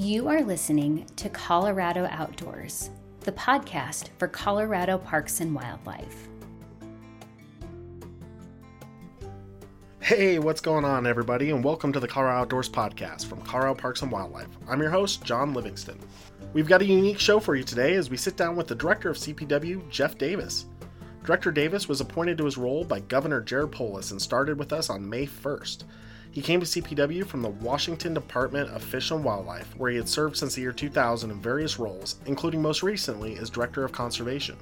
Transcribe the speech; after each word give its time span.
You 0.00 0.28
are 0.28 0.42
listening 0.42 1.06
to 1.16 1.28
Colorado 1.28 2.06
Outdoors, 2.12 2.90
the 3.22 3.32
podcast 3.32 4.10
for 4.16 4.28
Colorado 4.28 4.96
Parks 4.96 5.40
and 5.40 5.52
Wildlife. 5.52 6.28
Hey, 9.98 10.38
what's 10.38 10.60
going 10.60 10.84
on, 10.84 11.04
everybody, 11.04 11.50
and 11.50 11.64
welcome 11.64 11.92
to 11.92 11.98
the 11.98 12.06
Colorado 12.06 12.42
Outdoors 12.42 12.68
podcast 12.68 13.26
from 13.26 13.42
Colorado 13.42 13.74
Parks 13.74 14.02
and 14.02 14.12
Wildlife. 14.12 14.46
I'm 14.68 14.80
your 14.80 14.90
host, 14.90 15.24
John 15.24 15.52
Livingston. 15.52 15.98
We've 16.52 16.68
got 16.68 16.80
a 16.80 16.86
unique 16.86 17.18
show 17.18 17.40
for 17.40 17.56
you 17.56 17.64
today 17.64 17.96
as 17.96 18.08
we 18.08 18.16
sit 18.16 18.36
down 18.36 18.54
with 18.54 18.68
the 18.68 18.76
director 18.76 19.10
of 19.10 19.16
CPW, 19.16 19.90
Jeff 19.90 20.16
Davis. 20.16 20.66
Director 21.24 21.50
Davis 21.50 21.88
was 21.88 22.00
appointed 22.00 22.38
to 22.38 22.44
his 22.44 22.56
role 22.56 22.84
by 22.84 23.00
Governor 23.00 23.40
Jared 23.40 23.72
Polis 23.72 24.12
and 24.12 24.22
started 24.22 24.60
with 24.60 24.72
us 24.72 24.90
on 24.90 25.10
May 25.10 25.26
1st. 25.26 25.82
He 26.30 26.42
came 26.42 26.60
to 26.60 26.66
CPW 26.66 27.26
from 27.26 27.42
the 27.42 27.48
Washington 27.48 28.14
Department 28.14 28.70
of 28.70 28.82
Fish 28.82 29.10
and 29.10 29.24
Wildlife, 29.24 29.74
where 29.76 29.90
he 29.90 29.96
had 29.96 30.08
served 30.08 30.36
since 30.36 30.54
the 30.54 30.60
year 30.60 30.72
2000 30.72 31.30
in 31.30 31.40
various 31.40 31.78
roles, 31.78 32.16
including 32.26 32.62
most 32.62 32.82
recently 32.82 33.38
as 33.38 33.50
Director 33.50 33.84
of 33.84 33.92
Conservation. 33.92 34.56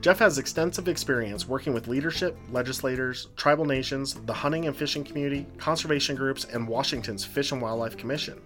Jeff 0.00 0.18
has 0.18 0.38
extensive 0.38 0.88
experience 0.88 1.46
working 1.46 1.72
with 1.72 1.86
leadership, 1.86 2.36
legislators, 2.50 3.28
tribal 3.36 3.64
nations, 3.64 4.14
the 4.26 4.32
hunting 4.32 4.66
and 4.66 4.76
fishing 4.76 5.04
community, 5.04 5.46
conservation 5.58 6.16
groups, 6.16 6.44
and 6.44 6.66
Washington's 6.66 7.24
Fish 7.24 7.52
and 7.52 7.62
Wildlife 7.62 7.96
Commission. 7.96 8.40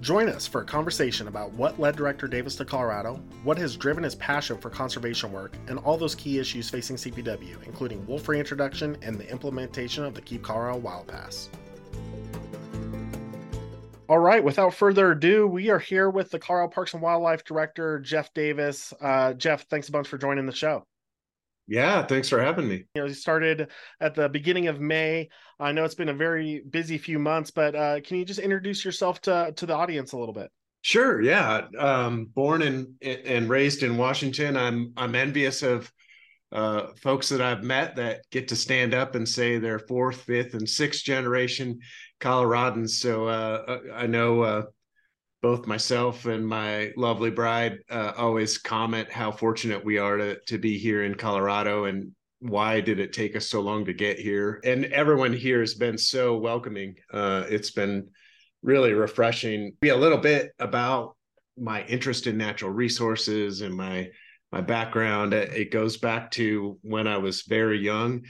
Join 0.00 0.28
us 0.28 0.46
for 0.46 0.60
a 0.60 0.64
conversation 0.64 1.28
about 1.28 1.52
what 1.52 1.80
led 1.80 1.96
Director 1.96 2.26
Davis 2.26 2.56
to 2.56 2.64
Colorado, 2.64 3.22
what 3.42 3.58
has 3.58 3.76
driven 3.76 4.02
his 4.02 4.14
passion 4.14 4.58
for 4.58 4.68
conservation 4.68 5.32
work, 5.32 5.56
and 5.66 5.78
all 5.78 5.96
those 5.96 6.14
key 6.14 6.38
issues 6.38 6.68
facing 6.68 6.96
CPW, 6.96 7.62
including 7.66 8.06
wolf 8.06 8.28
reintroduction 8.28 8.96
and 9.02 9.18
the 9.18 9.30
implementation 9.30 10.04
of 10.04 10.14
the 10.14 10.22
Keep 10.22 10.42
Colorado 10.42 10.78
Wild 10.78 11.06
Pass. 11.06 11.48
All 14.08 14.18
right, 14.18 14.42
without 14.42 14.74
further 14.74 15.12
ado, 15.12 15.46
we 15.46 15.70
are 15.70 15.78
here 15.78 16.10
with 16.10 16.32
the 16.32 16.38
Colorado 16.40 16.72
Parks 16.72 16.94
and 16.94 17.02
Wildlife 17.02 17.44
Director, 17.44 18.00
Jeff 18.00 18.34
Davis. 18.34 18.92
Uh, 19.00 19.34
Jeff, 19.34 19.68
thanks 19.68 19.88
a 19.88 19.92
bunch 19.92 20.08
for 20.08 20.18
joining 20.18 20.46
the 20.46 20.52
show. 20.52 20.84
Yeah, 21.68 22.04
thanks 22.04 22.28
for 22.28 22.40
having 22.40 22.68
me. 22.68 22.86
You 22.96 23.02
know, 23.02 23.06
you 23.06 23.14
started 23.14 23.68
at 24.00 24.16
the 24.16 24.28
beginning 24.28 24.66
of 24.66 24.80
May. 24.80 25.28
I 25.60 25.70
know 25.70 25.84
it's 25.84 25.94
been 25.94 26.08
a 26.08 26.14
very 26.14 26.64
busy 26.68 26.98
few 26.98 27.20
months, 27.20 27.52
but 27.52 27.76
uh, 27.76 28.00
can 28.00 28.16
you 28.16 28.24
just 28.24 28.40
introduce 28.40 28.84
yourself 28.84 29.20
to 29.22 29.52
to 29.54 29.66
the 29.66 29.74
audience 29.74 30.10
a 30.10 30.18
little 30.18 30.34
bit? 30.34 30.50
Sure. 30.82 31.22
Yeah. 31.22 31.68
Um, 31.78 32.24
born 32.34 32.62
and 32.62 32.88
and 33.02 33.48
raised 33.48 33.84
in 33.84 33.96
Washington, 33.96 34.56
I'm 34.56 34.92
I'm 34.96 35.14
envious 35.14 35.62
of 35.62 35.92
uh, 36.52 36.88
folks 37.00 37.28
that 37.28 37.40
I've 37.40 37.62
met 37.62 37.96
that 37.96 38.22
get 38.30 38.48
to 38.48 38.56
stand 38.56 38.94
up 38.94 39.14
and 39.14 39.28
say 39.28 39.58
they're 39.58 39.78
fourth, 39.78 40.22
fifth, 40.22 40.54
and 40.54 40.68
sixth 40.68 41.04
generation 41.04 41.78
Coloradans. 42.20 42.90
So 42.90 43.26
uh, 43.26 43.64
uh, 43.66 43.78
I 43.94 44.06
know 44.06 44.42
uh, 44.42 44.62
both 45.42 45.66
myself 45.66 46.26
and 46.26 46.46
my 46.46 46.92
lovely 46.96 47.30
bride 47.30 47.78
uh, 47.90 48.12
always 48.16 48.58
comment 48.58 49.10
how 49.10 49.32
fortunate 49.32 49.84
we 49.84 49.98
are 49.98 50.16
to 50.16 50.38
to 50.46 50.58
be 50.58 50.78
here 50.78 51.04
in 51.04 51.14
Colorado 51.14 51.84
and 51.84 52.12
why 52.40 52.80
did 52.80 52.98
it 52.98 53.12
take 53.12 53.36
us 53.36 53.46
so 53.46 53.60
long 53.60 53.84
to 53.84 53.92
get 53.92 54.18
here? 54.18 54.60
And 54.64 54.86
everyone 54.86 55.32
here 55.32 55.60
has 55.60 55.74
been 55.74 55.98
so 55.98 56.36
welcoming. 56.38 56.96
Uh, 57.12 57.44
it's 57.48 57.70
been 57.70 58.08
really 58.62 58.94
refreshing. 58.94 59.72
Be 59.80 59.90
a 59.90 59.96
little 59.96 60.18
bit 60.18 60.52
about 60.58 61.16
my 61.58 61.84
interest 61.84 62.26
in 62.26 62.38
natural 62.38 62.70
resources 62.70 63.60
and 63.60 63.74
my 63.74 64.08
my 64.52 64.60
background. 64.60 65.32
It 65.32 65.70
goes 65.70 65.96
back 65.96 66.30
to 66.32 66.78
when 66.82 67.06
I 67.06 67.18
was 67.18 67.42
very 67.42 67.78
young. 67.78 68.22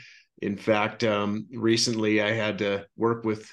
In 0.43 0.57
fact, 0.57 1.05
um, 1.05 1.47
recently 1.53 2.21
I 2.23 2.33
had 2.33 2.59
to 2.59 2.87
work 2.97 3.25
with 3.25 3.51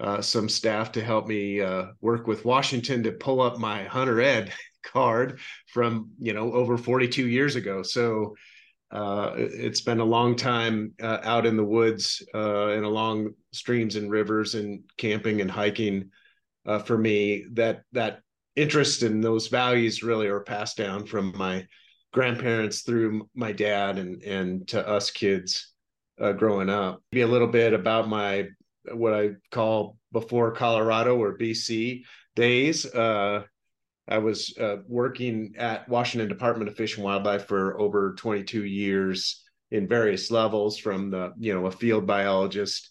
uh, 0.00 0.20
some 0.20 0.48
staff 0.48 0.92
to 0.92 1.02
help 1.02 1.26
me 1.26 1.60
uh, 1.60 1.86
work 2.00 2.26
with 2.26 2.44
Washington 2.44 3.02
to 3.04 3.12
pull 3.12 3.40
up 3.40 3.58
my 3.58 3.84
Hunter 3.84 4.20
Ed 4.20 4.52
card 4.84 5.40
from 5.72 6.10
you 6.18 6.32
know 6.32 6.52
over 6.52 6.76
42 6.76 7.26
years 7.26 7.56
ago. 7.56 7.82
So 7.82 8.34
uh, 8.90 9.32
it's 9.36 9.80
been 9.80 10.00
a 10.00 10.04
long 10.04 10.36
time 10.36 10.92
uh, 11.02 11.18
out 11.22 11.46
in 11.46 11.56
the 11.56 11.64
woods 11.64 12.22
uh, 12.34 12.68
and 12.68 12.84
along 12.84 13.30
streams 13.52 13.96
and 13.96 14.10
rivers 14.10 14.54
and 14.54 14.84
camping 14.96 15.40
and 15.40 15.50
hiking 15.50 16.10
uh, 16.66 16.78
for 16.78 16.96
me. 16.96 17.46
That 17.54 17.82
that 17.92 18.20
interest 18.54 19.02
in 19.02 19.20
those 19.20 19.48
values 19.48 20.02
really 20.02 20.28
are 20.28 20.40
passed 20.40 20.76
down 20.76 21.06
from 21.06 21.32
my 21.36 21.66
grandparents 22.16 22.80
through 22.80 23.28
my 23.34 23.52
dad 23.52 23.98
and 23.98 24.22
and 24.22 24.66
to 24.66 24.88
us 24.88 25.10
kids 25.10 25.74
growing 26.38 26.70
up. 26.70 27.02
Maybe 27.12 27.20
a 27.20 27.26
little 27.26 27.46
bit 27.46 27.74
about 27.74 28.08
my 28.08 28.48
what 28.90 29.12
I 29.12 29.32
call 29.50 29.98
before 30.12 30.50
Colorado 30.52 31.18
or 31.18 31.36
BC 31.36 32.04
days. 32.34 32.86
Uh, 32.86 33.42
I 34.08 34.16
was 34.16 34.56
uh, 34.58 34.76
working 34.88 35.56
at 35.58 35.86
Washington 35.90 36.28
Department 36.28 36.70
of 36.70 36.76
Fish 36.76 36.96
and 36.96 37.04
Wildlife 37.04 37.46
for 37.46 37.78
over 37.78 38.14
22 38.14 38.64
years 38.64 39.44
in 39.70 39.86
various 39.86 40.30
levels, 40.30 40.78
from 40.78 41.10
the 41.10 41.34
you 41.38 41.52
know 41.52 41.66
a 41.66 41.70
field 41.70 42.06
biologist 42.06 42.88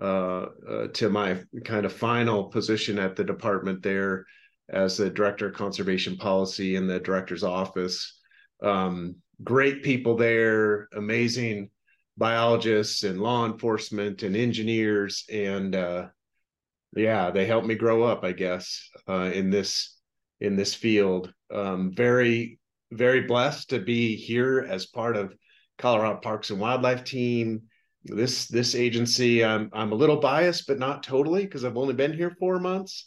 uh, 0.00 0.46
uh 0.70 0.86
to 0.92 1.08
my 1.08 1.42
kind 1.64 1.84
of 1.84 1.92
final 1.92 2.44
position 2.44 2.96
at 3.00 3.16
the 3.16 3.24
department 3.24 3.82
there 3.82 4.24
as 4.68 4.96
the 4.96 5.10
director 5.10 5.48
of 5.48 5.54
conservation 5.54 6.16
policy 6.16 6.76
in 6.76 6.86
the 6.86 7.00
director's 7.00 7.42
office. 7.42 8.17
Um, 8.62 9.16
great 9.42 9.82
people 9.82 10.16
there, 10.16 10.88
amazing 10.94 11.70
biologists 12.16 13.04
and 13.04 13.20
law 13.20 13.46
enforcement 13.46 14.22
and 14.22 14.36
engineers. 14.36 15.24
And 15.30 15.74
uh, 15.74 16.08
yeah 16.96 17.30
they 17.30 17.46
helped 17.46 17.66
me 17.66 17.74
grow 17.74 18.02
up 18.02 18.24
i 18.24 18.32
guess 18.32 18.88
uh, 19.08 19.30
in 19.32 19.50
this 19.50 19.94
in 20.40 20.54
this 20.54 20.72
field. 20.72 21.32
Um, 21.52 21.92
very 21.92 22.60
very 22.92 23.22
blessed 23.22 23.70
to 23.70 23.80
be 23.80 24.14
here 24.14 24.64
as 24.68 24.86
part 24.86 25.16
of 25.16 25.34
colorado 25.78 26.20
parks 26.20 26.50
and 26.50 26.60
wildlife 26.60 27.04
team. 27.04 27.62
This 28.04 28.46
this 28.46 28.74
agency 28.74 29.44
i'm 29.44 29.68
i'm 29.72 29.92
a 29.92 29.96
little 29.96 30.20
biased 30.20 30.66
but 30.66 30.78
not 30.78 31.02
totally 31.02 31.42
because 31.44 31.64
i've 31.64 31.76
only 31.76 31.94
been 31.94 32.12
here 32.12 32.36
four 32.38 32.58
months. 32.58 33.06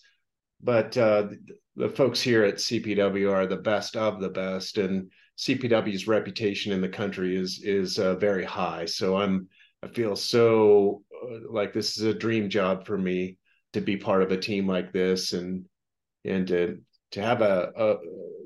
But 0.64 0.96
uh, 0.96 1.30
the, 1.76 1.90
folks 1.90 2.22
here 2.22 2.44
at 2.44 2.56
cpw 2.56 3.34
are 3.34 3.48
the 3.48 3.58
best 3.58 3.96
of 3.96 4.20
the 4.20 4.30
best. 4.30 4.78
And 4.78 5.10
CPW's 5.41 6.07
reputation 6.07 6.72
in 6.72 6.81
the 6.81 6.90
country 6.90 7.35
is 7.35 7.62
is 7.63 7.97
uh, 7.97 8.16
very 8.16 8.46
high. 8.46 8.85
So 8.85 9.18
I'm 9.18 9.47
I 9.81 9.88
feel 9.88 10.16
so 10.16 11.02
uh, 11.24 11.40
like 11.50 11.74
this 11.74 11.97
is 11.97 12.03
a 12.03 12.13
dream 12.13 12.47
job 12.47 12.85
for 12.85 12.97
me 12.97 13.38
to 13.74 13.81
be 13.81 13.97
part 13.97 14.22
of 14.22 14.31
a 14.31 14.38
team 14.38 14.68
like 14.68 14.94
this 14.94 15.34
and 15.34 15.66
and 16.25 16.47
to 16.47 16.78
to 17.12 17.22
have 17.22 17.41
a, 17.41 17.72
a 17.75 17.96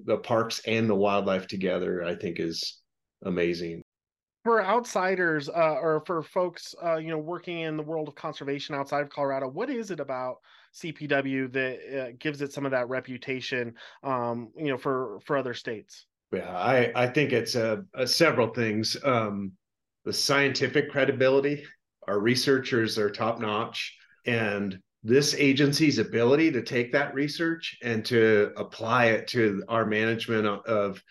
the 0.06 0.18
parks 0.18 0.62
and 0.66 0.90
the 0.90 0.96
wildlife 0.96 1.48
together. 1.48 2.04
I 2.04 2.16
think 2.16 2.40
is 2.40 2.82
amazing. 3.26 3.82
For 4.46 4.64
outsiders 4.64 5.50
uh, 5.50 5.80
or 5.82 6.04
for 6.06 6.22
folks, 6.22 6.76
uh, 6.82 6.98
you 6.98 7.10
know, 7.10 7.18
working 7.18 7.62
in 7.62 7.76
the 7.76 7.84
world 7.84 8.08
of 8.08 8.16
conservation 8.16 8.76
outside 8.76 9.02
of 9.02 9.10
Colorado, 9.10 9.50
what 9.50 9.72
is 9.72 9.90
it 9.90 10.00
about 10.00 10.38
CPW 10.76 11.52
that 11.52 11.80
uh, 12.00 12.12
gives 12.20 12.42
it 12.42 12.54
some 12.54 12.64
of 12.64 12.72
that 12.72 12.88
reputation, 12.88 13.74
um, 14.04 14.52
you 14.56 14.68
know, 14.68 14.78
for 14.78 15.20
for 15.26 15.36
other 15.36 15.54
states? 15.56 16.06
Yeah, 16.34 16.50
I 16.50 16.92
I 16.96 17.08
think 17.08 17.32
it's 17.32 17.56
a, 17.56 17.84
a 17.94 18.06
several 18.08 18.54
things. 18.54 18.98
Um, 19.04 19.54
the 20.04 20.14
scientific 20.14 20.92
credibility, 20.92 21.64
our 22.08 22.20
researchers 22.20 22.98
are 22.98 23.10
top 23.10 23.40
notch, 23.40 23.96
and 24.26 24.78
this 25.04 25.34
agency's 25.36 26.00
ability 26.00 26.52
to 26.52 26.62
take 26.62 26.92
that 26.92 27.14
research 27.14 27.78
and 27.84 28.04
to 28.06 28.52
apply 28.58 29.06
it 29.06 29.28
to 29.30 29.64
our 29.68 29.86
management 29.86 30.48
of, 30.48 30.66
of 30.66 31.04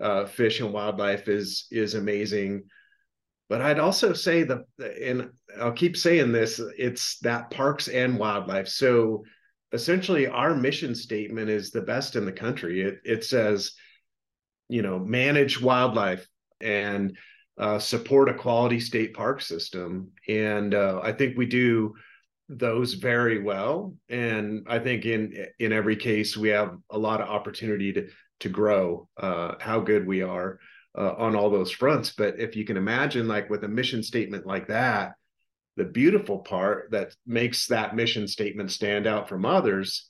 uh, 0.00 0.26
fish 0.26 0.60
and 0.60 0.72
wildlife 0.72 1.28
is 1.28 1.66
is 1.70 1.94
amazing. 1.94 2.64
But 3.48 3.62
I'd 3.62 3.78
also 3.78 4.12
say 4.12 4.42
the 4.42 4.64
and 5.00 5.30
I'll 5.60 5.72
keep 5.72 5.96
saying 5.96 6.32
this, 6.32 6.60
it's 6.76 7.18
that 7.20 7.50
parks 7.50 7.88
and 7.88 8.18
wildlife. 8.18 8.68
So 8.68 9.24
essentially, 9.72 10.26
our 10.26 10.54
mission 10.54 10.94
statement 10.94 11.48
is 11.48 11.70
the 11.70 11.82
best 11.82 12.16
in 12.16 12.24
the 12.24 12.32
country. 12.32 12.82
It 12.82 12.98
it 13.04 13.24
says 13.24 13.72
you 14.68 14.82
know 14.82 14.98
manage 14.98 15.60
wildlife 15.60 16.26
and 16.60 17.16
uh, 17.58 17.78
support 17.78 18.28
a 18.28 18.34
quality 18.34 18.78
state 18.80 19.14
park 19.14 19.40
system. 19.40 20.10
And 20.28 20.74
uh, 20.74 21.00
i 21.02 21.12
think 21.12 21.36
we 21.36 21.46
do 21.46 21.94
those 22.48 22.94
very 22.94 23.42
well. 23.42 23.94
And 24.08 24.66
i 24.68 24.78
think 24.78 25.04
in 25.04 25.46
in 25.58 25.72
every 25.72 25.96
case 25.96 26.36
we 26.36 26.50
have 26.50 26.76
a 26.90 26.98
lot 26.98 27.20
of 27.20 27.28
opportunity 27.28 27.92
to 27.94 28.08
to 28.40 28.48
grow 28.50 29.08
uh, 29.16 29.54
how 29.60 29.80
good 29.80 30.06
we 30.06 30.20
are 30.22 30.58
uh, 30.98 31.14
on 31.16 31.34
all 31.34 31.48
those 31.48 31.70
fronts. 31.70 32.12
But 32.16 32.38
if 32.38 32.54
you 32.54 32.66
can 32.66 32.76
imagine 32.76 33.26
like 33.26 33.48
with 33.48 33.64
a 33.64 33.68
mission 33.68 34.02
statement 34.02 34.46
like 34.46 34.68
that 34.68 35.14
the 35.76 35.84
beautiful 35.84 36.38
part 36.38 36.90
that 36.90 37.14
makes 37.26 37.66
that 37.66 37.94
mission 37.94 38.26
statement 38.26 38.70
stand 38.70 39.06
out 39.06 39.28
from 39.28 39.44
others 39.44 40.08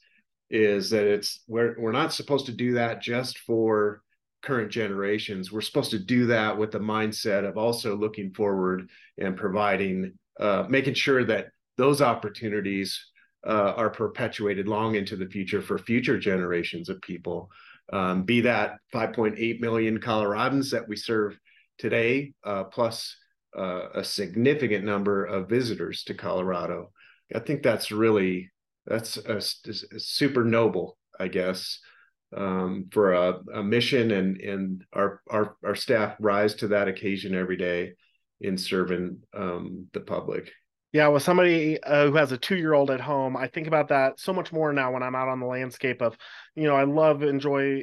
is 0.48 0.90
that 0.90 1.06
it's 1.06 1.42
we're 1.48 1.74
we're 1.78 1.92
not 1.92 2.12
supposed 2.12 2.46
to 2.46 2.52
do 2.52 2.74
that 2.74 3.02
just 3.02 3.38
for 3.40 4.00
current 4.46 4.70
generations. 4.70 5.50
We're 5.50 5.60
supposed 5.60 5.90
to 5.90 5.98
do 5.98 6.26
that 6.26 6.56
with 6.56 6.70
the 6.70 6.78
mindset 6.78 7.44
of 7.44 7.58
also 7.58 7.96
looking 7.96 8.32
forward 8.32 8.88
and 9.18 9.36
providing, 9.36 10.12
uh, 10.38 10.64
making 10.68 10.94
sure 10.94 11.24
that 11.24 11.48
those 11.76 12.00
opportunities 12.00 12.98
uh, 13.46 13.74
are 13.76 13.90
perpetuated 13.90 14.68
long 14.68 14.94
into 14.94 15.16
the 15.16 15.26
future 15.26 15.60
for 15.60 15.78
future 15.78 16.18
generations 16.18 16.88
of 16.88 17.00
people. 17.02 17.50
Um, 17.92 18.22
be 18.22 18.40
that 18.42 18.78
5.8 18.94 19.60
million 19.60 19.98
Coloradans 19.98 20.70
that 20.70 20.88
we 20.88 20.96
serve 20.96 21.38
today, 21.78 22.32
uh, 22.44 22.64
plus 22.64 23.16
uh, 23.56 23.88
a 23.94 24.04
significant 24.04 24.84
number 24.84 25.24
of 25.24 25.48
visitors 25.48 26.04
to 26.04 26.14
Colorado. 26.14 26.92
I 27.34 27.40
think 27.40 27.62
that's 27.62 27.90
really 27.90 28.50
that's 28.86 29.16
a, 29.16 29.36
a 29.36 30.00
super 30.00 30.44
noble, 30.44 30.98
I 31.18 31.28
guess, 31.28 31.80
um, 32.36 32.88
for 32.92 33.12
a, 33.14 33.40
a, 33.54 33.62
mission, 33.62 34.10
and 34.10 34.40
and 34.40 34.84
our 34.92 35.22
our 35.28 35.56
our 35.64 35.74
staff 35.74 36.16
rise 36.20 36.54
to 36.56 36.68
that 36.68 36.88
occasion 36.88 37.34
every 37.34 37.56
day 37.56 37.92
in 38.40 38.58
serving 38.58 39.20
um, 39.34 39.86
the 39.92 40.00
public. 40.00 40.50
Yeah, 40.92 41.08
with 41.08 41.22
somebody 41.22 41.82
uh, 41.82 42.06
who 42.06 42.16
has 42.16 42.32
a 42.32 42.38
two-year-old 42.38 42.90
at 42.90 43.00
home, 43.00 43.36
I 43.36 43.48
think 43.48 43.66
about 43.66 43.88
that 43.88 44.18
so 44.20 44.32
much 44.32 44.52
more 44.52 44.72
now 44.72 44.92
when 44.92 45.02
I'm 45.02 45.14
out 45.14 45.28
on 45.28 45.40
the 45.40 45.46
landscape. 45.46 46.00
Of, 46.00 46.16
you 46.54 46.64
know, 46.64 46.76
I 46.76 46.84
love 46.84 47.22
enjoy 47.22 47.82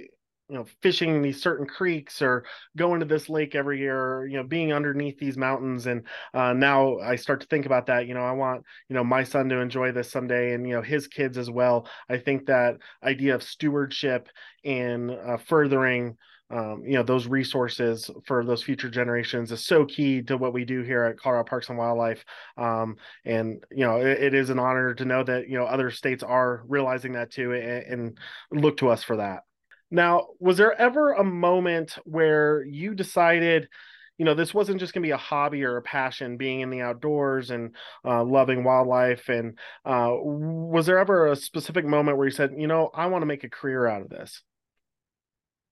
you 0.54 0.60
know 0.60 0.66
fishing 0.82 1.24
these 1.24 1.42
certain 1.42 1.66
creeks 1.66 2.22
or 2.22 2.46
going 2.78 3.00
to 3.00 3.08
this 3.08 3.28
lake 3.28 3.56
every 3.56 3.80
year 3.80 3.98
or, 3.98 4.28
you 4.28 4.38
know 4.38 4.44
being 4.44 4.72
underneath 4.72 5.18
these 5.18 5.36
mountains. 5.36 5.88
And 5.88 6.06
uh, 6.36 6.54
now 6.54 7.00
i 7.00 7.16
start 7.16 7.42
to 7.42 7.48
think 7.48 7.66
about 7.66 7.88
that 7.88 8.08
you 8.08 8.14
know 8.14 8.22
i 8.22 8.32
want 8.32 8.64
you 8.88 8.94
know 8.94 9.04
my 9.04 9.24
son 9.24 9.50
to 9.50 9.60
enjoy 9.60 9.92
this 9.92 10.12
someday 10.12 10.54
and 10.54 10.68
you 10.68 10.76
know 10.76 10.84
his 10.84 11.08
kids 11.08 11.40
as 11.40 11.50
well. 11.50 11.88
I 12.08 12.18
think 12.20 12.46
that 12.46 12.78
idea 13.04 13.34
of 13.34 13.42
stewardship 13.42 14.30
and 14.64 15.10
uh, 15.10 15.38
furthering 15.38 16.18
um, 16.52 16.84
you 16.86 16.94
know 16.94 17.04
those 17.04 17.26
resources 17.26 18.12
for 18.28 18.46
those 18.46 18.62
future 18.62 18.90
generations 18.90 19.52
is 19.52 19.66
so 19.66 19.86
key 19.86 20.22
to 20.22 20.38
what 20.38 20.54
we 20.54 20.66
do 20.66 20.84
here 20.84 21.04
at 21.04 21.18
colorado 21.18 21.50
parks 21.50 21.70
and 21.70 21.80
wildlife. 21.80 22.24
Um, 22.58 22.98
and 23.26 23.64
you 23.72 23.86
know 23.86 23.98
it, 23.98 24.22
it 24.22 24.34
is 24.36 24.52
an 24.52 24.60
honor 24.60 24.94
to 24.94 25.06
know 25.06 25.24
that 25.24 25.50
you 25.50 25.58
know 25.58 25.66
other 25.66 25.90
states 25.90 26.22
are 26.22 26.64
realizing 26.68 27.14
that 27.14 27.32
too 27.32 27.54
and, 27.54 28.18
and 28.52 28.62
look 28.62 28.78
to 28.78 28.90
us 28.90 29.02
for 29.02 29.18
that 29.18 29.46
now, 29.94 30.30
was 30.40 30.58
there 30.58 30.80
ever 30.80 31.14
a 31.14 31.24
moment 31.24 32.00
where 32.04 32.64
you 32.64 32.96
decided, 32.96 33.70
you 34.18 34.26
know, 34.26 34.34
this 34.34 34.52
wasn't 34.52 34.80
just 34.80 34.92
going 34.92 35.04
to 35.04 35.08
be 35.08 35.12
a 35.12 35.18
hobby 35.18 35.64
or 35.64 35.78
a 35.78 35.84
passion, 35.84 36.36
being 36.36 36.62
in 36.62 36.72
the 36.72 36.82
outdoors 36.82 37.52
and 37.52 37.76
uh, 38.04 38.24
loving 38.24 38.64
wildlife? 38.64 39.30
And 39.30 39.60
uh, 39.86 40.10
was 40.12 40.88
there 40.88 40.98
ever 40.98 41.28
a 41.28 41.36
specific 41.36 41.86
moment 41.86 42.18
where 42.18 42.26
you 42.26 42.34
said, 42.34 42.56
you 42.58 42.66
know, 42.66 42.90
I 42.92 43.06
want 43.06 43.22
to 43.22 43.28
make 43.28 43.44
a 43.44 43.50
career 43.50 43.86
out 43.86 44.02
of 44.02 44.10
this? 44.10 44.42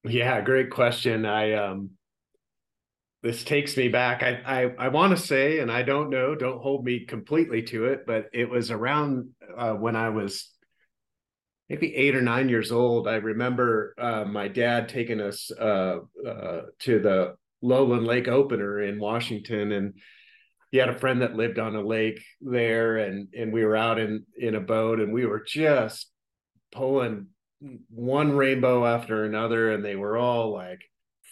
Yeah, 0.04 0.40
great 0.42 0.70
question. 0.70 1.26
I 1.26 1.54
um, 1.54 1.92
this 3.24 3.44
takes 3.44 3.76
me 3.76 3.88
back. 3.88 4.22
I 4.22 4.42
I, 4.46 4.86
I 4.86 4.88
want 4.90 5.18
to 5.18 5.24
say, 5.24 5.60
and 5.60 5.72
I 5.72 5.82
don't 5.82 6.12
know, 6.12 6.36
don't 6.36 6.62
hold 6.62 6.86
me 6.86 7.06
completely 7.06 7.64
to 7.64 7.86
it, 7.86 8.06
but 8.06 8.28
it 8.34 8.48
was 8.48 8.70
around 8.70 9.30
uh, 9.58 9.74
when 9.74 9.96
I 9.96 10.10
was 10.10 10.52
maybe 11.70 11.96
eight 11.96 12.16
or 12.16 12.22
nine 12.22 12.50
years 12.50 12.72
old, 12.72 13.08
I 13.08 13.16
remember 13.16 13.96
uh, 13.98 14.26
my 14.26 14.48
dad 14.48 14.90
taking 14.90 15.22
us 15.22 15.52
uh, 15.52 16.00
uh, 16.28 16.62
to 16.80 17.00
the 17.00 17.36
Lowland 17.62 18.06
Lake 18.06 18.28
opener 18.28 18.82
in 18.82 19.00
Washington, 19.00 19.72
and 19.72 19.94
he 20.72 20.78
had 20.78 20.90
a 20.90 21.00
friend 21.00 21.22
that 21.22 21.36
lived 21.36 21.60
on 21.60 21.76
a 21.76 21.82
lake 21.82 22.24
there, 22.40 22.98
and 22.98 23.28
and 23.38 23.54
we 23.54 23.64
were 23.64 23.76
out 23.76 24.00
in 24.00 24.26
in 24.38 24.56
a 24.56 24.62
boat, 24.62 25.00
and 25.00 25.14
we 25.14 25.26
were 25.26 25.44
just 25.46 26.10
pulling 26.72 27.28
one 27.90 28.36
rainbow 28.36 28.86
after 28.86 29.24
another, 29.24 29.72
and 29.72 29.86
they 29.86 29.96
were 29.96 30.18
all 30.18 30.52
like 30.54 30.82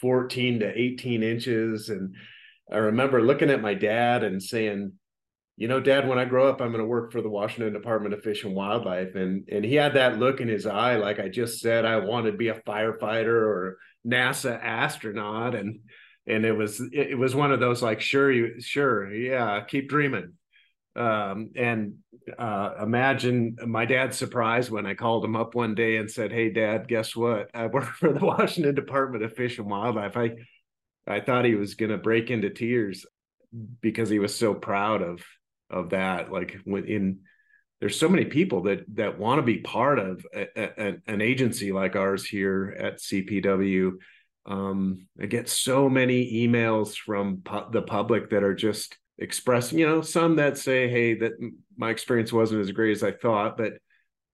14 0.02 0.60
to 0.60 0.80
18 0.80 1.24
inches, 1.24 1.90
and 1.90 2.16
I 2.72 2.78
remember 2.78 3.22
looking 3.22 3.50
at 3.50 3.62
my 3.62 3.74
dad 3.74 4.24
and 4.24 4.42
saying, 4.42 4.94
you 5.59 5.67
know, 5.67 5.81
Dad, 5.81 6.07
when 6.07 6.17
I 6.17 6.23
grow 6.23 6.47
up, 6.47 6.61
I'm 6.61 6.71
going 6.71 6.81
to 6.81 6.88
work 6.88 7.11
for 7.11 7.21
the 7.21 7.27
Washington 7.27 7.73
Department 7.73 8.13
of 8.13 8.23
Fish 8.23 8.45
and 8.45 8.56
Wildlife. 8.56 9.15
And 9.15 9.45
and 9.51 9.65
he 9.65 9.75
had 9.75 9.95
that 9.95 10.17
look 10.17 10.39
in 10.39 10.47
his 10.47 10.65
eye, 10.65 10.95
like 10.95 11.19
I 11.19 11.27
just 11.27 11.59
said, 11.59 11.83
I 11.83 11.97
wanted 11.97 12.31
to 12.31 12.38
be 12.38 12.47
a 12.47 12.61
firefighter 12.61 13.27
or 13.27 13.77
NASA 14.07 14.57
astronaut. 14.57 15.56
And 15.56 15.81
and 16.25 16.45
it 16.45 16.53
was 16.53 16.81
it, 16.94 17.17
was 17.17 17.35
one 17.35 17.51
of 17.51 17.59
those 17.59 17.81
like, 17.81 18.00
sure, 18.00 18.31
you 18.31 18.61
sure, 18.61 19.13
yeah, 19.13 19.61
keep 19.65 19.89
dreaming. 19.89 20.35
Um, 20.95 21.51
and 21.57 21.95
uh, 22.38 22.75
imagine 22.81 23.57
my 23.67 23.83
dad's 23.83 24.17
surprise 24.17 24.71
when 24.71 24.85
I 24.85 24.94
called 24.94 25.25
him 25.25 25.35
up 25.35 25.56
one 25.56 25.75
day 25.75 25.97
and 25.97 26.09
said, 26.09 26.31
"Hey, 26.31 26.51
Dad, 26.51 26.88
guess 26.88 27.17
what? 27.17 27.50
I 27.53 27.67
work 27.67 27.83
for 28.00 28.13
the 28.13 28.25
Washington 28.25 28.75
Department 28.75 29.25
of 29.25 29.35
Fish 29.35 29.57
and 29.59 29.69
Wildlife." 29.69 30.15
I 30.15 30.35
I 31.06 31.19
thought 31.19 31.44
he 31.44 31.56
was 31.56 31.75
going 31.75 31.91
to 31.91 31.97
break 31.97 32.31
into 32.31 32.50
tears 32.50 33.06
because 33.81 34.09
he 34.09 34.19
was 34.19 34.33
so 34.33 34.53
proud 34.53 35.01
of 35.01 35.21
of 35.69 35.92
that 35.92 36.31
like 36.31 36.57
when 36.63 36.86
in 36.86 37.19
there's 37.80 38.00
so 38.00 38.10
many 38.10 38.25
people 38.25 38.63
that 38.63 38.83
that 38.95 39.18
want 39.18 39.39
to 39.39 39.44
be 39.44 39.60
part 39.60 40.00
of 40.00 40.25
a, 40.36 40.48
a, 40.56 40.98
an 41.07 41.21
agency 41.21 41.71
like 41.71 41.95
ours 41.95 42.25
here 42.25 42.75
at 42.77 43.00
CPW. 43.00 43.94
Um, 44.45 45.07
I 45.21 45.27
get 45.27 45.48
so 45.48 45.89
many 45.89 46.48
emails 46.48 46.95
from 46.95 47.42
pu- 47.44 47.71
the 47.71 47.81
public 47.81 48.31
that 48.31 48.44
are 48.44 48.56
just 48.56 48.98
expressing, 49.18 49.80
you 49.80 49.88
know, 49.88 50.01
some 50.01 50.38
that 50.38 50.57
say, 50.57 50.89
"Hey, 50.89 51.13
that 51.16 51.33
my 51.77 51.89
experience 51.89 52.33
wasn't 52.33 52.62
as 52.62 52.71
great 52.71 52.92
as 52.92 53.04
I 53.04 53.12
thought," 53.12 53.57
but 53.57 53.74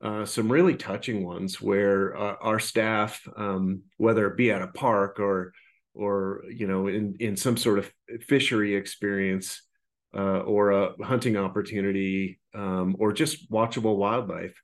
uh, 0.01 0.25
some 0.25 0.51
really 0.51 0.75
touching 0.75 1.25
ones 1.25 1.61
where 1.61 2.15
uh, 2.17 2.35
our 2.41 2.59
staff, 2.59 3.27
um, 3.37 3.83
whether 3.97 4.27
it 4.27 4.37
be 4.37 4.51
at 4.51 4.61
a 4.61 4.67
park 4.67 5.19
or 5.19 5.53
or 5.93 6.43
you 6.49 6.67
know 6.67 6.87
in 6.87 7.15
in 7.19 7.37
some 7.37 7.57
sort 7.57 7.79
of 7.79 7.91
fishery 8.21 8.75
experience, 8.75 9.61
uh, 10.15 10.39
or 10.39 10.71
a 10.71 11.03
hunting 11.03 11.37
opportunity 11.37 12.39
um, 12.53 12.95
or 12.99 13.11
just 13.11 13.51
watchable 13.51 13.97
wildlife. 13.97 14.55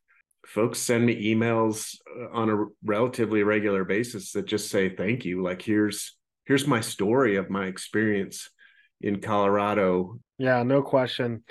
Folks 0.48 0.80
send 0.80 1.06
me 1.06 1.34
emails 1.34 1.96
uh, 2.20 2.30
on 2.32 2.50
a 2.50 2.66
relatively 2.84 3.44
regular 3.44 3.84
basis 3.84 4.32
that 4.32 4.46
just 4.46 4.70
say 4.70 4.90
thank 4.96 5.26
you. 5.26 5.44
Like 5.44 5.62
here's 5.62 6.18
here's 6.46 6.66
my 6.66 6.82
story 6.82 7.36
of 7.36 7.50
my 7.50 7.66
experience 7.66 8.50
in 9.02 9.22
Colorado. 9.22 10.20
Yeah, 10.38 10.64
no 10.64 10.82
question. 10.82 11.44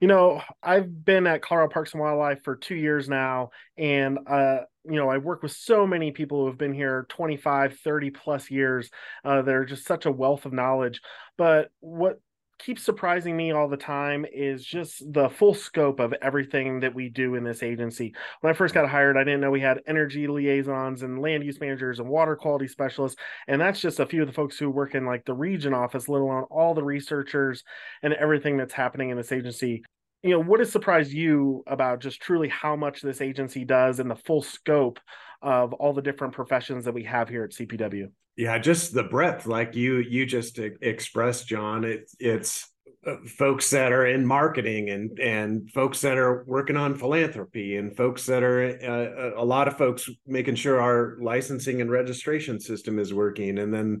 You 0.00 0.08
know, 0.08 0.42
I've 0.62 1.04
been 1.04 1.26
at 1.26 1.42
Colorado 1.42 1.72
Parks 1.72 1.92
and 1.92 2.00
Wildlife 2.00 2.42
for 2.42 2.56
two 2.56 2.74
years 2.74 3.08
now, 3.08 3.50
and 3.76 4.18
uh, 4.26 4.60
you 4.84 4.96
know, 4.96 5.08
I 5.08 5.18
work 5.18 5.42
with 5.42 5.52
so 5.52 5.86
many 5.86 6.10
people 6.10 6.40
who 6.40 6.46
have 6.46 6.58
been 6.58 6.74
here 6.74 7.06
25, 7.08 7.78
30 7.78 8.10
plus 8.10 8.50
years. 8.50 8.90
Uh, 9.24 9.42
they're 9.42 9.64
just 9.64 9.86
such 9.86 10.06
a 10.06 10.12
wealth 10.12 10.44
of 10.44 10.52
knowledge. 10.52 11.00
But 11.38 11.70
what 11.80 12.18
keeps 12.62 12.82
surprising 12.82 13.36
me 13.36 13.50
all 13.50 13.68
the 13.68 13.76
time 13.76 14.24
is 14.32 14.64
just 14.64 15.12
the 15.12 15.28
full 15.28 15.52
scope 15.52 15.98
of 15.98 16.14
everything 16.22 16.80
that 16.80 16.94
we 16.94 17.08
do 17.08 17.34
in 17.34 17.42
this 17.42 17.62
agency. 17.62 18.14
When 18.40 18.52
I 18.52 18.56
first 18.56 18.72
got 18.72 18.88
hired, 18.88 19.16
I 19.16 19.24
didn't 19.24 19.40
know 19.40 19.50
we 19.50 19.60
had 19.60 19.80
energy 19.86 20.26
liaisons 20.28 21.02
and 21.02 21.20
land 21.20 21.44
use 21.44 21.60
managers 21.60 21.98
and 21.98 22.08
water 22.08 22.36
quality 22.36 22.68
specialists. 22.68 23.20
And 23.48 23.60
that's 23.60 23.80
just 23.80 24.00
a 24.00 24.06
few 24.06 24.22
of 24.22 24.28
the 24.28 24.34
folks 24.34 24.58
who 24.58 24.70
work 24.70 24.94
in 24.94 25.04
like 25.04 25.24
the 25.24 25.34
region 25.34 25.74
office, 25.74 26.08
let 26.08 26.20
alone 26.20 26.44
all 26.50 26.74
the 26.74 26.84
researchers 26.84 27.64
and 28.02 28.14
everything 28.14 28.56
that's 28.56 28.74
happening 28.74 29.10
in 29.10 29.16
this 29.16 29.32
agency. 29.32 29.82
You 30.22 30.30
know, 30.30 30.40
what 30.40 30.60
has 30.60 30.70
surprised 30.70 31.10
you 31.10 31.64
about 31.66 32.00
just 32.00 32.22
truly 32.22 32.48
how 32.48 32.76
much 32.76 33.02
this 33.02 33.20
agency 33.20 33.64
does 33.64 33.98
and 33.98 34.08
the 34.08 34.14
full 34.14 34.40
scope 34.40 35.00
of 35.42 35.72
all 35.74 35.92
the 35.92 36.02
different 36.02 36.32
professions 36.32 36.84
that 36.84 36.94
we 36.94 37.04
have 37.04 37.28
here 37.28 37.44
at 37.44 37.50
CPW? 37.50 38.08
yeah 38.36 38.58
just 38.58 38.94
the 38.94 39.02
breadth 39.02 39.46
like 39.46 39.74
you 39.74 39.98
you 39.98 40.24
just 40.24 40.58
expressed 40.58 41.46
john 41.46 41.84
it, 41.84 42.10
it's 42.18 42.68
uh, 43.06 43.16
folks 43.26 43.70
that 43.70 43.92
are 43.92 44.06
in 44.06 44.24
marketing 44.24 44.90
and 44.90 45.18
and 45.18 45.70
folks 45.70 46.00
that 46.00 46.16
are 46.16 46.44
working 46.46 46.76
on 46.76 46.94
philanthropy 46.94 47.76
and 47.76 47.96
folks 47.96 48.26
that 48.26 48.42
are 48.42 48.62
uh, 48.62 49.40
a 49.40 49.44
lot 49.44 49.68
of 49.68 49.76
folks 49.76 50.08
making 50.26 50.54
sure 50.54 50.80
our 50.80 51.16
licensing 51.20 51.80
and 51.80 51.90
registration 51.90 52.60
system 52.60 52.98
is 52.98 53.12
working 53.12 53.58
and 53.58 53.74
then 53.74 54.00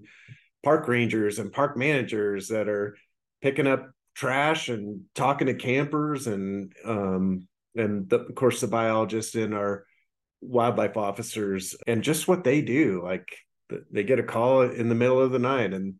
park 0.62 0.86
rangers 0.86 1.38
and 1.38 1.52
park 1.52 1.76
managers 1.76 2.48
that 2.48 2.68
are 2.68 2.96
picking 3.40 3.66
up 3.66 3.90
trash 4.14 4.68
and 4.68 5.02
talking 5.14 5.46
to 5.46 5.54
campers 5.54 6.26
and 6.26 6.72
um 6.84 7.46
and 7.74 8.08
the, 8.08 8.18
of 8.18 8.34
course 8.34 8.60
the 8.60 8.66
biologists 8.66 9.34
in 9.34 9.52
our 9.52 9.84
wildlife 10.42 10.96
officers 10.96 11.74
and 11.86 12.02
just 12.02 12.26
what 12.26 12.44
they 12.44 12.60
do 12.60 13.00
like 13.02 13.38
they 13.90 14.02
get 14.02 14.18
a 14.18 14.24
call 14.24 14.62
in 14.62 14.88
the 14.88 14.94
middle 14.94 15.20
of 15.20 15.30
the 15.30 15.38
night 15.38 15.72
and 15.72 15.94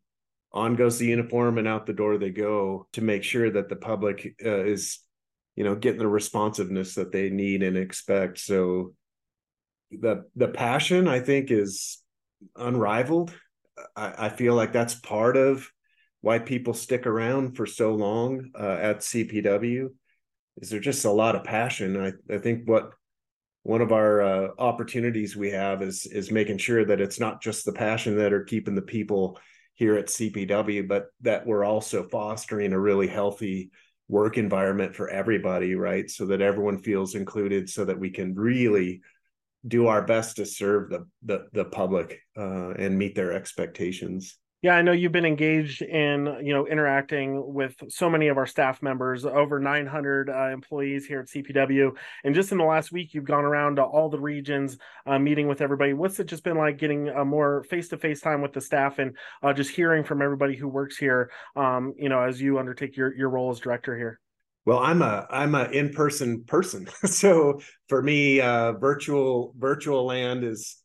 on 0.52 0.75
goes 0.75 0.99
the 0.99 1.06
uniform 1.06 1.56
and 1.56 1.66
out 1.66 1.87
the 1.87 1.92
door 1.92 2.18
they 2.18 2.30
go 2.30 2.87
to 2.92 3.00
make 3.00 3.22
sure 3.22 3.50
that 3.50 3.68
the 3.68 3.76
public 3.76 4.34
uh, 4.44 4.64
is 4.64 4.99
you 5.56 5.64
know 5.64 5.75
getting 5.75 5.99
the 5.99 6.08
responsiveness 6.08 6.94
that 6.94 7.12
they 7.12 7.30
need 7.30 7.62
and 7.62 7.76
expect. 7.76 8.38
So 8.38 8.94
the 9.90 10.25
the 10.37 10.49
passion 10.49 11.06
i 11.06 11.20
think 11.20 11.50
is 11.50 11.99
unrivaled. 12.56 13.32
I, 13.94 14.26
I 14.26 14.28
feel 14.30 14.54
like 14.54 14.72
that's 14.72 14.94
part 14.94 15.37
of 15.37 15.70
why 16.22 16.38
people 16.38 16.72
stick 16.72 17.06
around 17.06 17.56
for 17.56 17.66
so 17.66 17.94
long 17.94 18.50
uh, 18.58 18.78
at 18.80 19.00
cpw 19.00 19.88
is 20.61 20.70
there 20.70 20.80
just 20.80 21.04
a 21.04 21.11
lot 21.11 21.34
of 21.34 21.44
passion. 21.44 21.96
I, 21.99 22.34
I 22.34 22.38
think 22.38 22.68
what 22.68 22.90
one 23.62 23.81
of 23.81 23.92
our 23.92 24.23
uh, 24.23 24.49
opportunities 24.59 25.37
we 25.37 25.50
have 25.50 25.83
is 25.83 26.07
is 26.07 26.31
making 26.31 26.59
sure 26.59 26.85
that 26.85 27.00
it's 27.00 27.21
not 27.21 27.42
just 27.42 27.64
the 27.64 27.73
passion 27.73 28.16
that 28.19 28.33
are 28.33 28.45
keeping 28.45 28.75
the 28.75 28.83
people 28.83 29.38
here 29.75 29.97
at 29.97 30.07
CPW, 30.07 30.87
but 30.87 31.07
that 31.21 31.47
we're 31.47 31.64
also 31.64 32.09
fostering 32.09 32.73
a 32.73 32.81
really 32.81 33.07
healthy 33.07 33.71
work 34.09 34.37
environment 34.37 34.95
for 34.95 35.09
everybody, 35.09 35.75
right? 35.75 36.11
So 36.11 36.26
that 36.26 36.42
everyone 36.42 36.83
feels 36.83 37.14
included, 37.14 37.71
so 37.71 37.85
that 37.85 37.99
we 37.99 38.11
can 38.11 38.35
really 38.35 39.00
do 39.66 39.87
our 39.87 40.02
best 40.02 40.37
to 40.37 40.47
serve 40.47 40.90
the 40.90 41.07
the, 41.23 41.47
the 41.52 41.64
public 41.64 42.21
uh, 42.37 42.71
and 42.71 42.99
meet 42.99 43.14
their 43.14 43.33
expectations. 43.33 44.38
Yeah, 44.62 44.76
I 44.76 44.83
know 44.83 44.92
you've 44.92 45.11
been 45.11 45.26
engaged 45.26 45.83
in, 45.83 46.38
you 46.40 46.54
know, 46.54 46.69
interacting 46.69 47.52
with 47.52 47.75
so 47.88 48.09
many 48.09 48.28
of 48.28 48.37
our 48.37 48.47
staff 48.47 48.81
members, 48.81 49.25
over 49.25 49.59
900 49.59 50.31
uh, 50.31 50.50
employees 50.52 51.04
here 51.04 51.19
at 51.19 51.26
CPW. 51.26 51.90
And 52.23 52.33
just 52.33 52.52
in 52.52 52.59
the 52.59 52.64
last 52.64 52.92
week, 52.92 53.12
you've 53.12 53.25
gone 53.25 53.45
around 53.45 53.76
to 53.76 53.83
all 53.83 54.09
the 54.09 54.21
regions, 54.21 54.78
uh, 55.04 55.19
meeting 55.19 55.49
with 55.49 55.62
everybody. 55.62 55.95
What's 55.95 56.21
it 56.21 56.26
just 56.26 56.45
been 56.45 56.57
like 56.57 56.78
getting 56.78 57.09
a 57.09 57.25
more 57.25 57.64
face-to-face 57.64 58.21
time 58.21 58.40
with 58.40 58.52
the 58.52 58.61
staff 58.61 59.00
and 59.00 59.16
uh, 59.42 59.52
just 59.52 59.71
hearing 59.71 60.04
from 60.04 60.23
everybody 60.23 60.54
who 60.54 60.69
works 60.69 60.97
here, 60.97 61.33
um, 61.57 61.95
you 61.99 62.09
know, 62.09 62.23
as 62.23 62.40
you 62.40 62.61
undertake 62.61 62.97
your, 62.97 63.12
your 63.16 63.31
role 63.31 63.50
as 63.50 63.59
director 63.59 63.99
here? 63.99 64.21
Well, 64.64 64.78
I'm 64.78 65.02
a 65.02 65.26
I'm 65.28 65.57
a 65.57 65.64
in-person 65.64 66.45
person, 66.45 66.87
so 67.04 67.61
for 67.88 68.00
me, 68.00 68.40
uh, 68.40 68.75
virtual 68.75 69.54
virtual 69.59 70.07
land 70.07 70.45
is 70.45 70.82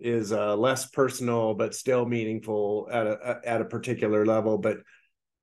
is 0.00 0.32
uh, 0.32 0.56
less 0.56 0.86
personal 0.86 1.54
but 1.54 1.74
still 1.74 2.06
meaningful 2.06 2.88
at 2.90 3.06
a 3.06 3.40
at 3.44 3.60
a 3.60 3.66
particular 3.66 4.24
level 4.24 4.58
but 4.58 4.78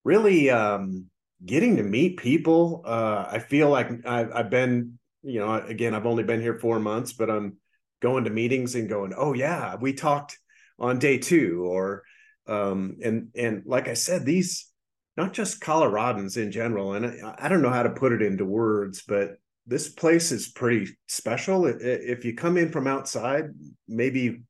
really 0.04 0.50
um, 0.50 1.06
getting 1.46 1.78
to 1.78 1.84
meet 1.84 2.18
people 2.18 2.82
uh, 2.86 3.26
i 3.30 3.40
feel 3.40 3.70
like 3.70 4.06
I've, 4.06 4.32
I've 4.34 4.50
been 4.50 5.00
you 5.24 5.40
know 5.40 5.54
again 5.56 5.94
i've 5.94 6.06
only 6.06 6.24
been 6.24 6.42
here 6.42 6.60
four 6.60 6.80
months 6.80 7.14
but 7.14 7.30
i'm 7.30 7.58
going 8.02 8.24
to 8.26 8.30
meetings 8.30 8.76
and 8.76 8.90
going 8.90 9.14
oh 9.16 9.34
yeah 9.34 9.76
we 9.76 9.94
talked 9.94 10.38
on 10.80 11.00
day 11.00 11.18
two 11.18 11.64
or 11.66 12.04
um, 12.48 12.98
and 13.04 13.30
and 13.36 13.64
like 13.66 13.88
i 13.88 13.94
said 13.94 14.26
these 14.26 14.72
not 15.16 15.34
just 15.34 15.62
coloradans 15.62 16.38
in 16.38 16.52
general 16.52 16.94
and 16.94 17.06
I, 17.06 17.36
I 17.40 17.48
don't 17.50 17.62
know 17.62 17.70
how 17.70 17.84
to 17.84 17.90
put 17.92 18.14
it 18.14 18.22
into 18.22 18.46
words 18.46 19.04
but 19.08 19.38
this 19.68 19.90
place 19.90 20.32
is 20.32 20.48
pretty 20.48 20.98
special. 21.08 21.66
If 21.66 22.24
you 22.24 22.34
come 22.34 22.58
in 22.58 22.72
from 22.72 22.88
outside, 22.88 23.50
maybe 23.88 24.44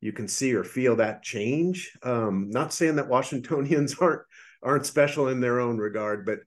you 0.00 0.12
can 0.12 0.28
see 0.28 0.54
or 0.54 0.64
feel 0.64 0.96
that 0.96 1.22
change. 1.22 1.92
Um, 2.02 2.48
not 2.50 2.72
saying 2.72 2.96
that 2.96 3.08
Washingtonians 3.08 3.94
aren't 4.00 4.22
aren't 4.62 4.86
special 4.86 5.28
in 5.28 5.40
their 5.40 5.60
own 5.60 5.78
regard, 5.78 6.26
but 6.26 6.40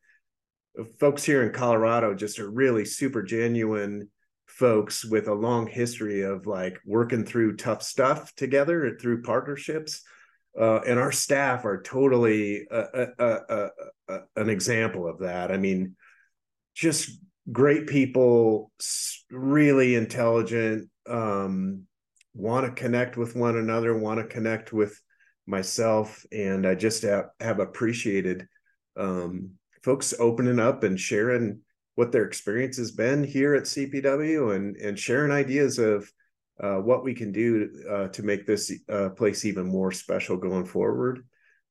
folks 1.00 1.24
here 1.24 1.44
in 1.44 1.52
Colorado 1.52 2.14
just 2.14 2.40
are 2.40 2.50
really 2.50 2.86
super 2.86 3.24
genuine 3.24 4.10
folks 4.46 5.04
with 5.04 5.28
a 5.28 5.34
long 5.34 5.68
history 5.68 6.22
of 6.22 6.46
like 6.46 6.80
working 6.86 7.26
through 7.26 7.56
tough 7.56 7.82
stuff 7.82 8.34
together 8.36 8.98
through 9.00 9.24
partnerships. 9.24 10.04
Uh, 10.60 10.80
and 10.82 11.00
our 11.00 11.12
staff 11.12 11.66
are 11.66 11.82
totally 11.82 12.68
a, 12.70 13.08
a, 13.18 13.70
a, 14.08 14.20
an 14.36 14.50
example 14.50 15.08
of 15.08 15.20
that. 15.20 15.52
I 15.52 15.58
mean, 15.58 15.96
just 16.76 17.20
great 17.52 17.88
people, 17.88 18.72
really 19.32 19.96
intelligent, 19.96 20.90
um, 21.08 21.88
want 22.34 22.66
to 22.66 22.82
connect 22.82 23.18
with 23.18 23.36
one 23.36 23.58
another, 23.58 23.98
want 23.98 24.20
to 24.20 24.26
connect 24.26 24.74
with 24.74 25.00
myself, 25.46 26.26
and 26.32 26.66
I 26.66 26.76
just 26.76 27.04
have, 27.04 27.30
have 27.40 27.60
appreciated 27.60 28.48
um, 28.98 29.52
folks 29.84 30.14
opening 30.20 30.60
up 30.60 30.84
and 30.84 31.00
sharing 31.00 31.62
what 31.96 32.12
their 32.12 32.26
experience 32.26 32.78
has 32.78 32.92
been 32.92 33.24
here 33.24 33.54
at 33.54 33.64
CPW 33.64 34.56
and 34.56 34.76
and 34.78 34.98
sharing 34.98 35.32
ideas 35.32 35.78
of 35.78 36.12
uh, 36.60 36.78
what 36.78 37.04
we 37.04 37.14
can 37.14 37.32
do 37.32 37.70
uh, 37.90 38.08
to 38.10 38.24
make 38.24 38.46
this 38.46 38.72
uh, 38.90 39.10
place 39.10 39.46
even 39.46 39.66
more 39.66 39.92
special 39.92 40.38
going 40.38 40.66
forward. 40.66 41.26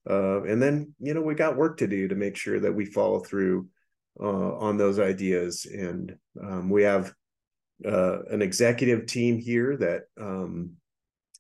Uh, 0.08 0.42
and 0.42 0.60
then 0.60 0.94
you 1.00 1.14
know 1.14 1.22
we 1.22 1.34
got 1.34 1.56
work 1.56 1.78
to 1.78 1.86
do 1.86 2.08
to 2.08 2.14
make 2.14 2.36
sure 2.36 2.60
that 2.60 2.72
we 2.72 2.84
follow 2.84 3.20
through 3.20 3.68
uh, 4.20 4.56
on 4.56 4.76
those 4.76 4.98
ideas. 4.98 5.66
And 5.66 6.16
um, 6.40 6.68
we 6.70 6.82
have 6.82 7.12
uh, 7.86 8.22
an 8.30 8.42
executive 8.42 9.06
team 9.06 9.38
here 9.38 9.76
that 9.76 10.02
um, 10.20 10.72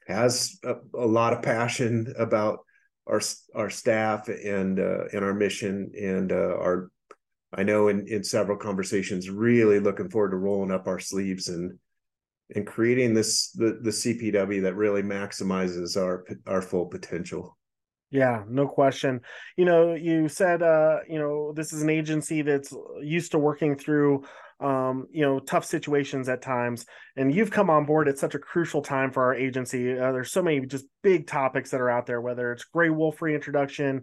has 0.06 0.58
a, 0.64 0.74
a, 0.94 1.06
lot 1.06 1.32
of 1.32 1.42
passion 1.42 2.12
about 2.18 2.60
our 3.06 3.20
our 3.54 3.70
staff 3.70 4.28
and 4.28 4.78
uh, 4.78 5.04
and 5.12 5.24
our 5.24 5.34
mission 5.34 5.92
and 5.98 6.32
uh, 6.32 6.56
our 6.56 6.90
I 7.52 7.62
know 7.62 7.88
in 7.88 8.06
in 8.08 8.24
several 8.24 8.56
conversations 8.56 9.28
really 9.28 9.80
looking 9.80 10.10
forward 10.10 10.30
to 10.30 10.36
rolling 10.36 10.70
up 10.70 10.86
our 10.86 10.98
sleeves 10.98 11.48
and 11.48 11.78
and 12.54 12.66
creating 12.66 13.14
this 13.14 13.50
the 13.52 13.78
the 13.82 13.90
CPW 13.90 14.62
that 14.62 14.76
really 14.76 15.02
maximizes 15.02 15.96
our 15.96 16.24
our 16.46 16.62
full 16.62 16.86
potential. 16.86 17.56
Yeah, 18.12 18.44
no 18.46 18.68
question. 18.68 19.22
You 19.56 19.64
know, 19.64 19.94
you 19.94 20.28
said 20.28 20.62
uh, 20.62 20.98
you 21.08 21.18
know, 21.18 21.52
this 21.56 21.72
is 21.72 21.82
an 21.82 21.90
agency 21.90 22.42
that's 22.42 22.72
used 23.00 23.32
to 23.32 23.38
working 23.38 23.76
through 23.76 24.24
um, 24.62 25.08
you 25.10 25.22
know, 25.22 25.40
tough 25.40 25.64
situations 25.64 26.28
at 26.28 26.40
times. 26.40 26.86
And 27.16 27.34
you've 27.34 27.50
come 27.50 27.68
on 27.68 27.84
board 27.84 28.08
at 28.08 28.18
such 28.18 28.34
a 28.34 28.38
crucial 28.38 28.80
time 28.80 29.10
for 29.10 29.24
our 29.24 29.34
agency. 29.34 29.98
Uh, 29.98 30.12
there's 30.12 30.30
so 30.30 30.42
many 30.42 30.64
just 30.66 30.86
big 31.02 31.26
topics 31.26 31.70
that 31.70 31.80
are 31.80 31.90
out 31.90 32.06
there, 32.06 32.20
whether 32.20 32.52
it's 32.52 32.64
gray 32.64 32.90
wolf 32.90 33.20
reintroduction, 33.20 34.02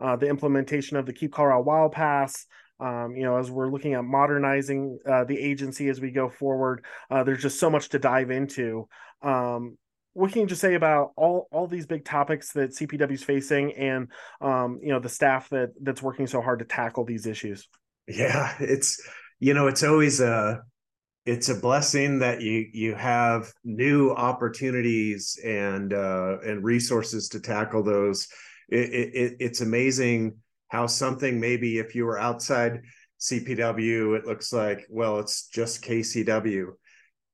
uh, 0.00 0.16
the 0.16 0.26
implementation 0.26 0.96
of 0.96 1.06
the 1.06 1.12
Keep 1.12 1.32
Colorado 1.32 1.62
Wild 1.62 1.92
Pass. 1.92 2.46
Um, 2.80 3.14
you 3.14 3.24
know, 3.24 3.36
as 3.36 3.50
we're 3.50 3.70
looking 3.70 3.92
at 3.94 4.04
modernizing 4.04 4.98
uh, 5.08 5.24
the 5.24 5.38
agency 5.38 5.88
as 5.88 6.00
we 6.00 6.10
go 6.10 6.28
forward, 6.28 6.84
uh, 7.10 7.22
there's 7.22 7.42
just 7.42 7.60
so 7.60 7.70
much 7.70 7.90
to 7.90 7.98
dive 7.98 8.30
into. 8.30 8.88
Um, 9.22 9.76
what 10.12 10.32
can 10.32 10.42
you 10.42 10.46
just 10.46 10.60
say 10.60 10.74
about 10.74 11.12
all 11.16 11.48
all 11.52 11.66
these 11.66 11.86
big 11.86 12.04
topics 12.04 12.52
that 12.52 12.70
CPW 12.70 13.12
is 13.12 13.22
facing, 13.22 13.72
and 13.74 14.08
um, 14.40 14.80
you 14.82 14.90
know 14.92 14.98
the 14.98 15.08
staff 15.08 15.48
that 15.50 15.70
that's 15.80 16.02
working 16.02 16.26
so 16.26 16.40
hard 16.40 16.58
to 16.58 16.64
tackle 16.64 17.04
these 17.04 17.26
issues? 17.26 17.68
Yeah, 18.08 18.54
it's 18.58 19.00
you 19.38 19.54
know 19.54 19.68
it's 19.68 19.82
always 19.82 20.20
a 20.20 20.62
it's 21.26 21.48
a 21.48 21.54
blessing 21.54 22.18
that 22.20 22.40
you 22.40 22.66
you 22.72 22.94
have 22.94 23.52
new 23.62 24.10
opportunities 24.10 25.38
and 25.44 25.92
uh, 25.92 26.38
and 26.44 26.64
resources 26.64 27.28
to 27.30 27.40
tackle 27.40 27.82
those. 27.82 28.26
It, 28.68 29.14
it, 29.14 29.36
it's 29.40 29.60
amazing 29.60 30.36
how 30.68 30.86
something 30.86 31.40
maybe 31.40 31.78
if 31.78 31.94
you 31.94 32.06
were 32.06 32.18
outside 32.18 32.82
CPW, 33.20 34.16
it 34.18 34.26
looks 34.26 34.52
like 34.52 34.86
well, 34.90 35.20
it's 35.20 35.46
just 35.48 35.84
KCW 35.84 36.72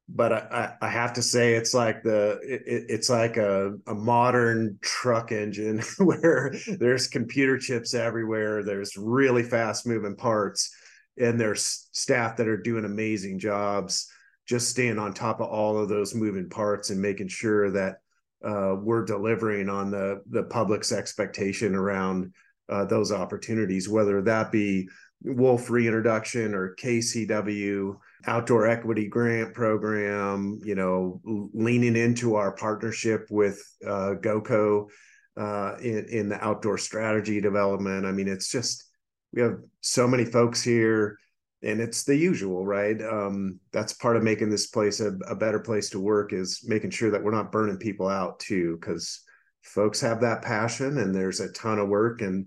but 0.09 0.33
I, 0.33 0.75
I 0.81 0.89
have 0.89 1.15
to 1.15 1.23
say 1.23 1.55
it's 1.55 1.75
like 1.75 2.03
the 2.03 2.39
it, 2.43 2.63
it's 2.67 3.11
like 3.11 3.37
a, 3.37 3.75
a 3.87 3.95
modern 3.95 4.79
truck 4.81 5.33
engine 5.33 5.83
where 5.99 6.55
there's 6.79 7.09
computer 7.09 7.59
chips 7.59 7.95
everywhere 7.95 8.63
there's 8.63 8.97
really 8.97 9.43
fast 9.43 9.87
moving 9.87 10.17
parts 10.17 10.75
and 11.19 11.41
there's 11.41 11.89
staff 11.93 12.37
that 12.37 12.49
are 12.49 12.57
doing 12.57 12.85
amazing 12.85 13.39
jobs 13.39 14.09
just 14.47 14.69
staying 14.69 14.99
on 14.99 15.13
top 15.13 15.41
of 15.41 15.49
all 15.49 15.77
of 15.77 15.89
those 15.89 16.15
moving 16.15 16.49
parts 16.49 16.91
and 16.91 17.01
making 17.01 17.29
sure 17.29 17.71
that 17.73 17.97
uh, 18.45 18.77
we're 18.81 19.05
delivering 19.05 19.69
on 19.69 19.91
the 19.91 20.23
the 20.31 20.45
public's 20.45 20.93
expectation 20.93 21.75
around 21.75 22.33
uh, 22.69 22.85
those 22.85 23.11
opportunities 23.11 23.89
whether 23.89 24.23
that 24.23 24.53
be 24.53 24.89
wolf 25.23 25.69
reintroduction 25.69 26.55
or 26.55 26.77
kcw 26.77 27.97
outdoor 28.27 28.67
equity 28.67 29.09
grant 29.09 29.55
program, 29.55 30.61
you 30.65 30.75
know, 30.75 31.21
leaning 31.55 31.97
into 31.97 32.35
our 32.35 32.53
partnership 32.53 33.27
with 33.31 33.63
uh, 33.87 34.15
GOCO 34.21 34.89
uh, 35.37 35.77
in, 35.81 36.07
in 36.09 36.29
the 36.29 36.45
outdoor 36.45 36.79
strategy 36.79 37.41
development. 37.41 38.05
I 38.05 38.13
mean, 38.13 38.29
it's 38.29 38.51
just, 38.51 38.85
we 39.33 39.43
have 39.43 39.59
so 39.81 40.09
many 40.09 40.25
folks 40.25 40.63
here 40.63 41.19
and 41.63 41.81
it's 41.81 42.05
the 42.05 42.17
usual, 42.17 42.67
right? 42.67 43.01
Um, 43.03 43.61
that's 43.73 43.93
part 43.93 44.17
of 44.17 44.23
making 44.23 44.51
this 44.51 44.67
place 44.67 45.01
a, 45.01 45.13
a 45.29 45.35
better 45.35 45.61
place 45.61 45.91
to 45.91 46.01
work 46.01 46.33
is 46.33 46.65
making 46.67 46.91
sure 46.91 47.11
that 47.11 47.23
we're 47.23 47.31
not 47.31 47.53
burning 47.53 47.79
people 47.79 48.09
out 48.09 48.39
too, 48.41 48.79
because 48.81 49.23
folks 49.63 50.01
have 50.01 50.21
that 50.21 50.43
passion 50.43 50.99
and 50.99 51.15
there's 51.15 51.41
a 51.41 51.53
ton 51.53 51.79
of 51.79 51.89
work 51.89 52.23
and 52.23 52.47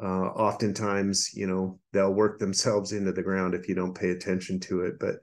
uh, 0.00 0.06
oftentimes 0.06 1.30
you 1.34 1.46
know 1.46 1.78
they'll 1.92 2.12
work 2.12 2.38
themselves 2.38 2.92
into 2.92 3.12
the 3.12 3.22
ground 3.22 3.54
if 3.54 3.68
you 3.68 3.74
don't 3.74 3.98
pay 3.98 4.10
attention 4.10 4.60
to 4.60 4.82
it 4.82 4.94
but 4.98 5.16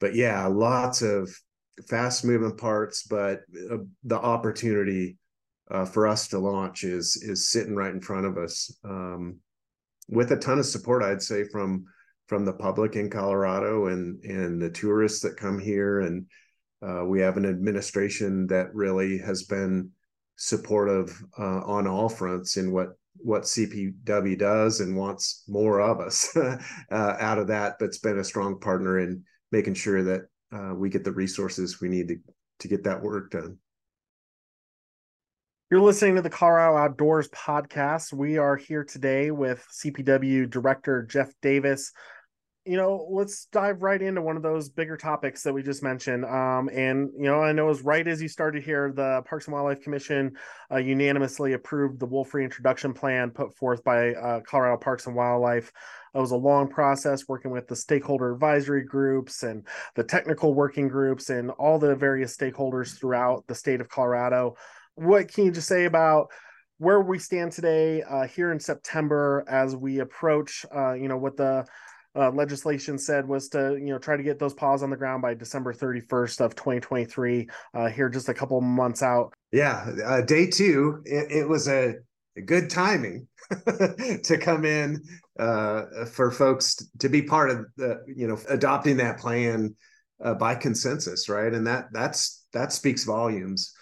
but 0.00 0.14
yeah 0.14 0.46
lots 0.46 1.02
of 1.02 1.30
fast 1.88 2.24
moving 2.24 2.56
parts 2.56 3.04
but 3.04 3.40
uh, 3.70 3.76
the 4.04 4.18
opportunity 4.18 5.16
uh, 5.70 5.84
for 5.84 6.06
us 6.06 6.28
to 6.28 6.38
launch 6.38 6.84
is 6.84 7.16
is 7.22 7.48
sitting 7.50 7.74
right 7.74 7.94
in 7.94 8.00
front 8.00 8.26
of 8.26 8.36
us 8.36 8.74
um, 8.84 9.38
with 10.08 10.32
a 10.32 10.36
ton 10.36 10.58
of 10.58 10.66
support 10.66 11.02
i'd 11.02 11.22
say 11.22 11.44
from 11.44 11.84
from 12.32 12.46
the 12.46 12.52
public 12.54 12.96
in 12.96 13.10
colorado 13.10 13.88
and 13.88 14.24
and 14.24 14.58
the 14.58 14.70
tourists 14.70 15.20
that 15.20 15.36
come 15.36 15.58
here. 15.58 16.00
And 16.00 16.24
uh, 16.80 17.04
we 17.04 17.20
have 17.20 17.36
an 17.36 17.44
administration 17.44 18.46
that 18.46 18.74
really 18.74 19.18
has 19.18 19.42
been 19.42 19.90
supportive 20.36 21.22
uh, 21.38 21.60
on 21.60 21.86
all 21.86 22.08
fronts 22.08 22.56
in 22.56 22.72
what 22.72 22.96
what 23.22 23.42
CPW 23.42 24.38
does 24.38 24.80
and 24.80 24.96
wants 24.96 25.44
more 25.48 25.80
of 25.80 26.00
us 26.00 26.36
uh, 26.36 26.58
out 26.90 27.38
of 27.38 27.48
that, 27.48 27.78
but's 27.78 27.98
been 27.98 28.18
a 28.18 28.24
strong 28.24 28.58
partner 28.58 28.98
in 28.98 29.22
making 29.50 29.74
sure 29.74 30.02
that 30.02 30.22
uh, 30.52 30.74
we 30.74 30.90
get 30.90 31.04
the 31.04 31.12
resources 31.12 31.80
we 31.80 31.88
need 31.88 32.08
to 32.08 32.16
to 32.58 32.68
get 32.68 32.84
that 32.84 33.02
work 33.02 33.30
done. 33.30 33.58
You're 35.70 35.80
listening 35.80 36.16
to 36.16 36.22
the 36.22 36.30
Colorado 36.30 36.76
Outdoors 36.76 37.28
podcast. 37.30 38.12
We 38.12 38.36
are 38.36 38.56
here 38.56 38.84
today 38.84 39.30
with 39.30 39.66
CPW 39.72 40.48
Director 40.50 41.02
Jeff 41.02 41.32
Davis. 41.40 41.92
You 42.64 42.76
know, 42.76 43.08
let's 43.10 43.46
dive 43.46 43.82
right 43.82 44.00
into 44.00 44.22
one 44.22 44.36
of 44.36 44.42
those 44.42 44.68
bigger 44.68 44.96
topics 44.96 45.42
that 45.42 45.52
we 45.52 45.64
just 45.64 45.82
mentioned. 45.82 46.24
Um, 46.24 46.70
and 46.72 47.10
you 47.16 47.24
know, 47.24 47.42
I 47.42 47.50
know 47.50 47.70
as 47.70 47.82
right 47.82 48.06
as 48.06 48.22
you 48.22 48.28
started 48.28 48.62
here, 48.62 48.92
the 48.94 49.22
Parks 49.26 49.46
and 49.46 49.54
Wildlife 49.54 49.82
Commission 49.82 50.36
uh, 50.70 50.76
unanimously 50.76 51.54
approved 51.54 51.98
the 51.98 52.06
wolf 52.06 52.32
reintroduction 52.32 52.94
plan 52.94 53.30
put 53.30 53.56
forth 53.56 53.82
by 53.82 54.14
uh, 54.14 54.40
Colorado 54.40 54.76
Parks 54.76 55.06
and 55.06 55.16
Wildlife. 55.16 55.72
It 56.14 56.18
was 56.18 56.30
a 56.30 56.36
long 56.36 56.68
process 56.68 57.26
working 57.26 57.50
with 57.50 57.66
the 57.66 57.74
stakeholder 57.74 58.32
advisory 58.32 58.84
groups 58.84 59.42
and 59.42 59.66
the 59.96 60.04
technical 60.04 60.54
working 60.54 60.86
groups 60.86 61.30
and 61.30 61.50
all 61.50 61.78
the 61.78 61.96
various 61.96 62.36
stakeholders 62.36 62.96
throughout 62.96 63.44
the 63.48 63.54
state 63.54 63.80
of 63.80 63.88
Colorado 63.88 64.54
what 64.94 65.32
can 65.32 65.44
you 65.44 65.50
just 65.50 65.68
say 65.68 65.84
about 65.84 66.28
where 66.78 67.00
we 67.00 67.18
stand 67.18 67.52
today 67.52 68.02
uh, 68.02 68.26
here 68.26 68.50
in 68.52 68.58
September 68.58 69.44
as 69.48 69.76
we 69.76 70.00
approach, 70.00 70.66
uh, 70.74 70.92
you 70.94 71.08
know, 71.08 71.16
what 71.16 71.36
the 71.36 71.64
uh, 72.16 72.30
legislation 72.30 72.98
said 72.98 73.26
was 73.26 73.48
to, 73.50 73.74
you 73.74 73.86
know, 73.86 73.98
try 73.98 74.16
to 74.16 74.22
get 74.22 74.38
those 74.38 74.54
paws 74.54 74.82
on 74.82 74.90
the 74.90 74.96
ground 74.96 75.22
by 75.22 75.34
December 75.34 75.72
31st 75.72 76.40
of 76.40 76.54
2023. 76.54 77.48
Uh, 77.74 77.88
here, 77.88 78.08
just 78.08 78.28
a 78.28 78.34
couple 78.34 78.60
months 78.60 79.02
out. 79.02 79.32
Yeah, 79.50 79.90
uh, 80.04 80.20
day 80.22 80.48
two, 80.48 81.02
it, 81.04 81.30
it 81.30 81.48
was 81.48 81.68
a, 81.68 81.94
a, 82.36 82.42
good 82.42 82.70
timing 82.70 83.28
to 83.50 84.38
come 84.40 84.64
in 84.64 85.02
uh, 85.38 86.04
for 86.06 86.30
folks 86.30 86.76
to 87.00 87.08
be 87.08 87.22
part 87.22 87.50
of 87.50 87.66
the, 87.76 88.02
you 88.06 88.26
know, 88.26 88.38
adopting 88.48 88.98
that 88.98 89.18
plan 89.18 89.74
by 90.38 90.54
consensus, 90.54 91.28
right? 91.28 91.52
And 91.52 91.66
that 91.66 91.86
that's 91.92 92.44
that 92.52 92.72
speaks 92.72 93.04
volumes 93.04 93.74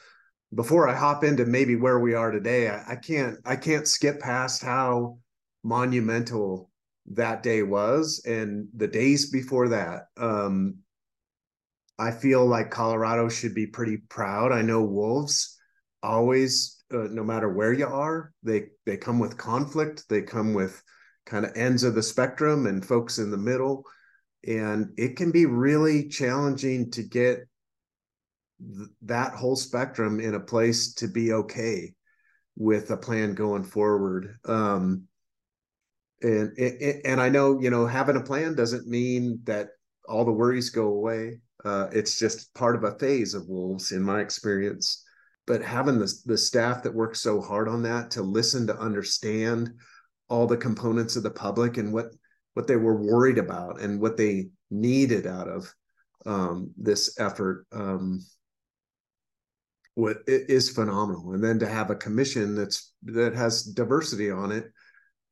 before 0.55 0.89
I 0.89 0.95
hop 0.95 1.23
into 1.25 1.47
maybe 1.47 1.77
where 1.77 2.01
we 2.01 2.15
are 2.15 2.31
today, 2.31 2.69
I, 2.69 2.93
I, 2.93 2.97
can't 2.97 3.39
I 3.45 3.57
can't 3.57 3.87
skip 3.87 4.21
past 4.21 4.63
how 4.63 5.19
monumental 5.63 6.70
that 7.07 7.43
day 7.43 7.63
was 7.63 8.23
and 8.27 8.69
the 8.75 8.89
days 8.89 9.31
before 9.31 9.71
that. 9.71 10.05
Um, 10.17 10.79
I 11.99 12.13
feel 12.13 12.47
like 12.47 12.71
Colorado 12.71 13.29
should 13.29 13.55
be 13.55 13.67
pretty 13.67 13.99
proud. 14.09 14.53
I 14.53 14.63
know 14.63 14.83
wolves 14.83 15.59
always, 16.03 16.83
uh, 16.93 17.09
no 17.11 17.23
matter 17.23 17.53
where 17.53 17.73
you 17.73 17.87
are, 17.87 18.33
they 18.43 18.69
they 18.87 18.97
come 18.97 19.19
with 19.19 19.37
conflict. 19.37 20.05
They 20.09 20.23
come 20.23 20.55
with 20.55 20.83
kind 21.27 21.45
of 21.45 21.53
ends 21.57 21.83
of 21.83 21.95
the 21.95 22.03
spectrum 22.03 22.67
and 22.67 22.85
folks 22.85 23.19
in 23.19 23.31
the 23.31 23.37
middle, 23.37 23.85
and 24.47 24.93
it 24.97 25.17
can 25.17 25.31
be 25.31 25.47
really 25.47 26.09
challenging 26.09 26.91
to 26.93 27.03
get 27.03 27.41
that 29.03 29.35
whole 29.35 29.57
spectrum 29.57 30.21
in 30.21 30.35
a 30.35 30.41
place 30.41 30.95
to 30.95 31.09
be 31.09 31.33
okay 31.33 31.95
with 32.57 32.91
a 32.91 32.97
plan 32.97 33.35
going 33.35 33.65
forward. 33.65 34.37
Um, 34.45 35.05
and 36.23 36.57
and 37.05 37.21
I 37.21 37.29
know 37.29 37.61
you 37.61 37.71
know 37.71 37.87
having 37.87 38.17
a 38.17 38.23
plan 38.23 38.55
doesn't 38.55 38.87
mean 38.87 39.41
that 39.45 39.71
all 40.09 40.25
the 40.25 40.33
worries 40.33 40.71
go 40.71 40.89
away. 40.89 41.41
Uh, 41.65 41.89
it's 41.93 42.19
just 42.19 42.53
part 42.55 42.75
of 42.75 42.85
a 42.85 42.99
phase 42.99 43.35
of 43.35 43.49
wolves, 43.49 43.93
in 43.93 44.03
my 44.03 44.21
experience. 44.21 45.05
But 45.47 45.63
having 45.63 45.99
the 45.99 46.13
the 46.27 46.39
staff 46.39 46.83
that 46.83 46.95
works 46.95 47.21
so 47.21 47.41
hard 47.41 47.69
on 47.69 47.83
that 47.83 48.11
to 48.13 48.23
listen 48.23 48.67
to 48.67 48.79
understand 48.79 49.73
all 50.29 50.47
the 50.47 50.57
components 50.57 51.17
of 51.17 51.23
the 51.23 51.31
public 51.31 51.77
and 51.77 51.93
what 51.93 52.07
what 52.55 52.67
they 52.67 52.77
were 52.77 53.01
worried 53.01 53.39
about 53.39 53.81
and 53.81 54.01
what 54.01 54.17
they 54.17 54.49
needed 54.71 55.27
out 55.27 55.49
of 55.49 55.73
um, 56.27 56.71
this 56.77 57.19
effort 57.19 57.67
um, 57.73 58.21
what 59.95 60.19
is 60.27 60.71
phenomenal 60.71 61.33
and 61.33 61.43
then 61.43 61.59
to 61.59 61.67
have 61.67 61.91
a 61.91 61.97
commission 61.97 62.55
that's 62.55 62.93
that 63.03 63.35
has 63.35 63.65
diversity 63.65 64.31
on 64.31 64.53
it 64.53 64.71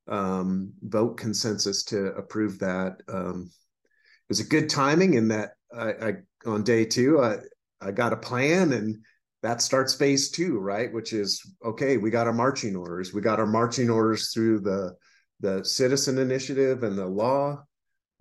um, 0.09 0.73
vote 0.83 1.17
consensus 1.17 1.85
to 1.85 2.07
approve 2.15 2.59
that. 2.61 2.97
Um, 3.09 3.50
it 3.50 4.31
was 4.31 4.41
a 4.41 4.45
good 4.45 4.69
timing 4.69 5.15
in 5.15 5.29
that 5.29 5.53
I, 5.75 5.91
I 5.91 6.12
on 6.47 6.62
day 6.62 6.85
two 6.85 7.21
I, 7.23 7.38
I 7.81 7.92
got 7.92 8.12
a 8.12 8.16
plan 8.16 8.73
and 8.73 8.99
that 9.42 9.62
starts 9.62 9.94
phase 9.94 10.31
two 10.31 10.59
right? 10.59 10.92
Which 10.92 11.12
is 11.12 11.40
okay 11.64 11.97
we 11.97 12.11
got 12.11 12.27
our 12.27 12.33
marching 12.33 12.77
orders. 12.77 13.12
We 13.12 13.21
got 13.21 13.40
our 13.40 13.47
marching 13.47 13.90
orders 13.90 14.33
through 14.33 14.61
the 14.61 14.97
the 15.40 15.64
citizen 15.64 16.18
initiative 16.18 16.83
and 16.83 16.99
the 16.99 17.07
law. 17.07 17.64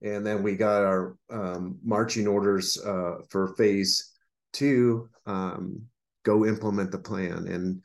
And 0.03 0.25
then 0.25 0.43
we 0.43 0.55
got 0.55 0.83
our 0.83 1.17
um, 1.31 1.79
marching 1.83 2.27
orders 2.27 2.77
uh, 2.77 3.15
for 3.29 3.55
phase 3.55 4.13
two 4.53 5.09
um, 5.25 5.81
go 6.23 6.45
implement 6.45 6.91
the 6.91 6.99
plan. 6.99 7.47
And 7.47 7.81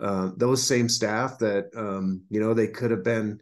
uh, 0.00 0.30
those 0.36 0.66
same 0.66 0.88
staff 0.88 1.38
that 1.38 1.66
um, 1.76 2.22
you 2.30 2.40
know 2.40 2.54
they 2.54 2.66
could 2.66 2.90
have 2.90 3.04
been 3.04 3.40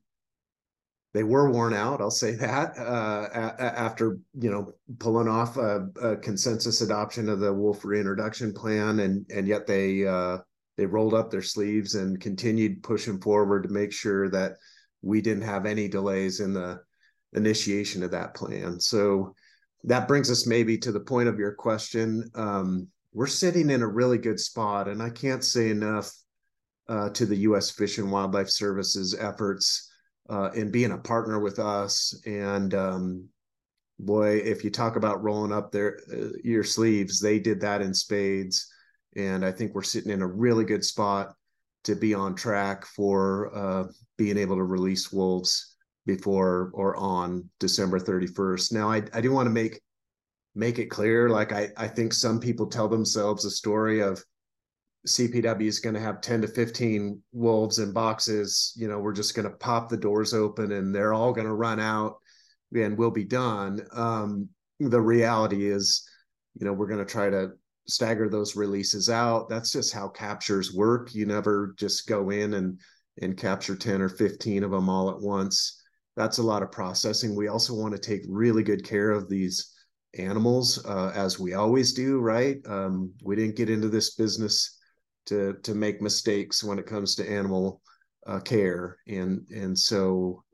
they 1.13 1.23
were 1.23 1.51
worn 1.51 1.75
out 1.75 2.01
i'll 2.01 2.11
say 2.11 2.33
that 2.33 2.77
uh, 2.79 3.29
a- 3.33 3.79
after 3.79 4.19
you 4.35 4.51
know 4.51 4.73
pulling 4.99 5.29
off 5.29 5.57
a, 5.57 5.89
a, 6.03 6.17
consensus 6.17 6.81
adoption 6.81 7.29
of 7.29 7.41
the 7.41 7.53
wolf 7.53 7.85
reintroduction 7.85 8.53
plan 8.53 9.01
and 9.01 9.27
and 9.31 9.47
yet 9.47 9.67
they 9.67 10.07
uh, 10.07 10.39
they 10.77 10.87
rolled 10.87 11.15
up 11.15 11.31
their 11.31 11.43
sleeves 11.43 11.95
and 11.95 12.21
continued 12.21 12.83
pushing 12.83 13.21
forward 13.21 13.63
to 13.63 13.69
make 13.69 13.93
sure 13.93 14.29
that 14.29 14.53
we 15.03 15.21
didn't 15.21 15.45
have 15.45 15.67
any 15.67 15.89
delays 15.89 16.41
in 16.41 16.53
the 16.53 16.81
initiation 17.35 18.03
of 18.03 18.11
that 18.11 18.35
plan 18.35 18.81
so 18.81 19.35
that 19.85 20.09
brings 20.09 20.31
us 20.31 20.47
maybe 20.47 20.77
to 20.77 20.93
the 20.93 21.01
point 21.01 21.29
of 21.29 21.39
your 21.39 21.53
question 21.53 22.29
um, 22.35 22.89
we're 23.13 23.27
sitting 23.27 23.71
in 23.71 23.83
a 23.83 23.89
really 23.89 24.19
good 24.19 24.39
spot. 24.39 24.89
And 24.89 25.03
I 25.03 25.11
can't 25.11 25.45
say 25.45 25.71
enough 25.71 26.13
uh, 26.91 27.09
to 27.11 27.25
the 27.25 27.37
U.S. 27.37 27.71
Fish 27.71 27.99
and 27.99 28.11
Wildlife 28.11 28.51
Services 28.51 29.17
efforts 29.19 29.91
uh, 30.29 30.51
in 30.55 30.71
being 30.71 30.91
a 30.91 30.99
partner 30.99 31.39
with 31.39 31.61
us. 31.61 32.21
And 32.27 32.75
um, 32.75 33.29
boy, 34.01 34.39
if 34.39 34.65
you 34.65 34.71
talk 34.71 34.97
about 34.97 35.23
rolling 35.23 35.53
up 35.53 35.71
their 35.71 36.01
uh, 36.13 36.37
your 36.43 36.65
sleeves, 36.65 37.21
they 37.21 37.39
did 37.39 37.61
that 37.61 37.81
in 37.81 37.95
spades. 37.95 38.69
And 39.17 39.45
I 39.45 39.53
think 39.53 39.75
we're 39.75 39.83
sitting 39.83 40.11
in 40.11 40.21
a 40.21 40.27
really 40.27 40.65
good 40.65 40.85
spot 40.85 41.35
to 41.85 41.95
be 41.95 42.13
on 42.13 42.35
track 42.35 42.85
for 42.85 43.57
uh, 43.57 43.85
being 44.19 44.37
able 44.37 44.57
to 44.57 44.65
release 44.65 45.13
wolves 45.13 45.77
before 46.07 46.73
or 46.75 46.97
on 46.97 47.49
December 47.61 48.01
31st. 48.01 48.73
Now, 48.73 48.91
I, 48.91 49.03
I 49.15 49.21
do 49.21 49.31
want 49.31 49.47
to 49.47 49.51
make 49.51 49.81
make 50.57 50.81
it 50.81 50.87
clear. 50.87 51.29
Like 51.29 51.53
I, 51.53 51.69
I 51.77 51.87
think 51.87 52.13
some 52.13 52.41
people 52.41 52.67
tell 52.67 52.89
themselves 52.89 53.45
a 53.45 53.51
story 53.51 54.03
of 54.03 54.23
CPW 55.07 55.67
is 55.67 55.81
going 55.81 55.95
to 55.95 56.01
have 56.01 56.21
10 56.21 56.43
to 56.43 56.49
15 56.49 57.23
wolves 57.33 57.79
in 57.79 57.93
boxes. 57.93 58.75
You 58.77 58.89
know, 58.89 58.99
we're 58.99 59.13
just 59.13 59.35
going 59.35 59.49
to 59.49 59.57
pop 59.57 59.89
the 59.89 59.97
doors 59.97 60.35
open 60.35 60.73
and 60.73 60.95
they're 60.95 61.15
all 61.15 61.33
going 61.33 61.47
to 61.47 61.55
run 61.55 61.81
out 61.81 62.19
and 62.75 62.97
we'll 62.97 63.11
be 63.11 63.25
done. 63.25 63.81
Um, 63.93 64.49
the 64.79 65.01
reality 65.01 65.71
is, 65.71 66.07
you 66.55 66.67
know, 66.67 66.73
we're 66.73 66.87
going 66.87 67.05
to 67.05 67.11
try 67.11 67.31
to 67.31 67.53
stagger 67.87 68.29
those 68.29 68.57
releases 68.57 69.09
out. 69.09 69.49
That's 69.49 69.73
just 69.73 69.93
how 69.93 70.09
captures 70.09 70.75
work. 70.75 71.15
You 71.15 71.27
never 71.27 71.75
just 71.79 72.07
go 72.07 72.31
in 72.31 72.55
and 72.55 72.79
and 73.23 73.37
capture 73.37 73.77
10 73.77 74.01
or 74.01 74.09
15 74.09 74.65
of 74.65 74.71
them 74.71 74.89
all 74.89 75.11
at 75.11 75.21
once. 75.21 75.83
That's 76.17 76.39
a 76.39 76.43
lot 76.43 76.63
of 76.63 76.73
processing. 76.73 77.37
We 77.37 77.49
also 77.49 77.75
want 77.75 77.93
to 77.93 78.01
take 78.01 78.23
really 78.29 78.63
good 78.63 78.83
care 78.83 79.11
of 79.11 79.29
these 79.29 79.75
animals 80.17 80.85
uh, 80.87 81.13
as 81.15 81.39
we 81.39 81.55
always 81.55 81.93
do, 81.93 82.19
right? 82.19 82.57
Um, 82.67 83.13
we 83.23 83.37
didn't 83.37 83.57
get 83.57 83.69
into 83.69 83.89
this 83.89 84.15
business 84.15 84.79
to 85.31 85.55
to 85.63 85.75
make 85.75 86.03
mistakes 86.03 86.63
when 86.63 86.79
it 86.79 86.87
comes 86.87 87.15
to 87.15 87.31
animal 87.31 87.81
uh, 88.27 88.41
care, 88.41 88.99
and 89.07 89.47
and 89.51 89.79
so 89.79 90.45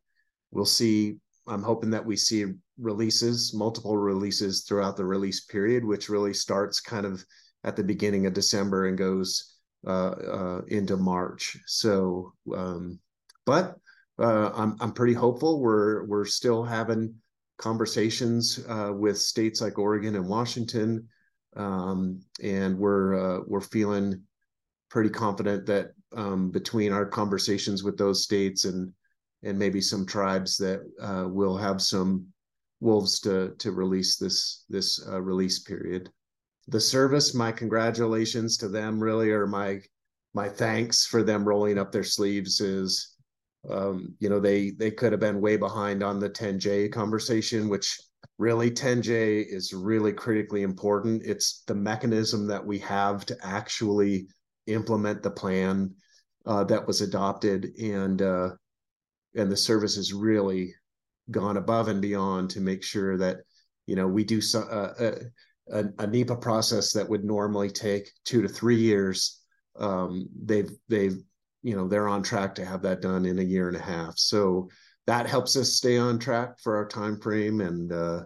we'll 0.51 0.65
see. 0.65 1.17
I'm 1.49 1.63
hoping 1.63 1.91
that 1.91 2.05
we 2.05 2.17
see 2.17 2.45
releases, 2.79 3.55
multiple 3.55 3.97
releases 3.97 4.65
throughout 4.65 4.97
the 4.97 5.05
release 5.05 5.45
period, 5.45 5.85
which 5.85 6.09
really 6.09 6.35
starts 6.35 6.81
kind 6.81 7.07
of 7.07 7.25
at 7.65 7.77
the 7.77 7.85
beginning 7.85 8.27
of 8.27 8.35
December 8.35 8.87
and 8.87 8.99
goes 8.99 9.57
uh, 9.87 10.11
uh 10.11 10.61
into 10.69 10.97
March. 10.97 11.57
So, 11.67 12.33
um, 12.55 12.99
but 13.47 13.77
uh, 14.19 14.51
I'm 14.55 14.77
I'm 14.81 14.93
pretty 14.93 15.15
hopeful. 15.15 15.61
We're 15.61 16.05
we're 16.05 16.27
still 16.27 16.63
having 16.63 17.15
conversations 17.59 18.65
uh, 18.69 18.93
with 18.93 19.19
states 19.19 19.61
like 19.61 19.79
Oregon 19.79 20.15
and 20.17 20.29
Washington, 20.29 21.09
um, 21.57 22.21
and 22.43 22.79
we're 22.79 23.15
uh, 23.15 23.41
we're 23.47 23.61
feeling 23.61 24.23
pretty 24.89 25.11
confident 25.11 25.67
that 25.67 25.91
um, 26.17 26.51
between 26.51 26.93
our 26.93 27.07
conversations 27.07 27.83
with 27.83 27.97
those 27.97 28.23
states 28.23 28.65
and 28.65 28.93
and 29.43 29.59
maybe 29.59 29.81
some 29.81 30.07
tribes 30.07 30.57
that 30.57 30.81
uh, 31.01 31.29
will 31.29 31.57
have 31.57 31.81
some 31.81 32.27
wolves 32.81 33.21
to 33.21 33.55
to 33.59 33.73
release 33.73 34.17
this 34.17 34.65
this 34.69 35.07
uh, 35.09 35.21
release 35.21 35.61
period. 35.61 36.11
The 36.69 36.81
service, 36.81 37.35
my 37.35 37.53
congratulations 37.53 38.57
to 38.59 38.69
them. 38.69 39.03
Really, 39.03 39.31
or 39.31 39.47
my 39.47 39.81
my 40.35 40.49
thanks 40.49 41.07
for 41.07 41.23
them 41.23 41.47
rolling 41.47 41.79
up 41.79 41.93
their 41.93 42.05
sleeves 42.05 42.61
is 42.61 43.17
um, 43.71 44.15
you 44.21 44.29
know, 44.29 44.41
they 44.41 44.71
they 44.71 44.91
could 44.91 45.13
have 45.13 45.21
been 45.21 45.41
way 45.41 45.57
behind 45.57 46.03
on 46.03 46.21
the 46.21 46.31
10J 46.31 46.93
conversation, 46.93 47.69
which 47.69 47.99
really 48.39 48.71
10J 48.71 49.47
is 49.49 49.73
really 49.73 50.13
critically 50.13 50.63
important. 50.63 51.23
It's 51.25 51.63
the 51.67 51.75
mechanism 51.75 52.47
that 52.49 52.65
we 52.65 52.79
have 52.81 53.27
to 53.27 53.37
actually 53.43 54.29
implement 54.67 55.23
the 55.23 55.31
plan 55.31 55.95
uh, 56.47 56.65
that 56.65 56.87
was 56.87 57.01
adopted, 57.01 57.75
and 57.81 58.23
uh, 58.23 58.51
and 59.35 59.51
the 59.51 59.57
service 59.57 59.97
has 59.97 60.13
really 60.13 60.75
gone 61.31 61.57
above 61.57 61.89
and 61.89 62.01
beyond 62.01 62.51
to 62.51 62.61
make 62.61 62.83
sure 62.83 63.17
that 63.19 63.39
you 63.87 63.97
know 63.97 64.07
we 64.07 64.25
do 64.25 64.41
so, 64.41 64.61
uh, 64.61 64.95
uh 65.03 65.19
a, 65.69 65.85
a, 65.99 66.07
NEPA 66.07 66.37
process 66.37 66.93
that 66.93 67.09
would 67.09 67.25
normally 67.25 67.69
take 67.69 68.09
two 68.25 68.41
to 68.41 68.49
three 68.49 68.77
years. 68.77 69.41
Um, 69.77 70.29
they've 70.45 70.71
they've 70.89 71.17
you 71.63 71.77
know 71.77 71.89
they're 71.89 72.09
on 72.09 72.23
track 72.23 72.55
to 72.57 72.65
have 72.65 72.83
that 72.83 73.03
done 73.03 73.27
in 73.27 73.41
a 73.41 73.43
year 73.43 73.67
and 73.69 73.77
a 73.77 73.83
half. 73.83 74.17
So 74.17 74.69
that 75.07 75.27
helps 75.27 75.57
us 75.57 75.75
stay 75.75 75.99
on 75.99 76.19
track 76.19 76.59
for 76.61 76.77
our 76.77 76.87
time 76.87 77.21
frame 77.21 77.61
and 77.61 77.93
uh, 77.93 78.23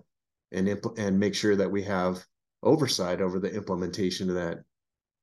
and 0.53 0.68
impl- 0.68 0.98
and 0.98 1.18
make 1.18 1.35
sure 1.35 1.57
that 1.57 1.70
we 1.70 1.83
have 1.85 2.22
oversight 2.62 3.22
over 3.22 3.38
the 3.38 3.53
implementation 3.55 4.29
of 4.29 4.35
that 4.35 4.59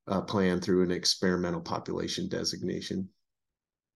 uh, 0.08 0.20
plan 0.22 0.60
through 0.60 0.82
an 0.82 0.90
experimental 0.90 1.60
population 1.60 2.28
designation. 2.28 3.08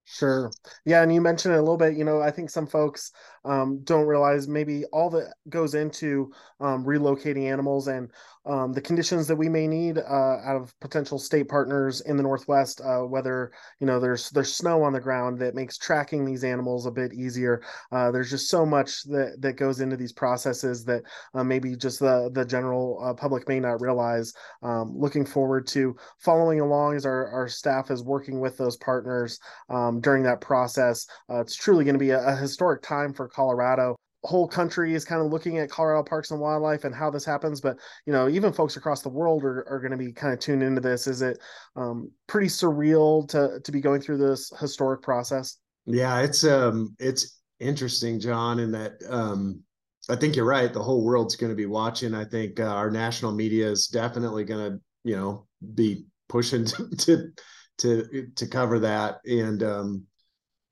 Sure. 0.04 0.50
Yeah, 0.84 1.02
and 1.02 1.14
you 1.14 1.20
mentioned 1.20 1.54
it 1.54 1.58
a 1.58 1.62
little 1.62 1.76
bit. 1.76 1.96
You 1.96 2.04
know, 2.04 2.20
I 2.20 2.30
think 2.30 2.50
some 2.50 2.66
folks 2.66 3.12
um, 3.44 3.80
don't 3.84 4.06
realize 4.06 4.48
maybe 4.48 4.84
all 4.86 5.10
that 5.10 5.34
goes 5.48 5.74
into 5.74 6.32
um, 6.60 6.84
relocating 6.84 7.50
animals 7.50 7.88
and 7.88 8.10
um, 8.44 8.72
the 8.72 8.80
conditions 8.80 9.28
that 9.28 9.36
we 9.36 9.48
may 9.48 9.68
need 9.68 9.98
uh, 9.98 10.36
out 10.44 10.56
of 10.56 10.78
potential 10.80 11.18
state 11.18 11.48
partners 11.48 12.00
in 12.02 12.16
the 12.16 12.22
Northwest. 12.22 12.80
Uh, 12.80 13.00
whether 13.00 13.52
you 13.78 13.86
know 13.86 14.00
there's 14.00 14.30
there's 14.30 14.54
snow 14.54 14.82
on 14.82 14.92
the 14.92 15.00
ground 15.00 15.38
that 15.38 15.54
makes 15.54 15.78
tracking 15.78 16.24
these 16.24 16.42
animals 16.42 16.86
a 16.86 16.90
bit 16.90 17.12
easier. 17.12 17.62
Uh, 17.92 18.10
there's 18.10 18.30
just 18.30 18.48
so 18.48 18.66
much 18.66 19.04
that 19.04 19.36
that 19.40 19.54
goes 19.54 19.80
into 19.80 19.96
these 19.96 20.12
processes 20.12 20.84
that 20.84 21.02
uh, 21.34 21.44
maybe 21.44 21.76
just 21.76 22.00
the 22.00 22.30
the 22.32 22.44
general 22.44 23.00
uh, 23.02 23.14
public 23.14 23.48
may 23.48 23.60
not 23.60 23.80
realize. 23.80 24.32
Um, 24.62 24.92
looking 24.96 25.24
forward 25.24 25.66
to 25.68 25.96
following 26.18 26.60
along 26.60 26.96
as 26.96 27.06
our 27.06 27.28
our 27.28 27.48
staff 27.48 27.90
is 27.90 28.02
working 28.02 28.40
with 28.40 28.56
those 28.56 28.76
partners 28.76 29.38
um, 29.68 30.00
during 30.00 30.24
that 30.24 30.40
process. 30.40 31.06
Uh, 31.30 31.40
it's 31.40 31.54
truly 31.54 31.84
going 31.84 31.94
to 31.94 31.98
be 31.98 32.10
a, 32.10 32.26
a 32.26 32.36
historic 32.36 32.82
time 32.82 33.12
for 33.12 33.28
Colorado 33.32 33.96
whole 34.24 34.46
country 34.46 34.94
is 34.94 35.04
kind 35.04 35.20
of 35.20 35.32
looking 35.32 35.58
at 35.58 35.70
Colorado 35.70 36.02
parks 36.04 36.30
and 36.30 36.40
wildlife 36.40 36.84
and 36.84 36.94
how 36.94 37.10
this 37.10 37.24
happens. 37.24 37.60
But 37.60 37.78
you 38.06 38.12
know, 38.12 38.28
even 38.28 38.52
folks 38.52 38.76
across 38.76 39.02
the 39.02 39.08
world 39.08 39.44
are, 39.44 39.66
are 39.68 39.80
going 39.80 39.90
to 39.90 39.96
be 39.96 40.12
kind 40.12 40.32
of 40.32 40.38
tuned 40.38 40.62
into 40.62 40.80
this. 40.80 41.06
Is 41.06 41.22
it 41.22 41.38
um, 41.76 42.10
pretty 42.26 42.46
surreal 42.46 43.28
to 43.28 43.60
to 43.60 43.72
be 43.72 43.80
going 43.80 44.00
through 44.00 44.18
this 44.18 44.52
historic 44.58 45.02
process? 45.02 45.58
Yeah, 45.86 46.20
it's 46.20 46.44
um 46.44 46.94
it's 46.98 47.40
interesting, 47.58 48.20
John, 48.20 48.60
in 48.60 48.70
that 48.72 48.92
um 49.08 49.62
I 50.08 50.16
think 50.16 50.36
you're 50.36 50.44
right. 50.44 50.72
The 50.72 50.82
whole 50.82 51.04
world's 51.04 51.36
going 51.36 51.52
to 51.52 51.56
be 51.56 51.66
watching. 51.66 52.14
I 52.14 52.24
think 52.24 52.58
uh, 52.58 52.64
our 52.64 52.90
national 52.90 53.32
media 53.32 53.68
is 53.70 53.86
definitely 53.86 54.44
going 54.44 54.72
to 54.72 54.80
you 55.04 55.16
know 55.16 55.46
be 55.74 56.06
pushing 56.28 56.64
to, 56.64 56.88
to 56.96 57.32
to 57.78 58.26
to 58.36 58.46
cover 58.46 58.78
that 58.78 59.18
and 59.24 59.62
um 59.62 60.04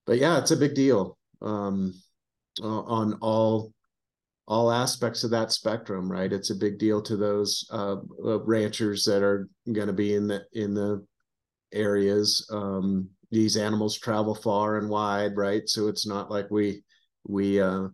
but 0.06 0.18
yeah 0.18 0.38
it's 0.38 0.50
a 0.50 0.56
big 0.56 0.74
deal 0.74 1.16
um 1.40 1.94
on 2.62 3.14
all 3.20 3.72
all 4.46 4.72
aspects 4.72 5.22
of 5.22 5.30
that 5.30 5.52
spectrum 5.52 6.10
right? 6.10 6.32
It's 6.32 6.50
a 6.50 6.56
big 6.56 6.78
deal 6.78 7.00
to 7.02 7.16
those 7.16 7.66
uh, 7.70 7.96
uh 8.24 8.40
ranchers 8.40 9.04
that 9.04 9.22
are 9.22 9.48
going 9.72 9.86
to 9.86 9.92
be 9.92 10.14
in 10.14 10.26
the 10.26 10.44
in 10.52 10.74
the 10.74 11.04
areas. 11.72 12.46
Um 12.50 13.08
these 13.30 13.56
animals 13.56 13.96
travel 13.96 14.34
far 14.34 14.78
and 14.78 14.88
wide 14.88 15.36
right? 15.36 15.68
So 15.68 15.88
it's 15.88 16.06
not 16.06 16.30
like 16.30 16.50
we 16.50 16.82
we 17.26 17.60
uh 17.60 17.88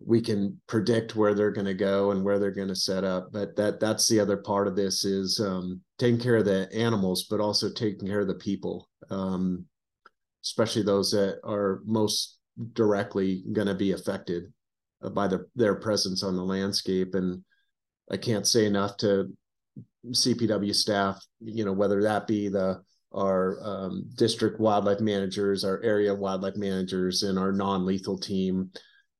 we 0.00 0.20
can 0.20 0.60
predict 0.68 1.16
where 1.16 1.34
they're 1.34 1.50
going 1.50 1.66
to 1.66 1.74
go 1.74 2.12
and 2.12 2.22
where 2.22 2.38
they're 2.38 2.52
going 2.52 2.68
to 2.68 2.76
set 2.76 3.02
up 3.02 3.32
but 3.32 3.56
that 3.56 3.80
that's 3.80 4.06
the 4.06 4.20
other 4.20 4.36
part 4.36 4.68
of 4.68 4.76
this 4.76 5.04
is 5.04 5.40
um, 5.40 5.80
taking 5.98 6.20
care 6.20 6.36
of 6.36 6.44
the 6.44 6.68
animals 6.72 7.26
but 7.28 7.40
also 7.40 7.68
taking 7.70 8.06
care 8.06 8.20
of 8.20 8.28
the 8.28 8.34
people. 8.34 8.88
Um, 9.10 9.64
especially 10.44 10.82
those 10.82 11.10
that 11.10 11.40
are 11.44 11.80
most 11.84 12.37
directly 12.72 13.42
going 13.52 13.68
to 13.68 13.74
be 13.74 13.92
affected 13.92 14.52
by 15.12 15.28
the, 15.28 15.46
their 15.54 15.76
presence 15.76 16.22
on 16.22 16.36
the 16.36 16.42
landscape. 16.42 17.14
And 17.14 17.42
I 18.10 18.16
can't 18.16 18.46
say 18.46 18.66
enough 18.66 18.96
to 18.98 19.32
CPW 20.06 20.74
staff, 20.74 21.24
you 21.40 21.64
know, 21.64 21.72
whether 21.72 22.02
that 22.02 22.26
be 22.26 22.48
the 22.48 22.82
our 23.14 23.58
um, 23.62 24.04
district 24.16 24.60
wildlife 24.60 25.00
managers, 25.00 25.64
our 25.64 25.82
area 25.82 26.14
wildlife 26.14 26.56
managers, 26.56 27.22
and 27.22 27.38
our 27.38 27.52
non-lethal 27.52 28.18
team. 28.18 28.70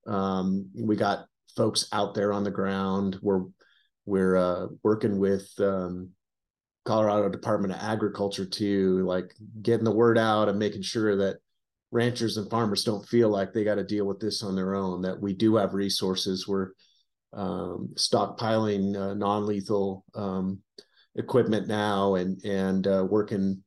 Um, 0.07 0.69
we 0.75 0.95
got 0.95 1.27
folks 1.57 1.89
out 1.93 2.15
there 2.15 2.33
on 2.33 2.45
the 2.45 2.51
ground. 2.51 3.19
We're 3.23 3.45
we're 4.05 4.37
uh, 4.37 4.67
working 4.83 5.19
with 5.19 5.51
um, 5.59 6.11
Colorado 6.85 7.29
Department 7.29 7.75
of 7.75 7.81
Agriculture 7.83 8.47
too, 8.47 9.05
like 9.07 9.35
getting 9.61 9.85
the 9.85 9.95
word 9.95 10.17
out 10.19 10.49
and 10.49 10.59
making 10.59 10.83
sure 10.83 11.17
that 11.17 11.37
ranchers 11.91 12.37
and 12.37 12.51
farmers 12.51 12.85
don't 12.85 13.07
feel 13.09 13.29
like 13.29 13.53
they 13.53 13.65
got 13.65 13.77
to 13.77 13.85
deal 13.85 14.05
with 14.05 14.21
this 14.21 14.43
on 14.43 14.55
their 14.55 14.75
own 14.75 15.03
that 15.03 15.21
we 15.21 15.35
do 15.35 15.57
have 15.57 15.75
resources. 15.75 16.47
We're 16.47 16.71
um, 17.33 17.91
stockpiling 17.95 18.97
uh, 18.97 19.15
non-lethal 19.15 20.05
um, 20.15 20.61
equipment 21.17 21.67
now 21.67 22.15
and 22.15 22.43
and 22.45 22.87
uh, 22.87 23.07
working 23.09 23.63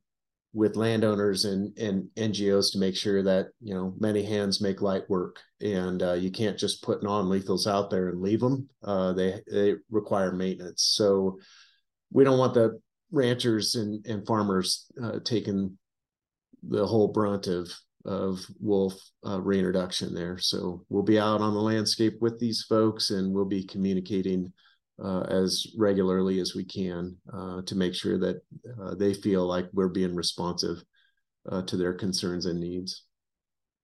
with 0.54 0.76
landowners 0.76 1.44
and 1.44 1.76
and 1.78 2.08
NGOs 2.16 2.72
to 2.72 2.78
make 2.78 2.96
sure 2.96 3.22
that 3.22 3.48
you 3.60 3.74
know 3.74 3.94
many 3.98 4.24
hands 4.24 4.60
make 4.60 4.82
light 4.82 5.08
work. 5.08 5.40
And 5.60 6.02
uh, 6.02 6.14
you 6.14 6.30
can't 6.30 6.58
just 6.58 6.82
put 6.82 7.02
non-lethals 7.02 7.66
out 7.66 7.90
there 7.90 8.08
and 8.08 8.20
leave 8.20 8.40
them 8.40 8.68
uh, 8.84 9.12
they 9.12 9.40
they 9.50 9.74
require 9.90 10.32
maintenance. 10.32 10.82
So 10.82 11.38
we 12.12 12.24
don't 12.24 12.38
want 12.38 12.54
the 12.54 12.80
ranchers 13.10 13.74
and, 13.74 14.04
and 14.06 14.26
farmers 14.26 14.86
uh, 15.02 15.18
taking 15.24 15.78
the 16.62 16.86
whole 16.86 17.08
brunt 17.08 17.46
of 17.46 17.70
of 18.04 18.40
wolf 18.60 18.94
uh, 19.26 19.40
reintroduction 19.40 20.14
there. 20.14 20.38
So 20.38 20.84
we'll 20.88 21.02
be 21.02 21.18
out 21.18 21.40
on 21.40 21.54
the 21.54 21.60
landscape 21.60 22.14
with 22.20 22.38
these 22.38 22.64
folks, 22.68 23.10
and 23.10 23.32
we'll 23.32 23.44
be 23.44 23.64
communicating 23.64 24.52
uh, 25.02 25.22
as 25.22 25.66
regularly 25.76 26.40
as 26.40 26.54
we 26.54 26.64
can 26.64 27.16
uh, 27.32 27.62
to 27.62 27.74
make 27.74 27.94
sure 27.94 28.18
that 28.18 28.42
uh, 28.80 28.94
they 28.94 29.14
feel 29.14 29.46
like 29.46 29.66
we're 29.72 29.88
being 29.88 30.14
responsive 30.14 30.82
uh, 31.50 31.62
to 31.62 31.76
their 31.76 31.94
concerns 31.94 32.46
and 32.46 32.60
needs. 32.60 33.04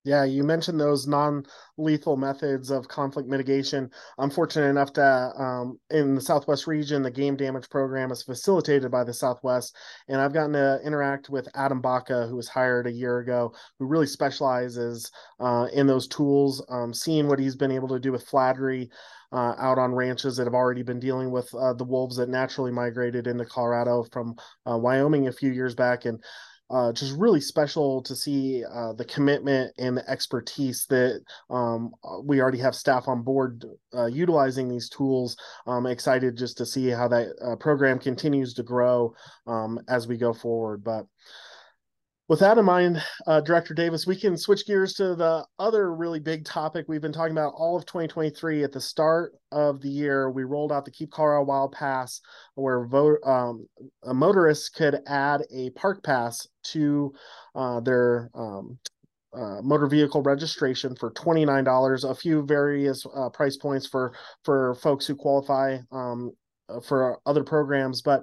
Yeah, 0.08 0.24
you 0.24 0.42
mentioned 0.42 0.80
those 0.80 1.06
non-lethal 1.06 2.16
methods 2.16 2.70
of 2.70 2.88
conflict 2.88 3.28
mitigation. 3.28 3.90
I'm 4.16 4.30
fortunate 4.30 4.68
enough 4.70 4.94
to, 4.94 5.04
um, 5.36 5.78
in 5.90 6.14
the 6.14 6.20
Southwest 6.22 6.66
region, 6.66 7.02
the 7.02 7.10
game 7.10 7.36
damage 7.36 7.68
program 7.68 8.10
is 8.10 8.22
facilitated 8.22 8.90
by 8.90 9.04
the 9.04 9.12
Southwest, 9.12 9.76
and 10.08 10.18
I've 10.18 10.32
gotten 10.32 10.54
to 10.54 10.80
interact 10.82 11.28
with 11.28 11.46
Adam 11.54 11.82
Baca, 11.82 12.26
who 12.26 12.36
was 12.36 12.48
hired 12.48 12.86
a 12.86 12.90
year 12.90 13.18
ago, 13.18 13.52
who 13.78 13.84
really 13.84 14.06
specializes 14.06 15.12
uh, 15.40 15.66
in 15.74 15.86
those 15.86 16.08
tools. 16.08 16.64
Um, 16.70 16.94
seeing 16.94 17.28
what 17.28 17.38
he's 17.38 17.56
been 17.56 17.70
able 17.70 17.88
to 17.88 18.00
do 18.00 18.10
with 18.10 18.26
fladry. 18.26 18.88
Uh, 19.30 19.54
out 19.58 19.76
on 19.76 19.94
ranches 19.94 20.38
that 20.38 20.46
have 20.46 20.54
already 20.54 20.82
been 20.82 20.98
dealing 20.98 21.30
with 21.30 21.54
uh, 21.54 21.74
the 21.74 21.84
wolves 21.84 22.16
that 22.16 22.30
naturally 22.30 22.72
migrated 22.72 23.26
into 23.26 23.44
Colorado 23.44 24.02
from 24.10 24.34
uh, 24.64 24.74
Wyoming 24.74 25.28
a 25.28 25.32
few 25.32 25.52
years 25.52 25.74
back, 25.74 26.06
and 26.06 26.24
uh, 26.70 26.92
just 26.92 27.16
really 27.16 27.40
special 27.40 28.02
to 28.02 28.14
see 28.14 28.64
uh, 28.64 28.92
the 28.92 29.04
commitment 29.04 29.72
and 29.78 29.96
the 29.96 30.08
expertise 30.10 30.86
that 30.86 31.22
um, 31.50 31.92
uh, 32.04 32.20
we 32.22 32.40
already 32.40 32.58
have 32.58 32.74
staff 32.74 33.08
on 33.08 33.22
board 33.22 33.64
uh, 33.94 34.06
utilizing 34.06 34.68
these 34.68 34.88
tools. 34.88 35.36
I'm 35.66 35.86
excited 35.86 36.36
just 36.36 36.58
to 36.58 36.66
see 36.66 36.88
how 36.88 37.08
that 37.08 37.28
uh, 37.42 37.56
program 37.56 37.98
continues 37.98 38.54
to 38.54 38.62
grow 38.62 39.14
um, 39.46 39.80
as 39.88 40.06
we 40.06 40.16
go 40.16 40.32
forward. 40.32 40.84
But 40.84 41.06
with 42.28 42.40
that 42.40 42.58
in 42.58 42.64
mind, 42.66 43.02
uh, 43.26 43.40
Director 43.40 43.72
Davis, 43.72 44.06
we 44.06 44.14
can 44.14 44.36
switch 44.36 44.66
gears 44.66 44.92
to 44.94 45.14
the 45.14 45.46
other 45.58 45.94
really 45.94 46.20
big 46.20 46.44
topic 46.44 46.84
we've 46.86 47.00
been 47.00 47.12
talking 47.12 47.32
about 47.32 47.54
all 47.56 47.74
of 47.74 47.86
2023. 47.86 48.64
At 48.64 48.72
the 48.72 48.80
start 48.80 49.32
of 49.50 49.80
the 49.80 49.88
year, 49.88 50.30
we 50.30 50.44
rolled 50.44 50.70
out 50.70 50.84
the 50.84 50.90
Keep 50.90 51.10
Colorado 51.10 51.44
Wild 51.44 51.72
Pass, 51.72 52.20
where 52.54 52.86
vote, 52.86 53.18
um, 53.24 53.66
motorists 54.04 54.68
could 54.68 55.00
add 55.06 55.42
a 55.50 55.70
park 55.70 56.04
pass 56.04 56.46
to 56.64 57.14
uh, 57.54 57.80
their 57.80 58.30
um, 58.34 58.78
uh, 59.34 59.62
motor 59.62 59.86
vehicle 59.86 60.22
registration 60.22 60.94
for 60.96 61.10
twenty 61.12 61.46
nine 61.46 61.64
dollars. 61.64 62.04
A 62.04 62.14
few 62.14 62.42
various 62.44 63.06
uh, 63.14 63.30
price 63.30 63.56
points 63.56 63.86
for 63.86 64.12
for 64.44 64.74
folks 64.76 65.06
who 65.06 65.14
qualify 65.14 65.78
um, 65.92 66.32
for 66.82 67.18
other 67.24 67.44
programs, 67.44 68.02
but 68.02 68.22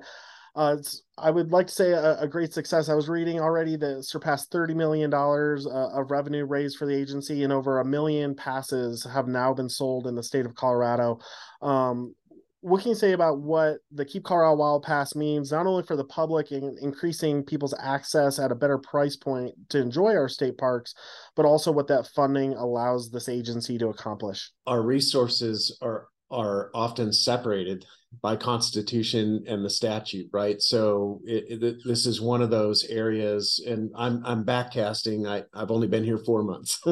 uh, 0.56 0.78
I 1.18 1.32
would 1.32 1.52
like 1.52 1.68
to 1.68 1.74
say 1.74 1.92
a, 1.92 2.20
a, 2.20 2.28
great 2.28 2.54
success. 2.54 2.88
I 2.88 2.94
was 2.94 3.10
reading 3.10 3.42
already 3.42 3.76
that 3.76 4.06
surpassed 4.06 4.52
$30 4.52 4.74
million 4.74 5.14
uh, 5.14 6.00
of 6.00 6.12
revenue 6.12 6.46
raised 6.46 6.78
for 6.78 6.86
the 6.86 6.96
agency, 6.96 7.44
and 7.44 7.52
over 7.52 7.80
a 7.80 7.86
million 7.86 8.36
passes 8.36 9.04
have 9.04 9.28
now 9.28 9.54
been 9.54 9.68
sold 9.68 10.08
in 10.08 10.16
the 10.16 10.24
state 10.24 10.46
of 10.46 10.56
Colorado. 10.56 11.20
Um, 11.62 12.16
what 12.62 12.82
can 12.82 12.90
you 12.90 12.96
say 12.96 13.12
about 13.12 13.42
what 13.42 13.78
the 13.92 14.06
Keep 14.06 14.24
Colorado 14.24 14.56
Wild 14.56 14.84
Pass 14.84 15.14
means, 15.14 15.52
not 15.52 15.68
only 15.68 15.84
for 15.84 15.96
the 15.96 16.06
public 16.06 16.50
and 16.52 16.80
increasing 16.80 17.44
people's 17.44 17.76
access 17.80 18.40
at 18.40 18.52
a 18.52 18.56
better 18.56 18.78
price 18.78 19.16
point 19.16 19.54
to 19.70 19.80
enjoy 19.80 20.16
our 20.16 20.30
state 20.30 20.58
parks, 20.58 20.96
but 21.36 21.46
also 21.46 21.72
what 21.72 21.88
that 21.90 22.08
funding 22.16 22.54
allows 22.54 23.12
this 23.12 23.30
agency 23.30 23.78
to 23.78 23.90
accomplish? 23.90 24.52
Our 24.66 24.82
resources 24.82 25.78
are 25.82 26.08
are 26.32 26.72
often 26.74 27.14
separated 27.14 27.86
by 28.22 28.36
constitution 28.36 29.44
and 29.48 29.64
the 29.64 29.70
statute 29.70 30.30
right? 30.32 30.62
So 30.62 31.22
it, 31.26 31.64
it, 31.64 31.78
this 31.86 32.06
is 32.06 32.22
one 32.22 32.42
of 32.42 32.50
those 32.50 32.84
areas 32.86 33.64
and 33.66 33.92
i'm 33.96 34.24
i'm 34.26 34.44
backcasting. 34.46 35.28
I 35.28 35.44
i've 35.54 35.72
only 35.72 35.88
been 35.88 36.04
here 36.04 36.20
four 36.20 36.44
months. 36.44 36.80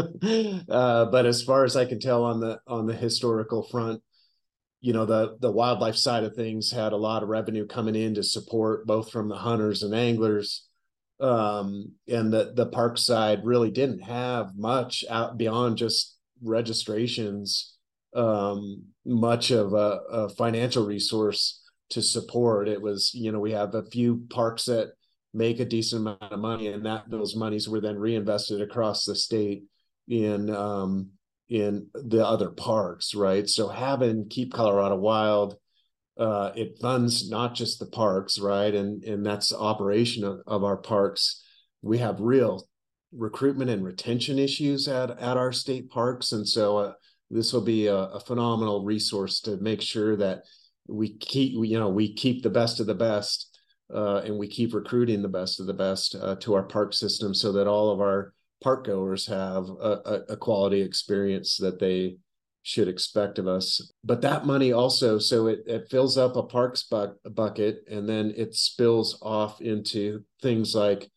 Uh, 0.70 1.06
but 1.06 1.26
as 1.26 1.44
far 1.44 1.66
as 1.66 1.76
i 1.76 1.86
can 1.86 2.00
tell 2.00 2.24
on 2.24 2.40
the 2.40 2.60
on 2.68 2.86
the 2.86 2.94
historical 2.94 3.64
front 3.64 4.02
you 4.84 4.92
know 4.92 5.06
the 5.06 5.38
the 5.40 5.50
wildlife 5.50 5.96
side 5.96 6.26
of 6.26 6.36
things 6.36 6.70
had 6.70 6.92
a 6.92 6.98
lot 6.98 7.24
of 7.24 7.30
revenue 7.30 7.66
coming 7.66 7.96
in 7.96 8.14
to 8.16 8.22
support 8.22 8.86
both 8.86 9.12
from 9.12 9.30
the 9.30 9.38
hunters 9.38 9.82
and 9.82 9.96
anglers. 9.96 10.68
Um, 11.22 11.94
and 12.10 12.34
the 12.34 12.52
the 12.54 12.66
park 12.66 12.98
side 12.98 13.46
really 13.46 13.72
didn't 13.72 14.02
have 14.02 14.58
much 14.58 15.06
out 15.10 15.38
beyond 15.38 15.78
just 15.78 16.18
registrations. 16.42 17.78
Um, 18.14 18.88
much 19.06 19.52
of 19.52 19.74
a, 19.74 20.00
a, 20.10 20.30
financial 20.30 20.86
resource 20.86 21.62
to 21.90 22.02
support. 22.02 22.68
It 22.68 22.82
was, 22.82 23.14
you 23.14 23.32
know, 23.32 23.40
we 23.40 23.52
have 23.52 23.76
a 23.76 23.86
few 23.86 24.26
parks 24.30 24.66
that 24.66 24.94
make 25.34 25.60
a 25.60 25.66
decent 25.66 26.02
amount 26.02 26.22
of 26.22 26.40
money, 26.40 26.68
and 26.68 26.86
that 26.86 27.10
those 27.10 27.36
monies 27.36 27.68
were 27.68 27.82
then 27.82 27.98
reinvested 27.98 28.62
across 28.62 29.06
the 29.06 29.16
state 29.16 29.64
in 30.08 30.50
um, 30.50 31.10
in 31.50 31.88
the 31.94 32.26
other 32.26 32.50
parks, 32.50 33.14
right? 33.14 33.50
So 33.50 33.68
having 33.68 34.30
Keep 34.30 34.54
Colorado 34.54 34.96
Wild, 34.96 35.58
uh, 36.18 36.52
it 36.56 36.80
funds 36.80 37.30
not 37.30 37.56
just 37.56 37.80
the 37.80 37.88
parks, 37.88 38.40
right? 38.40 38.74
And 38.74 39.04
and 39.04 39.26
that's 39.26 39.54
operation 39.54 40.24
of, 40.24 40.42
of 40.48 40.64
our 40.64 40.78
parks. 40.78 41.44
We 41.82 41.98
have 41.98 42.22
real 42.22 42.68
recruitment 43.12 43.70
and 43.70 43.84
retention 43.84 44.40
issues 44.40 44.88
at 44.88 45.10
at 45.12 45.38
our 45.38 45.52
state 45.52 45.90
parks, 45.90 46.32
and 46.32 46.48
so. 46.48 46.78
Uh, 46.78 46.94
this 47.34 47.54
will 47.54 47.62
be 47.62 47.88
a, 47.88 47.96
a 47.96 48.20
phenomenal 48.20 48.84
resource 48.84 49.42
to 49.42 49.58
make 49.58 49.82
sure 49.82 50.16
that 50.16 50.44
we 50.88 51.18
keep 51.18 51.54
you 51.54 51.80
know 51.80 51.90
we 51.90 52.14
keep 52.14 52.44
the 52.44 52.50
best 52.50 52.80
of 52.80 52.88
the 52.88 52.96
best 52.96 53.58
uh, 53.94 54.22
and 54.26 54.38
we 54.38 54.48
keep 54.48 54.74
recruiting 54.74 55.22
the 55.22 55.28
best 55.28 55.60
of 55.60 55.68
the 55.68 55.74
best 55.74 56.16
uh, 56.16 56.36
to 56.38 56.54
our 56.54 56.64
park 56.64 56.94
system 56.94 57.34
so 57.34 57.52
that 57.52 57.68
all 57.68 57.92
of 57.92 58.00
our 58.00 58.34
park 58.62 58.86
goers 58.86 59.28
have 59.28 59.70
a, 59.70 60.22
a, 60.30 60.38
quality 60.38 60.82
experience 60.82 61.58
that 61.58 61.80
they 61.80 62.16
should 62.64 62.88
expect 62.88 63.38
of 63.38 63.48
us. 63.48 63.92
But 64.06 64.22
that 64.22 64.46
money 64.46 64.72
also 64.72 65.20
so 65.20 65.48
it, 65.48 65.60
it 65.68 65.90
fills 65.92 66.18
up 66.18 66.38
a 66.38 66.44
parks 66.44 66.84
bu- 66.84 67.14
bucket 67.32 67.84
and 67.92 68.08
then 68.08 68.34
it 68.38 68.56
spills 68.56 69.20
off 69.22 69.60
into 69.62 70.24
things 70.42 70.74
like 70.74 71.12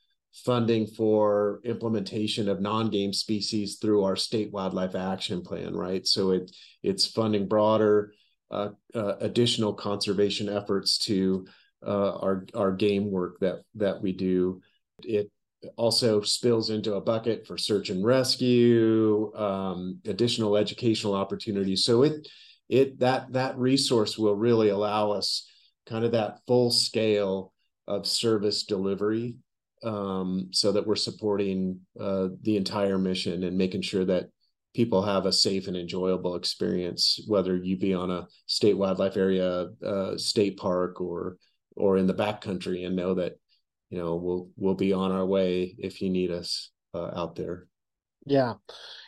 funding 0.44 0.86
for 0.86 1.60
implementation 1.64 2.48
of 2.48 2.60
non-game 2.60 3.12
species 3.12 3.78
through 3.80 4.04
our 4.04 4.16
state 4.16 4.52
wildlife 4.52 4.94
action 4.94 5.42
plan 5.42 5.74
right? 5.74 6.06
So 6.06 6.32
it 6.32 6.50
it's 6.82 7.06
funding 7.06 7.48
broader 7.48 8.12
uh, 8.50 8.70
uh, 8.94 9.16
additional 9.20 9.72
conservation 9.74 10.48
efforts 10.48 10.98
to 10.98 11.46
uh, 11.86 12.16
our 12.18 12.46
our 12.54 12.72
game 12.72 13.10
work 13.10 13.38
that 13.40 13.62
that 13.74 14.00
we 14.00 14.12
do. 14.12 14.60
It 15.02 15.30
also 15.76 16.20
spills 16.20 16.70
into 16.70 16.94
a 16.94 17.00
bucket 17.00 17.46
for 17.46 17.58
search 17.58 17.90
and 17.90 18.04
rescue 18.04 19.34
um, 19.34 20.00
additional 20.06 20.56
educational 20.56 21.14
opportunities. 21.14 21.84
So 21.84 22.02
it 22.02 22.28
it 22.68 23.00
that 23.00 23.32
that 23.32 23.58
resource 23.58 24.18
will 24.18 24.36
really 24.36 24.68
allow 24.68 25.12
us 25.12 25.48
kind 25.86 26.04
of 26.04 26.12
that 26.12 26.40
full 26.46 26.70
scale 26.70 27.52
of 27.88 28.06
service 28.06 28.64
delivery 28.64 29.36
um, 29.82 30.48
so 30.52 30.72
that 30.72 30.86
we're 30.86 30.96
supporting 30.96 31.80
uh, 32.00 32.28
the 32.42 32.56
entire 32.56 32.98
mission 32.98 33.44
and 33.44 33.56
making 33.56 33.82
sure 33.82 34.04
that 34.04 34.28
people 34.74 35.02
have 35.02 35.24
a 35.24 35.32
safe 35.32 35.68
and 35.68 35.76
enjoyable 35.76 36.36
experience, 36.36 37.18
whether 37.26 37.56
you 37.56 37.76
be 37.78 37.94
on 37.94 38.10
a 38.10 38.26
state 38.46 38.76
wildlife 38.76 39.16
area, 39.16 39.68
uh, 39.84 40.16
state 40.16 40.56
park, 40.58 41.00
or 41.00 41.38
or 41.76 41.96
in 41.96 42.06
the 42.06 42.14
backcountry, 42.14 42.86
and 42.86 42.96
know 42.96 43.14
that 43.14 43.38
you 43.90 43.98
know 43.98 44.16
we'll 44.16 44.50
we'll 44.56 44.74
be 44.74 44.92
on 44.92 45.12
our 45.12 45.24
way 45.24 45.74
if 45.78 46.02
you 46.02 46.10
need 46.10 46.30
us 46.30 46.70
uh, 46.94 47.10
out 47.14 47.36
there. 47.36 47.66
Yeah, 48.26 48.54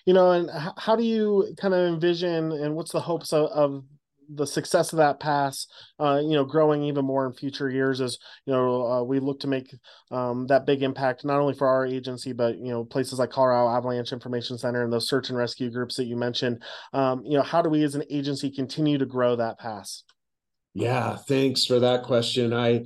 you 0.07 0.15
know, 0.15 0.31
and 0.31 0.51
how 0.77 0.97
do 0.97 1.03
you 1.03 1.55
kind 1.61 1.75
of 1.75 1.93
envision, 1.93 2.53
and 2.53 2.75
what's 2.75 2.93
the 2.93 3.01
hopes 3.01 3.33
of, 3.33 3.51
of 3.51 3.85
the 4.29 4.47
success 4.47 4.93
of 4.93 4.99
that 4.99 5.21
pass, 5.21 5.67
uh, 5.99 6.21
you 6.23 6.33
know, 6.33 6.45
growing 6.45 6.83
even 6.85 7.05
more 7.05 7.27
in 7.27 7.33
future 7.33 7.71
years 7.71 8.01
as 8.01 8.19
you 8.47 8.53
know 8.53 8.87
uh, 8.87 9.03
we 9.03 9.21
look 9.21 9.41
to 9.41 9.47
make 9.47 9.75
um, 10.11 10.47
that 10.47 10.67
big 10.67 10.83
impact 10.83 11.25
not 11.25 11.41
only 11.41 11.55
for 11.55 11.67
our 11.67 11.87
agency 11.87 12.33
but 12.33 12.59
you 12.59 12.71
know 12.71 12.85
places 12.85 13.19
like 13.19 13.31
Colorado 13.31 13.69
Avalanche 13.69 14.13
Information 14.13 14.59
Center 14.59 14.85
and 14.85 14.93
those 14.93 15.09
search 15.09 15.29
and 15.31 15.39
rescue 15.39 15.71
groups 15.71 15.97
that 15.97 16.05
you 16.05 16.17
mentioned. 16.17 16.63
Um, 16.93 17.23
you 17.25 17.37
know, 17.37 17.43
how 17.43 17.63
do 17.63 17.71
we 17.71 17.83
as 17.85 17.95
an 17.95 18.05
agency 18.11 18.51
continue 18.51 18.99
to 18.99 19.07
grow 19.07 19.37
that 19.37 19.59
pass? 19.59 20.05
Yeah, 20.75 21.17
thanks 21.17 21.65
for 21.65 21.81
that 21.81 22.05
question. 22.05 22.53
I 22.53 22.85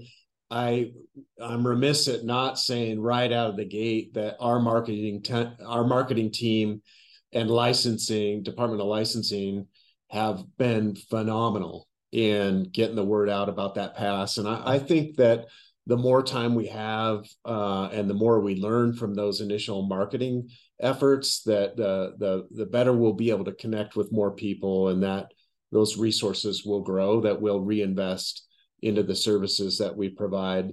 I 0.50 0.92
I'm 1.40 1.66
remiss 1.66 2.09
at 2.09 2.24
not 2.24 2.59
saying 2.59 3.00
right 3.00 3.33
out 3.33 3.50
of 3.50 3.57
the 3.57 3.64
gate 3.64 4.14
that 4.14 4.37
our 4.38 4.61
marketing 4.61 5.22
te- 5.22 5.64
our 5.66 5.85
marketing 5.85 6.31
team 6.31 6.83
and 7.33 7.50
licensing 7.50 8.42
department 8.42 8.81
of 8.81 8.87
licensing 8.87 9.66
have 10.12 10.44
been 10.59 10.94
phenomenal 10.94 11.88
in 12.12 12.64
getting 12.70 12.96
the 12.96 13.05
word 13.05 13.31
out 13.31 13.48
about 13.48 13.75
that 13.77 13.96
pass. 13.96 14.37
And 14.37 14.46
I, 14.46 14.75
I 14.75 14.79
think 14.79 15.16
that 15.16 15.46
the 15.87 15.96
more 15.96 16.22
time 16.22 16.55
we 16.55 16.66
have 16.68 17.25
uh, 17.44 17.88
and 17.92 18.09
the 18.09 18.14
more 18.14 18.40
we 18.40 18.57
learn 18.57 18.94
from 18.94 19.14
those 19.14 19.40
initial 19.40 19.87
marketing 19.88 20.48
efforts, 20.81 21.42
that 21.44 21.77
the 21.77 22.12
the 22.18 22.46
the 22.53 22.66
better 22.66 22.92
we'll 22.92 23.14
be 23.14 23.31
able 23.31 23.46
to 23.46 23.55
connect 23.55 23.96
with 23.96 24.12
more 24.12 24.31
people, 24.33 24.88
and 24.88 25.03
that 25.03 25.33
those 25.72 25.96
resources 25.96 26.64
will 26.64 26.83
grow. 26.83 27.20
That 27.20 27.40
we'll 27.40 27.61
reinvest 27.61 28.46
into 28.83 29.03
the 29.03 29.16
services 29.16 29.79
that 29.79 29.96
we 29.96 30.11
provide 30.11 30.72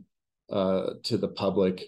uh, 0.52 0.91
to 1.04 1.17
the 1.17 1.30
public. 1.30 1.86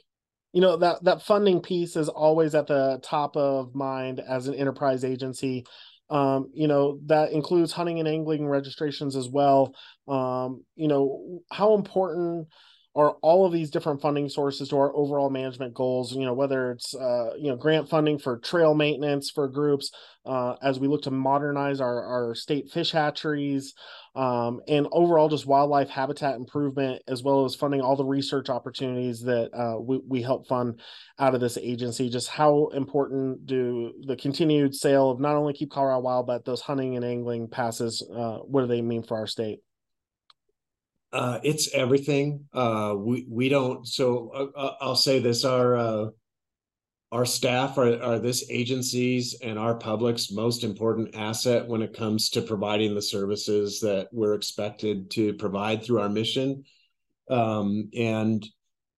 You 0.53 0.61
know 0.61 0.77
that 0.77 1.03
that 1.03 1.21
funding 1.21 1.61
piece 1.61 1.95
is 1.95 2.09
always 2.09 2.55
at 2.55 2.67
the 2.67 2.99
top 3.03 3.37
of 3.37 3.75
mind 3.75 4.19
as 4.19 4.47
an 4.47 4.55
enterprise 4.55 5.03
agency. 5.03 5.65
Um, 6.11 6.51
you 6.53 6.67
know, 6.67 6.99
that 7.05 7.31
includes 7.31 7.71
hunting 7.71 7.99
and 7.99 8.07
angling 8.07 8.45
registrations 8.45 9.15
as 9.15 9.29
well. 9.29 9.73
Um, 10.07 10.63
you 10.75 10.89
know, 10.89 11.39
how 11.49 11.73
important 11.75 12.49
are 12.95 13.11
all 13.21 13.45
of 13.45 13.53
these 13.53 13.69
different 13.69 14.01
funding 14.01 14.27
sources 14.27 14.69
to 14.69 14.77
our 14.77 14.93
overall 14.95 15.29
management 15.29 15.73
goals 15.73 16.13
you 16.13 16.25
know 16.25 16.33
whether 16.33 16.71
it's 16.71 16.93
uh, 16.95 17.31
you 17.37 17.49
know 17.49 17.55
grant 17.55 17.89
funding 17.89 18.17
for 18.17 18.37
trail 18.37 18.73
maintenance 18.73 19.29
for 19.29 19.47
groups 19.47 19.91
uh, 20.25 20.55
as 20.61 20.79
we 20.79 20.87
look 20.87 21.01
to 21.01 21.11
modernize 21.11 21.81
our, 21.81 22.03
our 22.03 22.35
state 22.35 22.69
fish 22.69 22.91
hatcheries 22.91 23.73
um, 24.15 24.59
and 24.67 24.87
overall 24.91 25.29
just 25.29 25.45
wildlife 25.45 25.89
habitat 25.89 26.35
improvement 26.35 27.01
as 27.07 27.23
well 27.23 27.45
as 27.45 27.55
funding 27.55 27.81
all 27.81 27.95
the 27.95 28.03
research 28.03 28.49
opportunities 28.49 29.21
that 29.21 29.49
uh, 29.53 29.79
we, 29.79 29.99
we 30.07 30.21
help 30.21 30.47
fund 30.47 30.79
out 31.17 31.33
of 31.33 31.39
this 31.39 31.57
agency. 31.57 32.09
Just 32.09 32.27
how 32.27 32.67
important 32.73 33.45
do 33.45 33.93
the 34.05 34.17
continued 34.17 34.75
sale 34.75 35.11
of 35.11 35.19
not 35.19 35.35
only 35.35 35.53
keep 35.53 35.71
colorado 35.71 36.01
wild 36.01 36.27
but 36.27 36.43
those 36.43 36.61
hunting 36.61 36.97
and 36.97 37.05
angling 37.05 37.47
passes 37.47 38.05
uh, 38.13 38.37
what 38.39 38.61
do 38.61 38.67
they 38.67 38.81
mean 38.81 39.03
for 39.03 39.17
our 39.17 39.27
state 39.27 39.59
uh, 41.13 41.39
it's 41.43 41.73
everything. 41.73 42.45
Uh, 42.53 42.95
we 42.97 43.25
we 43.29 43.49
don't. 43.49 43.85
So 43.87 44.31
uh, 44.33 44.59
uh, 44.59 44.75
I'll 44.81 44.95
say 44.95 45.19
this: 45.19 45.43
our 45.43 45.75
uh, 45.75 46.05
our 47.11 47.25
staff 47.25 47.77
are 47.77 48.01
are 48.01 48.19
this 48.19 48.49
agency's 48.49 49.35
and 49.41 49.59
our 49.59 49.75
public's 49.75 50.31
most 50.31 50.63
important 50.63 51.15
asset 51.15 51.67
when 51.67 51.81
it 51.81 51.93
comes 51.93 52.29
to 52.29 52.41
providing 52.41 52.95
the 52.95 53.01
services 53.01 53.81
that 53.81 54.07
we're 54.13 54.35
expected 54.35 55.11
to 55.11 55.33
provide 55.33 55.83
through 55.83 55.99
our 55.99 56.09
mission. 56.09 56.63
Um, 57.29 57.89
and 57.97 58.45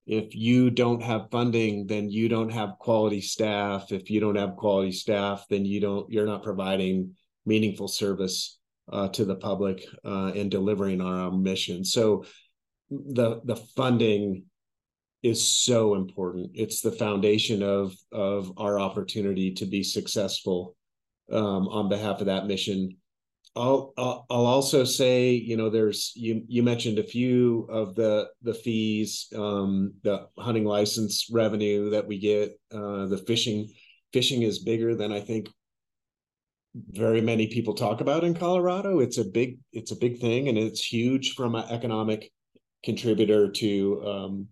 if 0.05 0.35
you 0.35 0.69
don't 0.69 1.01
have 1.01 1.31
funding, 1.31 1.87
then 1.87 2.11
you 2.11 2.29
don't 2.29 2.51
have 2.51 2.77
quality 2.79 3.21
staff. 3.21 3.91
If 3.91 4.11
you 4.11 4.19
don't 4.19 4.35
have 4.35 4.55
quality 4.55 4.91
staff, 4.91 5.45
then 5.49 5.65
you 5.65 5.79
don't. 5.79 6.11
You're 6.11 6.27
not 6.27 6.43
providing 6.43 7.15
meaningful 7.45 7.87
service 7.87 8.59
uh, 8.91 9.07
to 9.09 9.25
the 9.25 9.35
public 9.35 9.85
uh, 10.05 10.31
and 10.35 10.51
delivering 10.51 11.01
our 11.01 11.31
mission. 11.31 11.83
So 11.83 12.25
the 12.89 13.41
the 13.45 13.55
funding 13.55 14.45
is 15.23 15.47
so 15.47 15.95
important. 15.95 16.51
It's 16.53 16.81
the 16.81 16.91
foundation 16.91 17.63
of 17.63 17.95
of 18.11 18.51
our 18.57 18.79
opportunity 18.79 19.53
to 19.53 19.65
be 19.65 19.83
successful 19.83 20.75
um, 21.31 21.67
on 21.69 21.89
behalf 21.89 22.19
of 22.19 22.27
that 22.27 22.45
mission. 22.45 22.97
I'll, 23.55 23.93
I'll 23.97 24.25
I'll 24.29 24.45
also 24.45 24.83
say, 24.83 25.31
you 25.31 25.55
know, 25.55 25.69
there's 25.69 26.11
you 26.15 26.43
you 26.47 26.63
mentioned 26.63 26.99
a 26.99 27.03
few 27.03 27.67
of 27.69 27.95
the 27.95 28.29
the 28.41 28.53
fees, 28.53 29.27
um, 29.35 29.93
the 30.03 30.27
hunting 30.37 30.65
license 30.65 31.27
revenue 31.31 31.91
that 31.91 32.07
we 32.07 32.17
get, 32.17 32.59
uh, 32.71 33.05
the 33.05 33.23
fishing 33.27 33.71
fishing 34.11 34.41
is 34.41 34.59
bigger 34.59 34.95
than 34.95 35.11
I 35.11 35.21
think 35.21 35.49
very 36.75 37.21
many 37.21 37.47
people 37.47 37.73
talk 37.73 38.01
about 38.01 38.23
in 38.23 38.33
Colorado. 38.33 38.99
It's 38.99 39.17
a 39.17 39.25
big 39.25 39.59
it's 39.71 39.91
a 39.91 39.97
big 39.97 40.19
thing, 40.19 40.47
and 40.49 40.57
it's 40.57 40.83
huge 40.83 41.33
from 41.33 41.55
an 41.55 41.65
economic 41.69 42.31
contributor 42.83 43.51
to 43.51 44.03
um, 44.05 44.47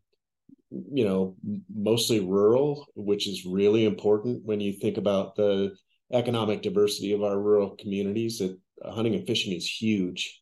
you 0.70 1.04
know 1.04 1.36
mostly 1.74 2.20
rural, 2.20 2.86
which 2.96 3.28
is 3.28 3.46
really 3.46 3.86
important 3.86 4.46
when 4.46 4.60
you 4.60 4.74
think 4.74 4.98
about 4.98 5.36
the 5.36 5.76
economic 6.14 6.62
diversity 6.62 7.14
of 7.14 7.24
our 7.24 7.40
rural 7.40 7.76
communities. 7.78 8.40
That 8.40 8.58
hunting 8.84 9.16
and 9.16 9.26
fishing 9.28 9.54
is 9.54 9.68
huge 9.68 10.42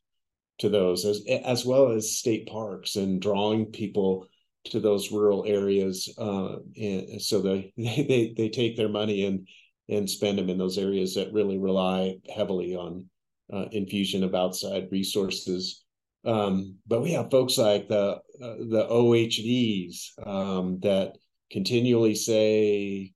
to 0.60 0.70
those 0.70 1.06
as 1.06 1.24
as 1.46 1.66
well 1.66 1.92
as 1.92 2.18
state 2.18 2.48
parks 2.48 2.96
and 2.96 3.22
drawing 3.22 3.68
people 3.68 4.28
to 4.66 4.80
those 4.80 5.12
rural 5.12 5.46
areas 5.48 6.14
uh, 6.18 6.58
and 6.76 7.22
so 7.22 7.42
they, 7.42 7.74
they 7.78 8.34
they 8.36 8.50
take 8.50 8.76
their 8.76 8.90
money 8.90 9.26
and 9.26 9.48
and 9.90 10.10
spend 10.10 10.38
them 10.38 10.50
in 10.50 10.58
those 10.58 10.78
areas 10.78 11.16
that 11.16 11.34
really 11.34 11.58
rely 11.58 12.16
heavily 12.34 12.76
on 12.76 13.10
uh, 13.52 13.66
infusion 13.72 14.24
of 14.24 14.36
outside 14.36 14.88
resources. 14.92 15.84
Um, 16.26 16.76
but 16.86 17.02
we 17.02 17.14
have 17.14 17.32
folks 17.32 17.58
like 17.58 17.88
the 17.88 18.20
uh, 18.42 18.56
the 18.70 18.88
OHVs 18.90 20.28
um, 20.28 20.80
that 20.82 21.18
continually 21.52 22.14
say 22.14 23.14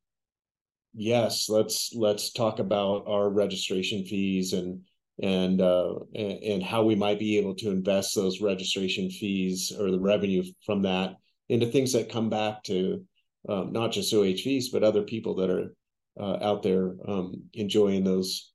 yes 0.96 1.50
let's 1.50 1.92
let's 1.96 2.32
talk 2.32 2.60
about 2.60 3.04
our 3.08 3.30
registration 3.30 4.06
fees 4.06 4.54
and 4.54 4.82
and 5.22 5.62
uh, 5.62 5.96
and 6.16 6.64
how 6.64 6.84
we 6.84 6.96
might 6.96 7.20
be 7.20 7.38
able 7.38 7.56
to 7.56 7.70
invest 7.70 8.16
those 8.16 8.42
registration 8.42 9.10
fees 9.10 9.72
or 9.78 9.92
the 9.92 10.00
revenue 10.00 10.44
from 10.66 10.82
that 10.84 11.16
into 11.50 11.68
things 11.68 11.94
that 11.94 12.12
come 12.12 12.30
back 12.30 12.64
to 12.64 13.04
um, 13.50 13.72
not 13.72 13.92
just 13.92 14.14
OHVs 14.14 14.66
but 14.72 14.84
other 14.84 15.04
people 15.04 15.36
that 15.36 15.50
are 15.50 15.76
out 16.20 16.64
there 16.64 16.96
um, 17.08 17.44
enjoying 17.54 18.04
those 18.04 18.54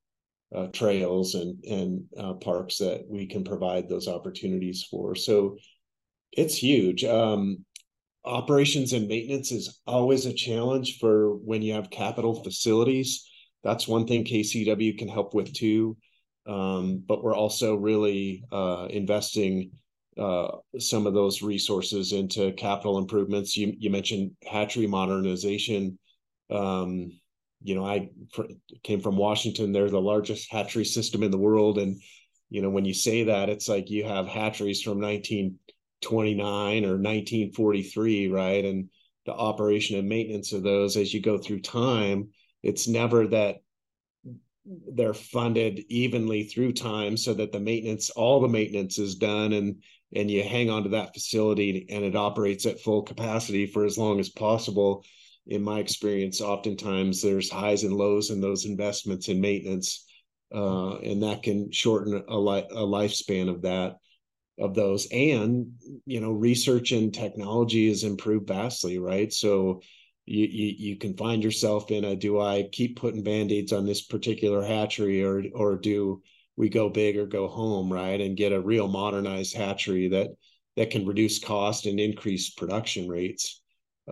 uh, 0.55 0.67
trails 0.69 1.35
and 1.35 1.63
and 1.65 2.05
uh, 2.19 2.35
parks 2.35 2.79
that 2.79 3.05
we 3.09 3.27
can 3.27 3.45
provide 3.45 3.89
those 3.89 4.09
opportunities 4.09 4.87
for. 4.91 5.15
So 5.15 5.57
it's 6.33 6.57
huge. 6.57 7.05
Um, 7.05 7.65
operations 8.25 8.93
and 8.93 9.09
maintenance 9.09 9.53
is 9.53 9.81
always 9.87 10.27
a 10.27 10.33
challenge 10.33 10.99
for 10.99 11.37
when 11.37 11.63
you 11.63 11.75
have 11.75 11.91
capital 11.91 12.43
facilities. 12.43 13.29
That's 13.63 13.89
one 13.89 14.07
thing 14.07 14.25
KCW 14.25 14.99
can 14.99 15.09
help 15.09 15.35
with 15.35 15.53
too. 15.53 15.97
Um, 16.47 17.03
but 17.07 17.23
we're 17.23 17.35
also 17.35 17.75
really 17.77 18.43
uh, 18.51 18.87
investing 18.89 19.73
uh, 20.17 20.49
some 20.79 21.07
of 21.07 21.15
those 21.15 21.43
resources 21.43 22.13
into 22.13 22.53
capital 22.53 22.99
improvements. 22.99 23.57
You, 23.57 23.75
you 23.79 23.91
mentioned 23.91 24.33
hatchery 24.45 24.87
modernization. 24.87 25.99
Um, 26.51 27.13
you 27.63 27.75
know, 27.75 27.85
I 27.85 28.11
fr- 28.33 28.43
came 28.83 29.01
from 29.01 29.17
Washington. 29.17 29.73
They're 29.73 29.91
the 29.91 30.01
largest 30.01 30.51
hatchery 30.51 30.85
system 30.85 31.23
in 31.23 31.31
the 31.31 31.39
world. 31.39 31.79
And, 31.79 32.01
you 32.51 32.63
know, 32.63 32.71
when 32.71 32.85
you 32.85 32.95
say 32.95 33.25
that, 33.25 33.49
it's 33.49 33.69
like 33.69 33.91
you 33.91 34.05
have 34.05 34.27
hatcheries 34.27 34.83
from 34.83 35.01
1929 35.01 36.85
or 36.85 36.97
1943, 36.97 38.29
right? 38.29 38.65
And 38.65 38.89
the 39.27 39.35
operation 39.35 39.99
and 39.99 40.09
maintenance 40.09 40.53
of 40.53 40.63
those 40.63 40.97
as 40.97 41.13
you 41.13 41.21
go 41.21 41.39
through 41.39 41.61
time, 41.61 42.29
it's 42.63 42.89
never 42.89 43.27
that 43.29 43.57
they're 44.93 45.15
funded 45.15 45.81
evenly 45.89 46.45
through 46.45 46.73
time 46.73 47.17
so 47.17 47.35
that 47.35 47.53
the 47.53 47.61
maintenance 47.61 48.11
all 48.11 48.41
the 48.41 48.49
maintenance 48.49 48.99
is 48.99 49.15
done 49.15 49.53
and 49.53 49.83
and 50.15 50.31
you 50.31 50.43
hang 50.43 50.71
on 50.71 50.83
to 50.83 50.91
that 50.91 51.15
facility 51.15 51.87
and 51.91 52.05
it 52.05 52.17
operates 52.17 52.67
at 52.67 52.81
full 52.81 53.03
capacity 53.03 53.67
for 53.67 53.85
as 53.85 53.97
long 53.97 54.21
as 54.21 54.29
possible 54.29 55.05
in 55.49 55.63
my 55.63 55.79
experience 55.81 56.41
oftentimes 56.41 57.23
there's 57.23 57.51
highs 57.51 57.83
and 57.83 57.95
lows 57.95 58.31
in 58.31 58.41
those 58.41 58.67
investments 58.67 59.29
in 59.29 59.41
maintenance 59.41 60.07
uh, 60.55 60.97
and 60.99 61.23
that 61.23 61.43
can 61.43 61.71
shorten 61.73 62.23
a, 62.29 62.39
li- 62.39 62.67
a 62.71 62.83
lifespan 62.83 63.49
of 63.51 63.63
that 63.63 63.97
of 64.59 64.75
those. 64.75 65.07
And 65.13 65.73
you 66.07 66.21
know 66.21 66.33
research 66.33 66.93
and 66.93 67.13
technology 67.13 67.89
has 67.89 68.05
improved 68.05 68.49
vastly 68.49 68.99
right? 68.99 69.33
So 69.33 69.81
you, 70.27 70.47
you, 70.47 70.75
you 70.79 70.97
can 70.97 71.17
find 71.17 71.43
yourself 71.43 71.91
in 71.91 72.05
a 72.05 72.15
do 72.15 72.39
I 72.39 72.69
keep 72.71 72.99
putting 72.99 73.23
band-aids 73.23 73.73
on 73.73 73.87
this 73.87 74.03
particular 74.03 74.63
hatchery 74.63 75.25
or 75.25 75.43
or 75.55 75.77
do 75.77 76.23
we 76.57 76.69
go 76.69 76.89
big 76.89 77.17
or 77.17 77.25
go 77.25 77.47
home, 77.47 77.91
right? 77.91 78.21
And 78.21 78.37
get 78.37 78.53
a 78.53 78.61
real 78.61 78.89
modernized 78.89 79.57
hatchery 79.57 80.09
that 80.09 80.29
that 80.77 80.91
can 80.91 81.07
reduce 81.07 81.39
cost 81.39 81.87
and 81.87 81.99
increase 81.99 82.51
production 82.51 83.09
rates 83.09 83.63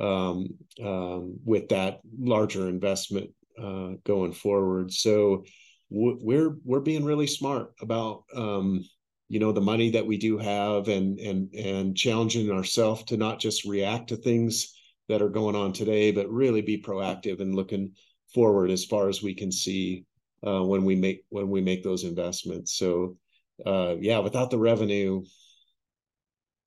um, 0.01 0.49
um, 0.83 1.39
with 1.45 1.69
that 1.69 2.01
larger 2.19 2.69
investment 2.69 3.31
uh, 3.61 3.93
going 4.05 4.33
forward. 4.33 4.93
So 4.93 5.45
we're 5.89 6.57
we're 6.65 6.81
being 6.81 7.05
really 7.05 7.27
smart 7.27 7.73
about 7.81 8.25
um, 8.35 8.85
you 9.29 9.41
know 9.41 9.53
the 9.53 9.61
money 9.61 9.91
that 9.91 10.07
we 10.07 10.19
do 10.19 10.39
have 10.39 10.89
and 10.89 11.19
and 11.19 11.55
and 11.55 11.97
challenging 11.97 12.51
ourselves 12.51 13.05
to 13.05 13.17
not 13.17 13.39
just 13.39 13.65
react 13.65 14.09
to 14.09 14.17
things 14.17 14.75
that 15.09 15.23
are 15.23 15.29
going 15.29 15.55
on 15.55 15.73
today, 15.73 16.11
but 16.11 16.31
really 16.31 16.63
be 16.63 16.83
proactive 16.83 17.41
and 17.41 17.55
looking 17.55 17.93
forward 18.35 18.71
as 18.71 18.85
far 18.85 19.09
as 19.09 19.23
we 19.23 19.35
can 19.35 19.53
see 19.53 20.05
uh, 20.47 20.63
when 20.63 20.85
we 20.85 20.97
make 20.97 21.25
when 21.29 21.49
we 21.49 21.61
make 21.61 21.83
those 21.83 22.05
investments. 22.05 22.77
So 22.77 23.17
uh, 23.65 23.97
yeah, 24.01 24.19
without 24.19 24.51
the 24.51 24.59
revenue, 24.59 25.23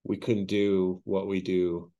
we 0.03 0.17
couldn't 0.17 0.47
do 0.47 1.01
what 1.03 1.27
we 1.27 1.41
do 1.41 1.91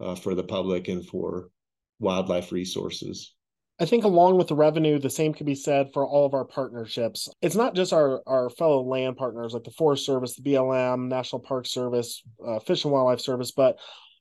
uh, 0.00 0.14
for 0.14 0.34
the 0.34 0.42
public 0.42 0.88
and 0.88 1.06
for 1.06 1.50
wildlife 1.98 2.52
resources. 2.52 3.34
I 3.78 3.86
think 3.86 4.04
along 4.04 4.36
with 4.36 4.48
the 4.48 4.54
revenue, 4.54 4.98
the 4.98 5.08
same 5.08 5.32
could 5.32 5.46
be 5.46 5.54
said 5.54 5.90
for 5.94 6.06
all 6.06 6.26
of 6.26 6.34
our 6.34 6.44
partnerships. 6.44 7.28
It's 7.40 7.54
not 7.54 7.74
just 7.74 7.94
our, 7.94 8.20
our 8.26 8.50
fellow 8.50 8.82
land 8.82 9.16
partners 9.16 9.54
like 9.54 9.64
the 9.64 9.70
Forest 9.70 10.04
Service, 10.04 10.36
the 10.36 10.42
BLM, 10.42 11.08
National 11.08 11.40
Park 11.40 11.66
Service, 11.66 12.22
uh, 12.46 12.58
Fish 12.58 12.84
and 12.84 12.92
Wildlife 12.92 13.20
Service, 13.20 13.52
but 13.52 13.78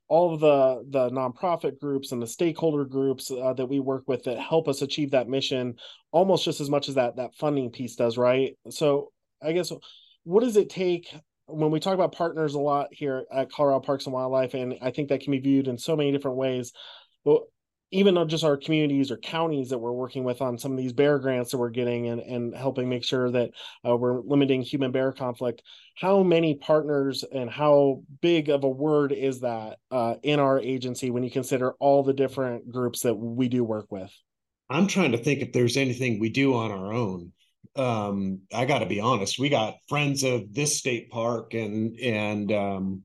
all 0.09 0.33
of 0.33 0.39
the 0.39 0.83
the 0.89 1.09
nonprofit 1.11 1.79
groups 1.79 2.11
and 2.11 2.21
the 2.21 2.27
stakeholder 2.27 2.83
groups 2.83 3.31
uh, 3.31 3.53
that 3.53 3.67
we 3.67 3.79
work 3.79 4.03
with 4.07 4.23
that 4.23 4.39
help 4.39 4.67
us 4.67 4.81
achieve 4.81 5.11
that 5.11 5.29
mission 5.29 5.75
almost 6.11 6.43
just 6.43 6.59
as 6.59 6.69
much 6.69 6.89
as 6.89 6.95
that 6.95 7.15
that 7.15 7.35
funding 7.35 7.69
piece 7.69 7.95
does 7.95 8.17
right 8.17 8.57
so 8.71 9.11
i 9.41 9.51
guess 9.51 9.71
what 10.23 10.43
does 10.43 10.57
it 10.57 10.69
take 10.69 11.13
when 11.49 11.71
we 11.71 11.79
talk 11.79 11.93
about 11.93 12.13
partners 12.13 12.53
a 12.53 12.59
lot 12.59 12.87
here 12.91 13.25
at 13.31 13.51
colorado 13.51 13.79
parks 13.79 14.05
and 14.05 14.13
wildlife 14.13 14.53
and 14.53 14.75
i 14.81 14.91
think 14.91 15.09
that 15.09 15.21
can 15.21 15.31
be 15.31 15.39
viewed 15.39 15.67
in 15.67 15.77
so 15.77 15.95
many 15.95 16.11
different 16.11 16.37
ways 16.37 16.71
but 17.25 17.41
even 17.91 18.13
though 18.13 18.25
just 18.25 18.43
our 18.43 18.55
communities 18.55 19.09
or 19.09 19.17
counties 19.17 19.69
that 19.69 19.79
we're 19.79 19.91
working 19.91 20.23
with 20.23 20.41
on 20.41 20.59
some 20.59 20.71
of 20.71 20.77
these 20.77 20.93
bear 20.93 21.17
grants 21.17 21.51
that 21.51 21.57
we're 21.57 21.71
getting 21.71 22.07
and, 22.07 22.21
and 22.21 22.55
helping 22.55 22.87
make 22.87 23.03
sure 23.03 23.31
that 23.31 23.49
uh, 23.87 23.95
we're 23.95 24.21
limiting 24.21 24.61
human 24.61 24.91
bear 24.91 25.11
conflict 25.11 25.63
how 25.99 26.23
many 26.23 26.55
partners 26.55 27.23
and 27.23 27.49
how 27.49 28.01
big 28.21 28.49
of 28.49 28.63
a 28.63 28.69
word 28.69 29.11
is 29.11 29.41
that 29.41 29.79
uh, 29.91 30.15
in 30.23 30.39
our 30.39 30.59
agency 30.59 31.09
when 31.11 31.23
you 31.23 31.31
consider 31.31 31.73
all 31.73 32.03
the 32.03 32.13
different 32.13 32.71
groups 32.71 33.01
that 33.01 33.15
we 33.15 33.49
do 33.49 33.63
work 33.63 33.87
with? 33.89 34.11
I'm 34.69 34.87
trying 34.87 35.11
to 35.11 35.17
think 35.17 35.41
if 35.41 35.51
there's 35.51 35.77
anything 35.77 36.19
we 36.19 36.29
do 36.29 36.53
on 36.53 36.71
our 36.71 36.93
own 36.93 37.33
um, 37.75 38.39
i 38.53 38.65
got 38.65 38.79
to 38.79 38.85
be 38.85 38.99
honest 38.99 39.39
we 39.39 39.49
got 39.49 39.75
friends 39.87 40.23
of 40.23 40.53
this 40.53 40.77
state 40.77 41.09
park 41.09 41.53
and 41.53 41.97
and 41.99 42.51
um, 42.51 43.03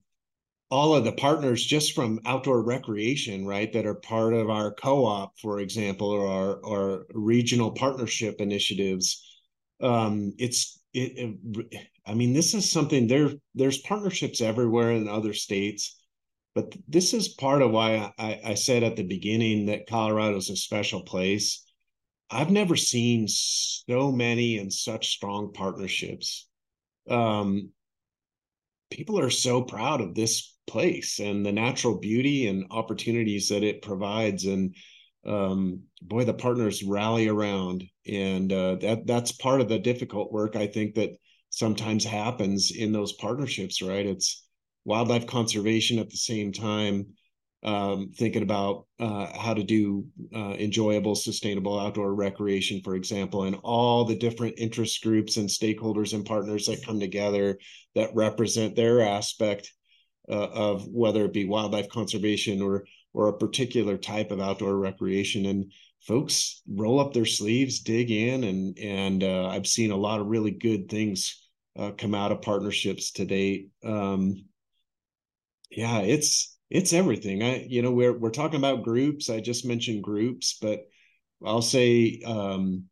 all 0.75 0.93
of 0.93 1.05
the 1.05 1.13
partners 1.13 1.65
just 1.65 1.93
from 1.93 2.19
outdoor 2.27 2.61
recreation, 2.61 3.47
right, 3.47 3.73
that 3.73 3.87
are 3.87 3.95
part 3.95 4.35
of 4.35 4.51
our 4.51 4.75
co-op, 4.75 5.39
for 5.39 5.61
example, 5.61 6.11
or 6.11 6.27
our, 6.27 6.67
our 6.67 7.07
regional 7.15 7.71
partnership 7.71 8.41
initiatives. 8.41 9.25
Um, 9.81 10.33
it's 10.37 10.81
it, 10.93 11.37
it, 11.71 11.89
I 12.05 12.15
mean, 12.15 12.33
this 12.33 12.55
is 12.55 12.69
something 12.69 13.07
there. 13.07 13.31
There's 13.55 13.83
partnerships 13.83 14.41
everywhere 14.41 14.91
in 14.91 15.09
other 15.09 15.33
states, 15.33 16.01
but 16.57 16.75
this 16.89 17.15
is 17.15 17.29
part 17.29 17.63
of 17.63 17.71
why 17.71 18.13
I, 18.19 18.41
I 18.45 18.55
said 18.55 18.83
at 18.83 18.97
the 18.97 19.03
beginning 19.03 19.67
that 19.67 19.87
Colorado 19.87 20.39
is 20.39 20.51
a 20.51 20.57
special 20.57 21.03
place. 21.03 21.65
I've 22.31 22.51
never 22.51 22.77
seen 22.77 23.29
so 23.29 24.11
many 24.11 24.59
and 24.59 24.73
such 24.73 25.09
strong 25.09 25.53
partnerships. 25.53 26.49
Um, 27.09 27.71
people 28.91 29.19
are 29.19 29.31
so 29.31 29.63
proud 29.63 30.01
of 30.01 30.15
this 30.15 30.55
place 30.67 31.19
and 31.21 31.45
the 31.45 31.53
natural 31.53 31.99
beauty 31.99 32.47
and 32.47 32.67
opportunities 32.71 33.49
that 33.49 33.63
it 33.63 33.83
provides. 33.83 34.45
And 34.45 34.75
um, 35.27 35.83
boy 36.03 36.25
the 36.25 36.35
partners 36.35 36.83
rally 36.83 37.29
around 37.29 37.85
and 38.07 38.53
uh, 38.53 38.77
that 38.77 39.07
that's 39.07 39.33
part 39.33 39.61
of 39.63 39.71
the 39.71 39.79
difficult 39.79 40.31
work 40.31 40.55
i 40.55 40.67
think 40.67 40.95
that 40.97 41.13
sometimes 41.49 42.05
happens 42.05 42.73
in 42.73 42.93
those 42.93 43.13
partnerships 43.13 43.81
right? 43.81 44.07
It's 44.07 44.45
wildlife 44.85 45.27
conservation 45.27 45.99
at 45.99 46.11
the 46.11 46.17
same 46.17 46.53
time 46.53 47.07
um, 47.65 48.13
thinking 48.15 48.43
about 48.43 48.87
uh, 49.01 49.27
how 49.39 49.55
to 49.55 49.63
do 49.63 50.07
uh, 50.35 50.55
enjoyable, 50.59 51.15
sustainable 51.15 51.79
outdoor 51.79 52.15
recreation, 52.15 52.81
for 52.83 52.95
example, 52.95 53.45
and 53.45 53.57
all 53.63 54.05
the 54.05 54.17
different 54.17 54.55
interest 54.59 55.03
groups 55.03 55.39
and 55.39 55.49
stakeholders 55.49 56.13
and 56.13 56.27
partners 56.27 56.67
that 56.67 56.85
come 56.85 57.01
together 57.01 57.59
that 57.95 58.15
represent 58.15 58.77
their 58.77 59.01
aspect 59.01 59.73
uh, 60.29 60.49
of 60.49 60.87
whether 60.89 61.25
it 61.25 61.33
be 61.33 61.45
wildlife 61.45 61.89
conservation 61.89 62.61
or 62.61 62.85
or 63.15 63.29
a 63.29 63.39
particular 63.39 63.97
type 63.97 64.31
of 64.31 64.41
outdoor 64.41 64.77
recreation. 64.77 65.47
And 65.47 65.73
folks 66.03 66.63
roll 66.69 67.01
up 67.01 67.13
their 67.13 67.25
sleeves, 67.25 67.81
dig 67.81 68.11
in, 68.11 68.45
and 68.45 68.79
and 68.79 69.25
uh, 69.25 69.49
I've 69.49 69.67
seen 69.67 69.91
a 69.91 69.97
lot 69.97 70.21
of 70.21 70.27
really 70.27 70.51
good 70.51 70.91
things 70.91 71.49
uh, 71.79 71.93
come 71.93 72.15
out 72.15 72.33
of 72.33 72.43
partnerships 72.43 73.13
to 73.13 73.25
date. 73.25 73.71
Um, 73.85 74.45
yeah, 75.71 76.01
it's 76.01 76.54
it's 76.71 76.93
everything. 76.93 77.43
I, 77.43 77.65
you 77.69 77.83
know, 77.83 77.93
we're 77.93 78.19
we're 78.19 78.31
talking 78.31 78.59
about 78.59 78.83
groups. 78.83 79.31
I 79.31 79.41
just 79.41 79.67
mentioned 79.67 80.03
groups, 80.03 80.59
but 80.61 80.81
I'll 81.45 81.63
say 81.63 82.21
um, 82.27 82.85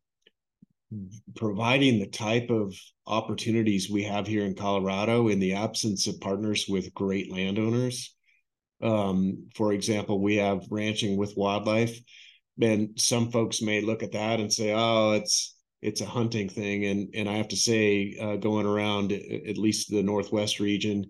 providing 1.35 1.99
the 1.99 2.07
type 2.07 2.51
of 2.51 2.75
opportunities 3.07 3.91
we 3.91 4.05
have 4.05 4.27
here 4.27 4.45
in 4.45 4.55
Colorado 4.55 5.29
in 5.29 5.39
the 5.39 5.55
absence 5.55 6.07
of 6.07 6.20
partners 6.20 6.66
with 6.68 6.95
great 6.95 7.33
landowners. 7.33 8.14
Um, 8.83 9.49
for 9.55 9.73
example, 9.73 10.20
we 10.20 10.37
have 10.37 10.66
ranching 10.70 11.16
with 11.16 11.37
wildlife, 11.37 11.99
and 12.61 12.91
some 13.01 13.31
folks 13.31 13.62
may 13.62 13.81
look 13.81 14.03
at 14.03 14.12
that 14.12 14.41
and 14.41 14.53
say, 14.53 14.73
"Oh, 14.75 15.12
it's 15.12 15.57
it's 15.81 16.01
a 16.01 16.07
hunting 16.07 16.49
thing." 16.49 16.85
And 16.85 17.09
and 17.14 17.29
I 17.29 17.35
have 17.35 17.49
to 17.49 17.57
say, 17.57 18.16
uh, 18.20 18.37
going 18.37 18.66
around 18.66 19.12
at 19.12 19.57
least 19.57 19.91
the 19.91 20.03
Northwest 20.03 20.61
region, 20.61 21.07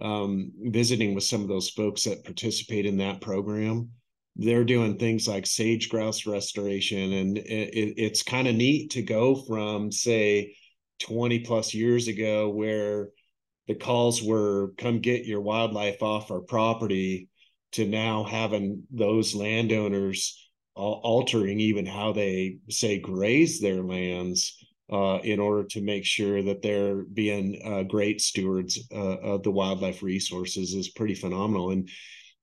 um, 0.00 0.52
visiting 0.60 1.14
with 1.14 1.24
some 1.24 1.42
of 1.42 1.48
those 1.48 1.70
folks 1.70 2.04
that 2.04 2.24
participate 2.24 2.86
in 2.86 2.98
that 2.98 3.20
program, 3.20 3.90
they're 4.36 4.64
doing 4.64 4.98
things 4.98 5.26
like 5.26 5.46
sage 5.46 5.88
grouse 5.88 6.26
restoration. 6.26 7.12
And 7.12 7.38
it, 7.38 7.94
it's 7.96 8.22
kind 8.22 8.46
of 8.46 8.54
neat 8.54 8.90
to 8.90 9.02
go 9.02 9.34
from 9.34 9.90
say 9.90 10.56
20 11.00 11.40
plus 11.40 11.74
years 11.74 12.08
ago 12.08 12.50
where 12.50 13.10
the 13.66 13.74
calls 13.74 14.22
were 14.22 14.72
come 14.78 15.00
get 15.00 15.24
your 15.24 15.40
wildlife 15.40 16.02
off 16.02 16.30
our 16.30 16.40
property 16.40 17.28
to 17.72 17.86
now 17.86 18.24
having 18.24 18.84
those 18.90 19.34
landowners 19.34 20.42
altering 20.74 21.58
even 21.58 21.86
how 21.86 22.12
they 22.12 22.58
say 22.68 22.98
graze 22.98 23.60
their 23.60 23.82
lands 23.82 24.55
uh, 24.92 25.18
in 25.24 25.40
order 25.40 25.64
to 25.64 25.80
make 25.80 26.04
sure 26.04 26.42
that 26.42 26.62
they're 26.62 27.02
being 27.02 27.60
uh, 27.64 27.82
great 27.82 28.20
stewards 28.20 28.78
uh, 28.92 29.18
of 29.18 29.42
the 29.42 29.50
wildlife 29.50 30.02
resources 30.02 30.74
is 30.74 30.90
pretty 30.90 31.14
phenomenal. 31.14 31.70
And 31.70 31.88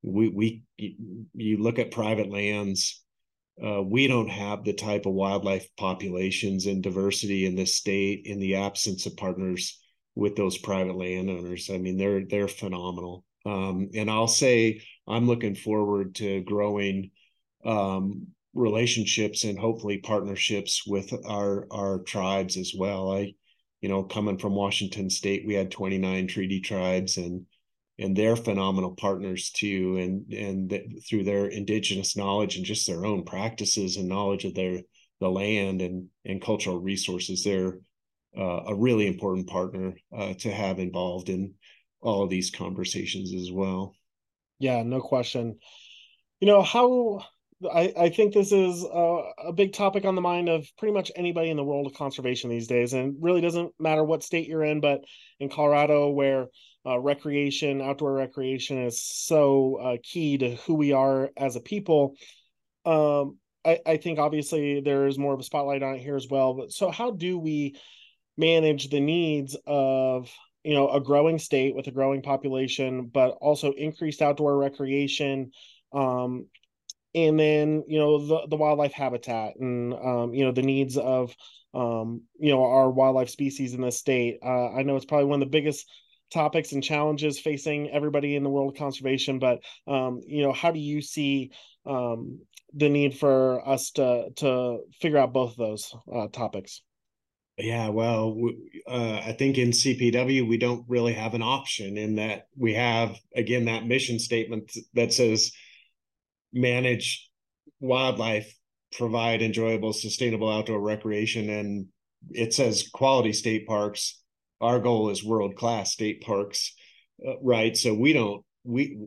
we 0.02 0.30
we 0.30 0.64
you 0.78 1.58
look 1.58 1.80
at 1.80 1.92
private 1.92 2.30
lands 2.30 3.04
uh, 3.64 3.82
we 3.82 4.08
don't 4.08 4.30
have 4.30 4.64
the 4.64 4.74
type 4.74 5.06
of 5.06 5.14
wildlife 5.14 5.68
populations 5.78 6.66
and 6.66 6.82
diversity 6.82 7.46
in 7.46 7.56
this 7.56 7.76
state 7.76 8.24
in 8.26 8.40
the 8.40 8.56
absence 8.56 9.06
of 9.06 9.16
partners 9.16 9.80
with 10.16 10.36
those 10.36 10.58
private 10.58 10.96
landowners. 10.96 11.70
I 11.70 11.78
mean 11.78 11.98
they're 11.98 12.26
they're 12.26 12.48
phenomenal. 12.48 13.26
Um, 13.46 13.90
and 13.94 14.10
i'll 14.10 14.30
say 14.30 14.82
i'm 15.06 15.28
looking 15.28 15.54
forward 15.54 16.16
to 16.16 16.40
growing 16.44 17.12
um, 17.66 18.28
relationships 18.54 19.44
and 19.44 19.58
hopefully 19.58 19.98
partnerships 19.98 20.86
with 20.86 21.14
our 21.26 21.68
our 21.72 22.00
tribes 22.00 22.58
as 22.58 22.74
well. 22.78 23.12
I 23.12 23.34
you 23.82 23.90
know 23.90 24.04
coming 24.04 24.38
from 24.38 24.56
washington 24.56 25.10
state 25.10 25.46
we 25.46 25.54
had 25.54 25.70
29 25.70 26.28
treaty 26.28 26.62
tribes 26.62 27.18
and 27.18 27.46
and 28.00 28.16
they're 28.16 28.36
phenomenal 28.36 28.96
partners 28.96 29.52
too. 29.52 29.98
And 29.98 30.32
and 30.34 30.70
th- 30.70 31.08
through 31.08 31.24
their 31.24 31.48
indigenous 31.48 32.18
knowledge 32.18 32.56
and 32.56 32.66
just 32.66 32.88
their 32.88 33.06
own 33.06 33.24
practices 33.24 33.98
and 33.98 34.08
knowledge 34.10 34.46
of 34.46 34.56
their 34.56 34.82
the 35.20 35.30
land 35.30 35.82
and 35.82 36.08
and 36.26 36.42
cultural 36.42 36.80
resources 36.80 37.44
they're 37.44 37.80
uh, 38.38 38.64
a 38.68 38.76
really 38.76 39.06
important 39.08 39.48
partner 39.48 39.96
uh, 40.16 40.34
to 40.34 40.52
have 40.52 40.80
involved 40.80 41.30
in 41.30 41.54
all 42.02 42.24
of 42.24 42.30
these 42.30 42.50
conversations 42.50 43.34
as 43.34 43.52
well. 43.52 43.96
Yeah 44.60 44.84
no 44.84 45.00
question. 45.00 45.60
You 46.40 46.48
know 46.48 46.62
how 46.62 47.24
I, 47.72 47.94
I 47.98 48.10
think 48.10 48.34
this 48.34 48.52
is 48.52 48.84
a, 48.84 49.22
a, 49.46 49.54
big 49.54 49.74
topic 49.74 50.06
on 50.06 50.16
the 50.16 50.22
mind 50.22 50.50
of 50.50 50.68
pretty 50.78 50.94
much 50.94 51.12
anybody 51.16 51.50
in 51.50 51.58
the 51.58 51.64
world 51.64 51.88
of 51.88 51.94
conservation 51.94 52.50
these 52.50 52.68
days 52.68 52.94
and 52.94 53.16
really 53.22 53.42
doesn't 53.42 53.74
matter 53.80 54.04
what 54.04 54.24
state 54.24 54.48
you're 54.48 54.64
in 54.64 54.82
but 54.82 55.02
in 55.40 55.50
colorado 55.50 56.10
where 56.10 56.48
uh, 56.86 57.00
recreation, 57.00 57.82
outdoor 57.82 58.14
recreation 58.14 58.78
is 58.78 59.02
so 59.02 59.76
uh, 59.76 59.98
key 60.04 60.38
to 60.38 60.56
who 60.56 60.76
we 60.76 60.92
are 60.92 61.32
as 61.38 61.56
a 61.56 61.62
people. 61.62 62.16
Um, 62.86 63.38
I, 63.66 63.80
I 63.86 63.98
think 63.98 64.20
obviously 64.20 64.82
there 64.82 65.08
is 65.08 65.18
more 65.18 65.34
of 65.34 65.40
a 65.40 65.44
spotlight 65.44 65.84
on 65.84 65.96
it 65.96 66.02
here 66.02 66.18
as 66.18 66.28
well. 66.30 66.54
But 66.54 66.72
so, 66.72 66.92
how 66.92 67.12
do 67.12 67.40
we 67.40 67.76
manage 68.38 68.90
the 68.90 69.00
needs 69.00 69.56
of 69.66 70.30
you 70.64 70.74
know 70.74 70.90
a 70.90 71.00
growing 71.00 71.40
state 71.40 71.76
with 71.76 71.88
a 71.88 71.92
growing 71.92 72.22
population, 72.22 73.10
but 73.14 73.38
also 73.40 73.72
increased 73.72 74.22
outdoor 74.22 74.58
recreation, 74.58 75.52
um, 75.94 76.48
and 77.16 77.40
then 77.40 77.84
you 77.88 78.00
know 78.00 78.26
the 78.26 78.48
the 78.50 78.58
wildlife 78.58 78.94
habitat 78.94 79.54
and 79.60 79.94
um, 79.94 80.34
you 80.34 80.46
know 80.46 80.52
the 80.52 80.62
needs 80.62 80.98
of 80.98 81.36
um, 81.74 82.22
you 82.40 82.52
know 82.52 82.64
our 82.64 82.90
wildlife 82.90 83.30
species 83.30 83.74
in 83.74 83.82
the 83.82 83.92
state. 83.92 84.40
Uh, 84.44 84.74
I 84.74 84.84
know 84.84 84.96
it's 84.96 85.06
probably 85.06 85.26
one 85.26 85.42
of 85.42 85.48
the 85.48 85.58
biggest 85.58 85.86
topics 86.34 86.72
and 86.72 86.84
challenges 86.84 87.40
facing 87.40 87.90
everybody 87.92 88.36
in 88.36 88.44
the 88.44 88.50
world 88.50 88.74
of 88.74 88.80
conservation 88.80 89.38
but 89.38 89.60
um, 89.88 90.20
you 90.26 90.42
know 90.42 90.52
how 90.52 90.72
do 90.72 90.80
you 90.80 91.02
see 91.02 91.52
um, 91.86 92.40
the 92.74 92.90
need 92.90 93.16
for 93.18 93.66
us 93.68 93.92
to 93.92 94.30
to 94.36 94.80
figure 95.00 95.20
out 95.20 95.32
both 95.32 95.52
of 95.52 95.58
those 95.58 95.96
uh, 96.14 96.28
topics 96.30 96.82
yeah 97.58 97.90
well 97.90 98.36
uh, 98.88 99.22
i 99.24 99.36
think 99.38 99.60
in 99.60 99.70
cpw 99.70 100.48
we 100.48 100.58
don't 100.58 100.86
really 100.88 101.14
have 101.14 101.36
an 101.36 101.44
option 101.44 101.98
in 101.98 102.16
that 102.16 102.48
we 102.58 102.74
have 102.74 103.16
again 103.36 103.66
that 103.66 103.86
mission 103.86 104.18
statement 104.18 104.76
that 104.96 105.14
says 105.14 105.52
manage 106.54 107.30
wildlife 107.80 108.54
provide 108.92 109.42
enjoyable 109.42 109.92
sustainable 109.92 110.50
outdoor 110.50 110.80
recreation 110.80 111.50
and 111.50 111.88
it 112.32 112.54
says 112.54 112.90
quality 112.94 113.34
state 113.34 113.68
parks. 113.68 114.22
Our 114.62 114.80
goal 114.80 115.10
is 115.10 115.24
world 115.24 115.56
class 115.56 115.92
state 115.92 116.22
parks 116.22 116.74
uh, 117.26 117.40
right? 117.42 117.76
So 117.76 117.94
we 117.94 118.14
don't 118.14 118.44
we 118.64 118.98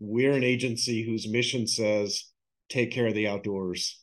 we're 0.00 0.32
an 0.32 0.44
agency 0.44 1.04
whose 1.04 1.28
mission 1.28 1.66
says 1.66 2.24
take 2.68 2.92
care 2.92 3.06
of 3.06 3.14
the 3.14 3.28
outdoors 3.28 4.02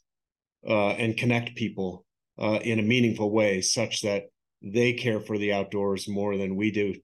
uh, 0.68 0.92
and 0.92 1.18
connect 1.18 1.56
people 1.56 2.06
uh, 2.40 2.60
in 2.64 2.80
a 2.80 2.84
meaningful 2.84 3.32
way 3.32 3.62
such 3.62 4.02
that 4.02 4.24
they 4.62 4.94
care 4.94 5.20
for 5.20 5.38
the 5.38 5.54
outdoors 5.54 6.08
more 6.08 6.38
than 6.38 6.56
we 6.56 6.72
do 6.72 6.96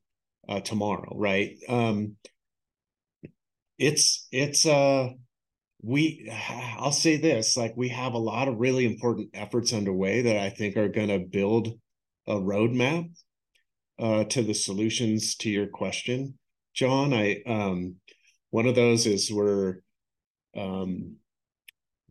uh, 0.50 0.60
tomorrow 0.62 1.14
right? 1.16 1.58
Um, 1.68 2.16
it's 3.78 4.28
it's 4.32 4.66
uh 4.66 5.10
we 5.82 6.32
i'll 6.80 6.92
say 6.92 7.18
this 7.18 7.58
like 7.58 7.74
we 7.76 7.90
have 7.90 8.14
a 8.14 8.18
lot 8.18 8.48
of 8.48 8.60
really 8.60 8.86
important 8.86 9.30
efforts 9.34 9.74
underway 9.74 10.22
that 10.22 10.38
i 10.38 10.50
think 10.50 10.78
are 10.78 10.90
going 10.90 11.10
to 11.10 11.20
build 11.20 11.80
a 12.28 12.36
roadmap 12.36 13.10
uh, 14.00 14.24
to 14.26 14.44
the 14.44 14.54
solutions 14.54 15.36
to 15.36 15.50
your 15.50 15.68
question, 15.68 16.38
John. 16.74 17.14
I 17.14 17.42
um, 17.46 17.96
one 18.52 18.68
of 18.68 18.76
those 18.76 19.06
is 19.08 19.32
we're 19.32 19.78
um, 20.56 21.16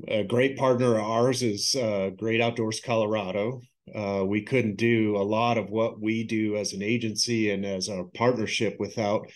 a 0.08 0.24
great 0.24 0.56
partner 0.56 0.96
of 0.96 1.04
ours 1.04 1.42
is 1.42 1.74
uh, 1.74 2.10
Great 2.16 2.40
Outdoors 2.40 2.80
Colorado. 2.84 3.60
Uh, 3.94 4.24
we 4.26 4.42
couldn't 4.42 4.76
do 4.76 5.16
a 5.16 5.22
lot 5.22 5.58
of 5.58 5.70
what 5.70 6.00
we 6.00 6.24
do 6.24 6.56
as 6.56 6.72
an 6.72 6.82
agency 6.82 7.50
and 7.50 7.64
as 7.64 7.88
a 7.88 8.04
partnership 8.14 8.76
without 8.80 9.30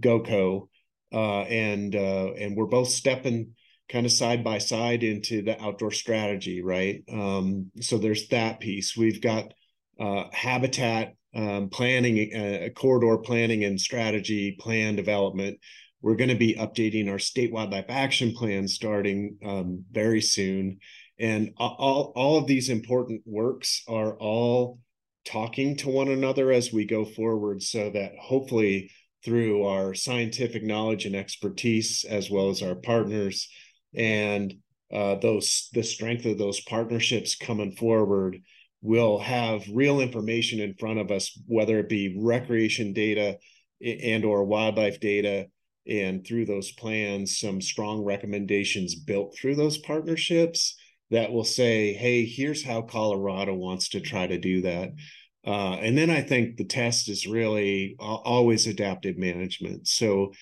GOCO, 0.00 0.68
uh, 1.12 1.40
and 1.42 1.96
uh, 1.96 2.32
and 2.38 2.56
we're 2.56 2.66
both 2.66 2.88
stepping 2.88 3.55
kind 3.88 4.06
of 4.06 4.12
side 4.12 4.42
by 4.42 4.58
side 4.58 5.02
into 5.02 5.42
the 5.42 5.60
outdoor 5.62 5.90
strategy, 5.90 6.62
right? 6.62 7.02
Um, 7.12 7.70
so 7.80 7.98
there's 7.98 8.28
that 8.28 8.60
piece. 8.60 8.96
We've 8.96 9.20
got 9.20 9.52
uh, 10.00 10.24
habitat 10.32 11.14
um, 11.34 11.68
planning, 11.68 12.34
uh, 12.34 12.68
corridor 12.78 13.18
planning 13.18 13.64
and 13.64 13.80
strategy 13.80 14.56
plan 14.58 14.96
development. 14.96 15.58
We're 16.02 16.16
going 16.16 16.30
to 16.30 16.36
be 16.36 16.54
updating 16.54 17.10
our 17.10 17.18
state 17.18 17.52
wildlife 17.52 17.86
action 17.88 18.32
plan 18.32 18.68
starting 18.68 19.38
um, 19.44 19.84
very 19.90 20.20
soon. 20.20 20.78
And 21.18 21.52
all, 21.56 22.12
all 22.14 22.38
of 22.38 22.46
these 22.46 22.68
important 22.68 23.22
works 23.24 23.82
are 23.88 24.16
all 24.16 24.78
talking 25.24 25.76
to 25.76 25.88
one 25.88 26.08
another 26.08 26.52
as 26.52 26.72
we 26.72 26.84
go 26.84 27.04
forward 27.04 27.62
so 27.62 27.90
that 27.90 28.12
hopefully 28.20 28.90
through 29.24 29.64
our 29.64 29.92
scientific 29.94 30.62
knowledge 30.62 31.04
and 31.04 31.16
expertise 31.16 32.04
as 32.08 32.30
well 32.30 32.48
as 32.48 32.62
our 32.62 32.76
partners 32.76 33.48
and 33.96 34.54
uh, 34.92 35.16
those 35.16 35.68
the 35.72 35.82
strength 35.82 36.24
of 36.26 36.38
those 36.38 36.60
partnerships 36.60 37.34
coming 37.34 37.72
forward 37.72 38.38
we'll 38.82 39.18
have 39.18 39.64
real 39.72 40.00
information 40.00 40.60
in 40.60 40.74
front 40.74 40.98
of 40.98 41.10
us 41.10 41.36
whether 41.46 41.78
it 41.78 41.88
be 41.88 42.16
recreation 42.20 42.92
data 42.92 43.36
and 43.82 44.24
or 44.24 44.44
wildlife 44.44 45.00
data 45.00 45.46
and 45.88 46.26
through 46.26 46.44
those 46.44 46.72
plans 46.72 47.38
some 47.38 47.60
strong 47.60 48.04
recommendations 48.04 48.94
built 48.94 49.36
through 49.36 49.54
those 49.54 49.78
partnerships 49.78 50.76
that 51.10 51.32
will 51.32 51.44
say 51.44 51.92
hey 51.92 52.24
here's 52.24 52.64
how 52.64 52.82
colorado 52.82 53.54
wants 53.54 53.90
to 53.90 54.00
try 54.00 54.26
to 54.26 54.38
do 54.38 54.62
that. 54.62 54.90
Uh, 55.46 55.76
and 55.80 55.96
then 55.96 56.10
i 56.10 56.20
think 56.20 56.56
the 56.56 56.64
test 56.64 57.08
is 57.08 57.26
really 57.26 57.96
always 57.98 58.66
adaptive 58.66 59.16
management. 59.16 59.86
So 59.86 60.32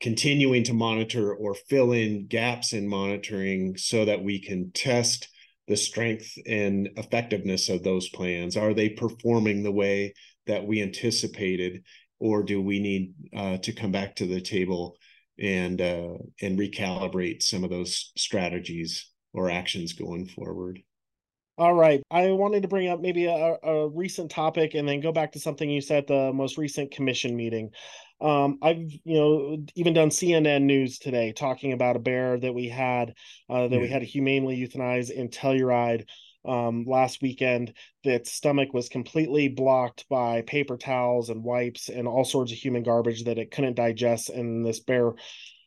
continuing 0.00 0.64
to 0.64 0.74
monitor 0.74 1.34
or 1.34 1.54
fill 1.54 1.92
in 1.92 2.26
gaps 2.26 2.72
in 2.72 2.88
monitoring 2.88 3.76
so 3.76 4.04
that 4.04 4.22
we 4.22 4.40
can 4.40 4.70
test 4.72 5.28
the 5.68 5.76
strength 5.76 6.36
and 6.46 6.88
effectiveness 6.96 7.68
of 7.68 7.82
those 7.82 8.08
plans? 8.08 8.56
Are 8.56 8.74
they 8.74 8.88
performing 8.88 9.62
the 9.62 9.72
way 9.72 10.14
that 10.46 10.66
we 10.66 10.82
anticipated, 10.82 11.84
or 12.18 12.42
do 12.42 12.60
we 12.60 12.80
need 12.80 13.14
uh, 13.36 13.58
to 13.58 13.72
come 13.72 13.92
back 13.92 14.16
to 14.16 14.26
the 14.26 14.40
table 14.40 14.96
and 15.38 15.80
uh, 15.80 16.14
and 16.40 16.58
recalibrate 16.58 17.42
some 17.42 17.62
of 17.62 17.70
those 17.70 18.12
strategies 18.16 19.10
or 19.32 19.50
actions 19.50 19.92
going 19.92 20.26
forward? 20.26 20.80
All 21.60 21.74
right. 21.74 22.02
I 22.10 22.30
wanted 22.30 22.62
to 22.62 22.68
bring 22.68 22.88
up 22.88 23.02
maybe 23.02 23.26
a, 23.26 23.58
a, 23.62 23.86
recent 23.86 24.30
topic 24.30 24.72
and 24.72 24.88
then 24.88 25.00
go 25.00 25.12
back 25.12 25.32
to 25.32 25.38
something 25.38 25.68
you 25.68 25.82
said 25.82 25.98
at 25.98 26.06
the 26.06 26.32
most 26.32 26.56
recent 26.56 26.90
commission 26.90 27.36
meeting. 27.36 27.72
Um, 28.18 28.56
I've 28.62 28.78
you 28.78 29.14
know 29.18 29.58
even 29.74 29.92
done 29.92 30.08
CNN 30.08 30.62
news 30.62 30.98
today 30.98 31.34
talking 31.34 31.74
about 31.74 31.96
a 31.96 31.98
bear 31.98 32.38
that 32.38 32.54
we 32.54 32.70
had 32.70 33.12
uh, 33.50 33.68
that 33.68 33.74
yeah. 33.74 33.78
we 33.82 33.88
had 33.88 33.98
to 33.98 34.06
humanely 34.06 34.56
euthanized 34.56 35.10
in 35.10 35.28
Telluride 35.28 36.06
um, 36.46 36.86
last 36.88 37.20
weekend. 37.20 37.74
That 38.04 38.26
stomach 38.26 38.72
was 38.72 38.88
completely 38.88 39.48
blocked 39.48 40.08
by 40.08 40.40
paper 40.40 40.78
towels 40.78 41.28
and 41.28 41.44
wipes 41.44 41.90
and 41.90 42.08
all 42.08 42.24
sorts 42.24 42.52
of 42.52 42.58
human 42.58 42.84
garbage 42.84 43.24
that 43.24 43.36
it 43.36 43.50
couldn't 43.50 43.74
digest, 43.74 44.30
and 44.30 44.64
this 44.64 44.80
bear 44.80 45.08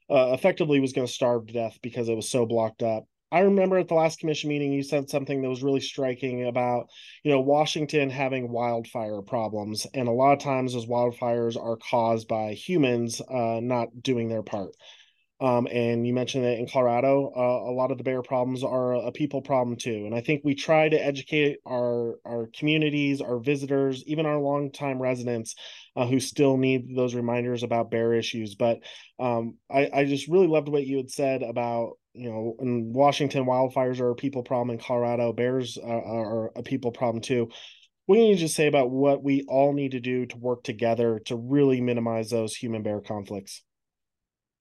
uh, 0.09 0.33
effectively 0.33 0.79
was 0.79 0.93
going 0.93 1.05
to 1.05 1.13
starve 1.13 1.45
to 1.45 1.53
death 1.53 1.77
because 1.83 2.09
it 2.09 2.15
was 2.15 2.31
so 2.31 2.47
blocked 2.47 2.81
up. 2.81 3.03
I 3.33 3.39
remember 3.39 3.79
at 3.79 3.87
the 3.87 3.95
last 3.95 4.19
commission 4.19 4.49
meeting, 4.49 4.71
you 4.71 4.83
said 4.83 5.09
something 5.09 5.41
that 5.41 5.49
was 5.49 5.63
really 5.63 5.79
striking 5.79 6.45
about, 6.45 6.89
you 7.23 7.31
know, 7.31 7.39
Washington 7.39 8.11
having 8.11 8.51
wildfire 8.51 9.23
problems. 9.23 9.87
And 9.95 10.07
a 10.07 10.11
lot 10.11 10.33
of 10.33 10.39
times 10.39 10.73
those 10.73 10.85
wildfires 10.85 11.57
are 11.59 11.77
caused 11.77 12.27
by 12.27 12.53
humans 12.53 13.21
uh, 13.21 13.59
not 13.59 14.03
doing 14.03 14.29
their 14.29 14.43
part. 14.43 14.75
Um, 15.41 15.67
and 15.71 16.05
you 16.05 16.13
mentioned 16.13 16.43
that 16.43 16.59
in 16.59 16.69
Colorado, 16.71 17.33
uh, 17.35 17.71
a 17.71 17.73
lot 17.73 17.89
of 17.89 17.97
the 17.97 18.03
bear 18.03 18.21
problems 18.21 18.63
are 18.63 18.93
a 18.93 19.11
people 19.11 19.41
problem 19.41 19.77
too. 19.77 20.03
And 20.05 20.13
I 20.13 20.21
think 20.21 20.43
we 20.43 20.53
try 20.53 20.87
to 20.87 21.03
educate 21.03 21.57
our 21.67 22.19
our 22.25 22.51
communities, 22.55 23.19
our 23.19 23.39
visitors, 23.39 24.03
even 24.05 24.27
our 24.27 24.39
longtime 24.39 25.01
residents 25.01 25.55
uh, 25.95 26.05
who 26.05 26.19
still 26.19 26.55
need 26.55 26.95
those 26.95 27.15
reminders 27.15 27.63
about 27.63 27.89
bear 27.89 28.13
issues. 28.13 28.53
But 28.53 28.81
um, 29.19 29.57
I, 29.71 29.89
I 29.91 30.05
just 30.05 30.27
really 30.27 30.47
loved 30.47 30.69
what 30.69 30.85
you 30.85 30.97
had 30.97 31.09
said 31.09 31.41
about 31.41 31.97
you 32.13 32.29
know, 32.29 32.55
in 32.59 32.93
Washington, 32.93 33.45
wildfires 33.45 33.99
are 33.99 34.11
a 34.11 34.15
people 34.15 34.43
problem. 34.43 34.69
In 34.71 34.83
Colorado, 34.83 35.33
bears 35.33 35.77
are, 35.77 36.03
are 36.03 36.51
a 36.55 36.63
people 36.63 36.91
problem 36.91 37.21
too. 37.21 37.49
What 38.05 38.17
can 38.17 38.25
you 38.25 38.35
just 38.35 38.55
say 38.55 38.67
about 38.67 38.91
what 38.91 39.23
we 39.23 39.45
all 39.47 39.73
need 39.73 39.91
to 39.91 39.99
do 39.99 40.25
to 40.25 40.37
work 40.37 40.63
together 40.63 41.21
to 41.25 41.35
really 41.35 41.81
minimize 41.81 42.29
those 42.29 42.55
human 42.55 42.83
bear 42.83 43.01
conflicts? 43.01 43.63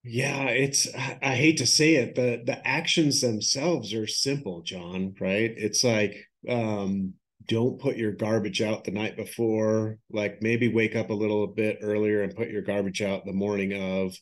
Yeah, 0.04 0.46
it's 0.46 0.88
I 0.94 1.36
hate 1.36 1.58
to 1.58 1.66
say 1.66 1.94
it, 1.96 2.14
but 2.14 2.46
the 2.46 2.66
actions 2.66 3.20
themselves 3.20 3.94
are 3.94 4.06
simple, 4.06 4.62
John, 4.62 5.14
right? 5.20 5.52
It's 5.56 5.84
like 5.84 6.16
um 6.48 7.14
don't 7.46 7.80
put 7.80 7.96
your 7.96 8.12
garbage 8.12 8.62
out 8.62 8.84
the 8.84 8.92
night 8.92 9.16
before, 9.16 9.98
like 10.10 10.40
maybe 10.42 10.72
wake 10.72 10.96
up 10.96 11.10
a 11.10 11.14
little 11.14 11.46
bit 11.48 11.78
earlier 11.82 12.22
and 12.22 12.34
put 12.34 12.50
your 12.50 12.62
garbage 12.62 13.02
out 13.02 13.24
the 13.24 13.32
morning 13.32 13.72
of 13.74 14.16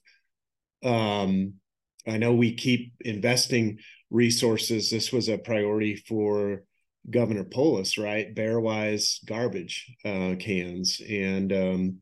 um 0.83 1.60
I 2.07 2.16
know 2.16 2.34
we 2.34 2.55
keep 2.55 2.92
investing 3.01 3.78
resources. 4.11 4.90
This 4.90 5.12
was 5.12 5.28
a 5.28 5.38
priority 5.38 5.96
for 5.96 6.64
Governor 7.09 7.44
Polis, 7.44 7.96
right? 7.98 8.34
Bearwise 8.34 9.24
garbage 9.24 9.90
uh, 10.05 10.34
cans. 10.38 11.01
And 11.09 11.53
um, 11.53 12.01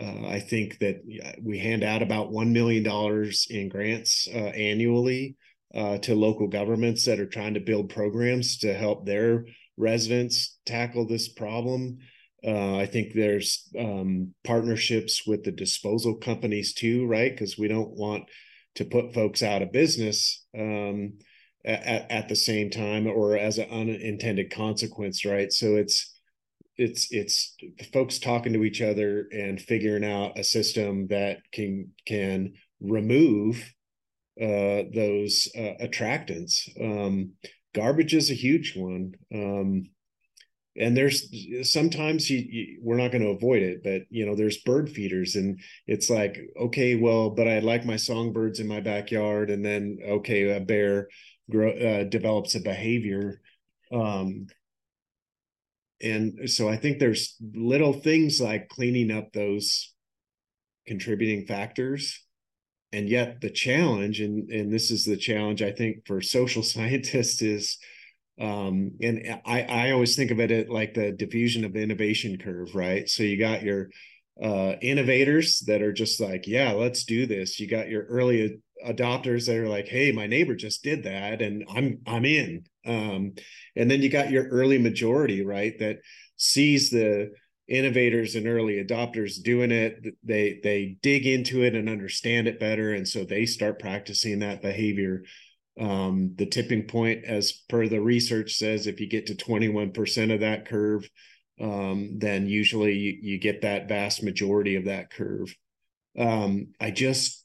uh, 0.00 0.28
I 0.28 0.40
think 0.40 0.78
that 0.78 1.02
we 1.42 1.58
hand 1.58 1.84
out 1.84 2.02
about 2.02 2.30
$1 2.30 2.52
million 2.52 2.84
in 3.50 3.68
grants 3.68 4.28
uh, 4.32 4.38
annually 4.38 5.36
uh, 5.74 5.98
to 5.98 6.14
local 6.14 6.48
governments 6.48 7.04
that 7.04 7.20
are 7.20 7.26
trying 7.26 7.54
to 7.54 7.60
build 7.60 7.90
programs 7.90 8.58
to 8.58 8.72
help 8.72 9.04
their 9.04 9.44
residents 9.76 10.58
tackle 10.64 11.06
this 11.06 11.28
problem. 11.28 11.98
Uh, 12.44 12.76
I 12.76 12.86
think 12.86 13.12
there's 13.12 13.68
um, 13.78 14.34
partnerships 14.44 15.26
with 15.26 15.44
the 15.44 15.52
disposal 15.52 16.14
companies 16.14 16.72
too, 16.72 17.06
right? 17.06 17.30
Because 17.30 17.58
we 17.58 17.68
don't 17.68 17.90
want 17.90 18.24
to 18.76 18.84
put 18.84 19.14
folks 19.14 19.42
out 19.42 19.62
of 19.62 19.72
business 19.72 20.44
um, 20.58 21.14
at, 21.64 22.10
at 22.10 22.28
the 22.28 22.36
same 22.36 22.70
time 22.70 23.06
or 23.06 23.36
as 23.36 23.58
an 23.58 23.68
unintended 23.70 24.50
consequence 24.50 25.24
right? 25.24 25.52
So 25.52 25.76
it's 25.76 26.14
it's 26.76 27.08
it's 27.10 27.56
folks 27.92 28.18
talking 28.18 28.54
to 28.54 28.64
each 28.64 28.80
other 28.80 29.28
and 29.32 29.60
figuring 29.60 30.04
out 30.04 30.38
a 30.38 30.44
system 30.44 31.08
that 31.08 31.38
can 31.52 31.90
can 32.06 32.54
remove 32.80 33.56
uh, 34.40 34.84
those 34.94 35.48
uh, 35.54 35.74
attractants. 35.82 36.68
Um, 36.80 37.32
garbage 37.74 38.14
is 38.14 38.30
a 38.30 38.34
huge 38.34 38.74
one. 38.76 39.12
Um, 39.34 39.90
and 40.76 40.96
there's 40.96 41.28
sometimes 41.70 42.30
you, 42.30 42.38
you, 42.38 42.80
we're 42.80 42.96
not 42.96 43.10
going 43.10 43.22
to 43.22 43.30
avoid 43.30 43.62
it 43.62 43.82
but 43.82 44.02
you 44.08 44.24
know 44.24 44.36
there's 44.36 44.58
bird 44.58 44.88
feeders 44.88 45.34
and 45.34 45.60
it's 45.86 46.08
like 46.08 46.38
okay 46.60 46.94
well 46.94 47.30
but 47.30 47.48
i 47.48 47.58
like 47.58 47.84
my 47.84 47.96
songbirds 47.96 48.60
in 48.60 48.66
my 48.66 48.80
backyard. 48.80 49.50
And 49.50 49.64
then 49.64 49.98
okay 50.06 50.56
a 50.56 50.60
bear 50.60 51.08
grow, 51.50 51.70
uh, 51.70 52.04
develops 52.04 52.54
a 52.54 52.60
behavior. 52.60 53.40
Um, 53.92 54.46
and 56.02 56.48
so 56.48 56.68
i 56.68 56.76
think 56.76 56.98
there's 56.98 57.36
little 57.54 57.92
things 57.92 58.40
like 58.40 58.68
cleaning 58.68 59.10
up 59.10 59.32
those 59.32 59.92
contributing 60.86 61.46
factors. 61.46 62.24
And 62.92 63.08
yet 63.08 63.40
the 63.40 63.50
challenge 63.50 64.20
and 64.20 64.50
and 64.50 64.72
this 64.72 64.90
is 64.90 65.04
the 65.04 65.16
challenge 65.16 65.62
i 65.62 65.72
think 65.72 66.06
for 66.06 66.20
social 66.20 66.62
scientists 66.74 67.42
is 67.42 67.78
um, 68.40 68.92
and 69.02 69.40
I, 69.44 69.62
I 69.62 69.90
always 69.90 70.16
think 70.16 70.30
of 70.30 70.40
it 70.40 70.70
like 70.70 70.94
the 70.94 71.12
diffusion 71.12 71.64
of 71.64 71.76
innovation 71.76 72.38
curve, 72.38 72.74
right? 72.74 73.08
So 73.08 73.22
you 73.22 73.38
got 73.38 73.62
your 73.62 73.90
uh, 74.42 74.74
innovators 74.80 75.60
that 75.66 75.82
are 75.82 75.92
just 75.92 76.20
like, 76.20 76.46
yeah, 76.46 76.72
let's 76.72 77.04
do 77.04 77.26
this. 77.26 77.60
You 77.60 77.68
got 77.68 77.90
your 77.90 78.04
early 78.04 78.58
adopters 78.86 79.46
that 79.46 79.56
are 79.56 79.68
like, 79.68 79.88
hey, 79.88 80.10
my 80.12 80.26
neighbor 80.26 80.54
just 80.54 80.82
did 80.82 81.02
that, 81.04 81.42
and 81.42 81.64
I'm 81.70 82.00
I'm 82.06 82.24
in. 82.24 82.64
Um, 82.86 83.34
and 83.76 83.90
then 83.90 84.00
you 84.00 84.08
got 84.08 84.30
your 84.30 84.48
early 84.48 84.78
majority, 84.78 85.44
right? 85.44 85.78
That 85.78 85.98
sees 86.36 86.88
the 86.88 87.32
innovators 87.68 88.34
and 88.34 88.48
early 88.48 88.82
adopters 88.82 89.40
doing 89.40 89.70
it 89.70 90.04
they 90.24 90.58
they 90.64 90.96
dig 91.02 91.24
into 91.24 91.62
it 91.62 91.76
and 91.76 91.88
understand 91.88 92.48
it 92.48 92.58
better 92.58 92.92
and 92.92 93.06
so 93.06 93.22
they 93.22 93.46
start 93.46 93.78
practicing 93.78 94.40
that 94.40 94.60
behavior 94.60 95.22
um, 95.80 96.34
the 96.36 96.44
tipping 96.44 96.82
point, 96.82 97.24
as 97.24 97.52
per 97.68 97.88
the 97.88 98.00
research 98.00 98.54
says, 98.56 98.86
if 98.86 99.00
you 99.00 99.08
get 99.08 99.26
to 99.26 99.34
21% 99.34 100.34
of 100.34 100.40
that 100.40 100.66
curve, 100.66 101.08
um, 101.58 102.18
then 102.18 102.46
usually 102.46 102.94
you, 102.94 103.18
you, 103.22 103.38
get 103.38 103.62
that 103.62 103.88
vast 103.88 104.22
majority 104.22 104.76
of 104.76 104.84
that 104.84 105.10
curve. 105.10 105.54
Um, 106.18 106.68
I 106.80 106.90
just 106.90 107.44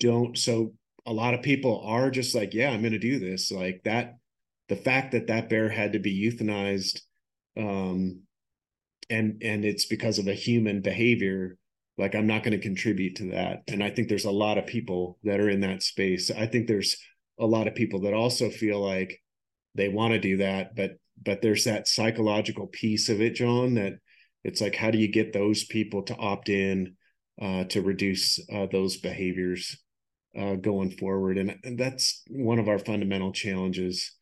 don't. 0.00 0.36
So 0.36 0.74
a 1.04 1.12
lot 1.12 1.34
of 1.34 1.42
people 1.42 1.82
are 1.84 2.10
just 2.10 2.34
like, 2.34 2.54
yeah, 2.54 2.70
I'm 2.70 2.80
going 2.80 2.92
to 2.92 2.98
do 2.98 3.20
this. 3.20 3.52
Like 3.52 3.82
that, 3.84 4.16
the 4.68 4.76
fact 4.76 5.12
that 5.12 5.28
that 5.28 5.48
bear 5.48 5.68
had 5.68 5.92
to 5.92 5.98
be 6.00 6.28
euthanized, 6.28 7.00
um, 7.56 8.22
and 9.08 9.40
and 9.42 9.64
it's 9.64 9.86
because 9.86 10.18
of 10.18 10.26
a 10.26 10.34
human 10.34 10.80
behavior. 10.80 11.56
Like 11.98 12.14
I'm 12.14 12.26
not 12.26 12.42
going 12.42 12.52
to 12.52 12.62
contribute 12.62 13.16
to 13.16 13.30
that. 13.30 13.62
And 13.68 13.82
I 13.82 13.90
think 13.90 14.08
there's 14.08 14.26
a 14.26 14.30
lot 14.30 14.58
of 14.58 14.66
people 14.66 15.18
that 15.24 15.40
are 15.40 15.48
in 15.48 15.60
that 15.60 15.82
space. 15.82 16.30
I 16.30 16.46
think 16.46 16.66
there's 16.66 16.96
a 17.38 17.46
lot 17.46 17.68
of 17.68 17.74
people 17.74 18.00
that 18.00 18.14
also 18.14 18.50
feel 18.50 18.80
like 18.80 19.20
they 19.74 19.88
want 19.88 20.12
to 20.12 20.20
do 20.20 20.38
that 20.38 20.74
but 20.74 20.92
but 21.22 21.42
there's 21.42 21.64
that 21.64 21.88
psychological 21.88 22.66
piece 22.66 23.08
of 23.08 23.20
it 23.20 23.34
john 23.34 23.74
that 23.74 23.94
it's 24.46 24.60
like 24.60 24.76
how 24.76 24.92
do 24.92 24.98
you 24.98 25.08
get 25.08 25.32
those 25.32 25.64
people 25.64 26.02
to 26.04 26.14
opt 26.16 26.48
in 26.48 26.94
uh, 27.42 27.64
to 27.64 27.82
reduce 27.82 28.38
uh, 28.52 28.66
those 28.70 28.96
behaviors 28.96 29.76
uh, 30.38 30.54
going 30.54 30.90
forward? 30.90 31.36
And, 31.36 31.56
and, 31.64 31.78
that's 31.78 32.22
one 32.28 32.58
of 32.58 32.68
our 32.68 32.78
fundamental 32.78 33.32
challenges. 33.32 34.12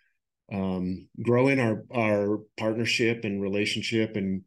Um, 0.53 1.09
growing 1.23 1.61
our 1.61 1.85
our 1.95 2.41
partnership 2.57 3.25
and 3.25 3.41
relationship 3.41 4.17
and 4.17 4.43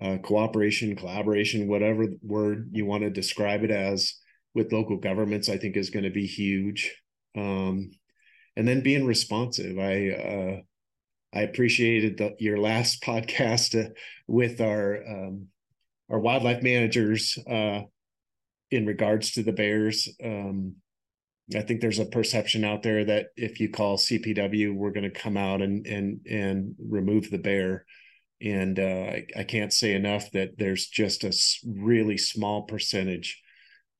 uh, 0.00 0.16
cooperation 0.22 0.96
collaboration 0.96 1.68
whatever 1.68 2.06
word 2.22 2.70
you 2.72 2.84
want 2.86 3.02
to 3.02 3.10
describe 3.10 3.62
it 3.62 3.70
as 3.70 4.14
with 4.54 4.72
local 4.72 4.96
governments 4.96 5.48
i 5.48 5.56
think 5.56 5.76
is 5.76 5.90
going 5.90 6.04
to 6.04 6.10
be 6.10 6.26
huge. 6.26 6.94
Um, 7.36 7.90
and 8.56 8.66
then 8.66 8.82
being 8.82 9.06
responsive. 9.06 9.78
I 9.78 10.10
uh, 10.10 10.60
I 11.36 11.42
appreciated 11.42 12.18
the, 12.18 12.36
your 12.38 12.58
last 12.58 13.02
podcast 13.04 13.78
uh, 13.78 13.90
with 14.26 14.60
our 14.60 15.02
um, 15.06 15.48
our 16.10 16.18
wildlife 16.18 16.62
managers 16.62 17.38
uh, 17.48 17.82
in 18.70 18.86
regards 18.86 19.32
to 19.32 19.42
the 19.42 19.52
bears. 19.52 20.08
Um, 20.22 20.76
I 21.54 21.60
think 21.60 21.80
there's 21.80 21.98
a 21.98 22.06
perception 22.06 22.64
out 22.64 22.82
there 22.82 23.04
that 23.04 23.26
if 23.36 23.60
you 23.60 23.68
call 23.68 23.98
CPW, 23.98 24.74
we're 24.74 24.92
going 24.92 25.10
to 25.10 25.20
come 25.20 25.36
out 25.36 25.60
and 25.60 25.86
and 25.86 26.20
and 26.26 26.74
remove 26.78 27.30
the 27.30 27.38
bear. 27.38 27.84
And 28.40 28.78
uh, 28.78 28.82
I, 28.82 29.26
I 29.38 29.44
can't 29.44 29.72
say 29.72 29.94
enough 29.94 30.30
that 30.32 30.58
there's 30.58 30.86
just 30.86 31.24
a 31.24 31.32
really 31.66 32.18
small 32.18 32.62
percentage 32.62 33.42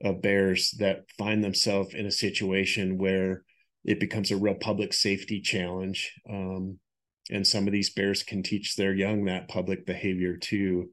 of 0.03 0.23
bears 0.23 0.75
that 0.79 1.11
find 1.17 1.43
themselves 1.43 1.95
in 1.95 2.05
a 2.05 2.11
situation 2.11 2.99
where 2.99 3.45
it 3.85 4.01
becomes 4.01 4.31
a 4.31 4.37
real 4.37 4.55
public 4.55 4.93
safety 4.93 5.41
challenge. 5.41 6.13
Um, 6.29 6.79
and 7.31 7.47
some 7.47 7.67
of 7.67 7.73
these 7.73 7.93
bears 7.95 8.23
can 8.23 8.43
teach 8.43 8.77
their 8.77 8.95
young 8.95 9.25
that 9.25 9.49
public 9.49 9.87
behavior 9.87 10.37
too. 10.37 10.91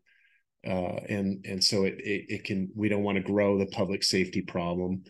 Uh, 0.66 1.00
and 1.10 1.46
and 1.46 1.64
so 1.64 1.86
it, 1.86 1.96
it, 2.00 2.26
it 2.30 2.44
can 2.44 2.70
we 2.76 2.88
don't 2.90 3.04
want 3.04 3.18
to 3.18 3.24
grow 3.24 3.58
the 3.58 3.66
public 3.68 4.04
safety 4.04 4.42
problem, 4.42 5.04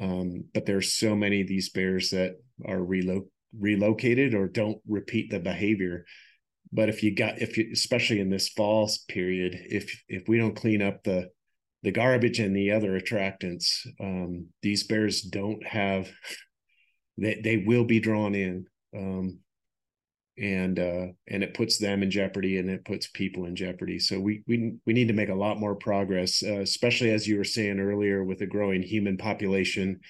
um, 0.00 0.44
but 0.54 0.66
there's 0.66 0.92
so 0.94 1.16
many 1.16 1.40
of 1.40 1.48
these 1.48 1.70
bears 1.70 2.10
that 2.10 2.36
are 2.64 2.78
relo- 2.78 3.28
relocated 3.58 4.34
or 4.34 4.46
don't 4.48 4.78
repeat 4.86 5.30
the 5.30 5.40
behavior. 5.40 6.04
but 6.72 6.88
if 6.88 7.02
you 7.02 7.14
got 7.14 7.40
if 7.40 7.56
you 7.56 7.70
especially 7.72 8.20
in 8.20 8.30
this 8.30 8.48
fall 8.48 8.90
period 9.08 9.54
if 9.70 10.02
if 10.08 10.28
we 10.28 10.38
don't 10.38 10.56
clean 10.56 10.82
up 10.82 11.02
the 11.04 11.28
the 11.82 11.92
garbage 11.92 12.40
and 12.40 12.54
the 12.56 12.70
other 12.72 12.98
attractants 12.98 13.86
um, 14.00 14.46
these 14.62 14.84
bears 14.84 15.22
don't 15.22 15.64
have 15.66 16.10
they, 17.16 17.40
they 17.42 17.56
will 17.58 17.84
be 17.84 18.00
drawn 18.00 18.34
in 18.34 18.66
um, 18.96 19.38
and 20.36 20.78
uh, 20.78 21.06
and 21.28 21.44
it 21.44 21.54
puts 21.54 21.78
them 21.78 22.02
in 22.02 22.10
jeopardy 22.10 22.58
and 22.58 22.68
it 22.68 22.84
puts 22.84 23.06
people 23.06 23.44
in 23.44 23.54
jeopardy. 23.54 23.98
So 23.98 24.18
we 24.18 24.42
we, 24.46 24.74
we 24.84 24.92
need 24.92 25.08
to 25.08 25.14
make 25.14 25.28
a 25.28 25.34
lot 25.34 25.60
more 25.60 25.76
progress 25.76 26.42
uh, 26.42 26.60
especially 26.60 27.10
as 27.10 27.26
you 27.26 27.36
were 27.36 27.44
saying 27.44 27.78
earlier 27.78 28.24
with 28.24 28.40
a 28.40 28.46
growing 28.46 28.82
human 28.82 29.16
population. 29.16 30.00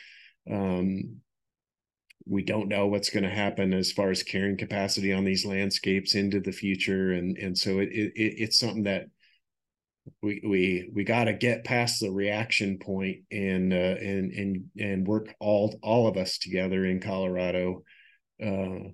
Um, 0.50 1.20
we 2.26 2.42
don't 2.42 2.68
know 2.68 2.86
what's 2.86 3.10
going 3.10 3.24
to 3.24 3.28
happen 3.28 3.74
as 3.74 3.92
far 3.92 4.10
as 4.10 4.22
carrying 4.22 4.56
capacity 4.56 5.12
on 5.12 5.24
these 5.24 5.44
landscapes 5.44 6.14
into 6.14 6.40
the 6.40 6.52
future 6.52 7.12
and 7.12 7.36
and 7.36 7.56
so 7.56 7.80
it, 7.80 7.90
it 7.92 8.12
it's 8.16 8.58
something 8.58 8.84
that 8.84 9.06
we 10.22 10.42
we 10.46 10.90
we 10.92 11.04
got 11.04 11.24
to 11.24 11.32
get 11.32 11.64
past 11.64 12.00
the 12.00 12.10
reaction 12.10 12.78
point 12.78 13.18
and 13.30 13.72
uh, 13.72 13.76
and 13.76 14.32
and 14.32 14.64
and 14.78 15.06
work 15.06 15.34
all 15.40 15.78
all 15.82 16.06
of 16.06 16.16
us 16.16 16.38
together 16.38 16.84
in 16.84 17.00
Colorado 17.00 17.82
uh, 18.42 18.90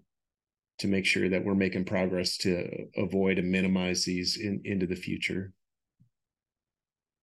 to 0.79 0.89
make 0.89 1.07
sure 1.07 1.29
that 1.29 1.45
we're 1.45 1.55
making 1.55 1.85
progress 1.85 2.37
to 2.39 2.87
avoid 2.97 3.39
and 3.39 3.51
minimize 3.51 4.05
these 4.05 4.37
in, 4.37 4.61
into 4.65 4.87
the 4.87 4.97
future. 4.97 5.53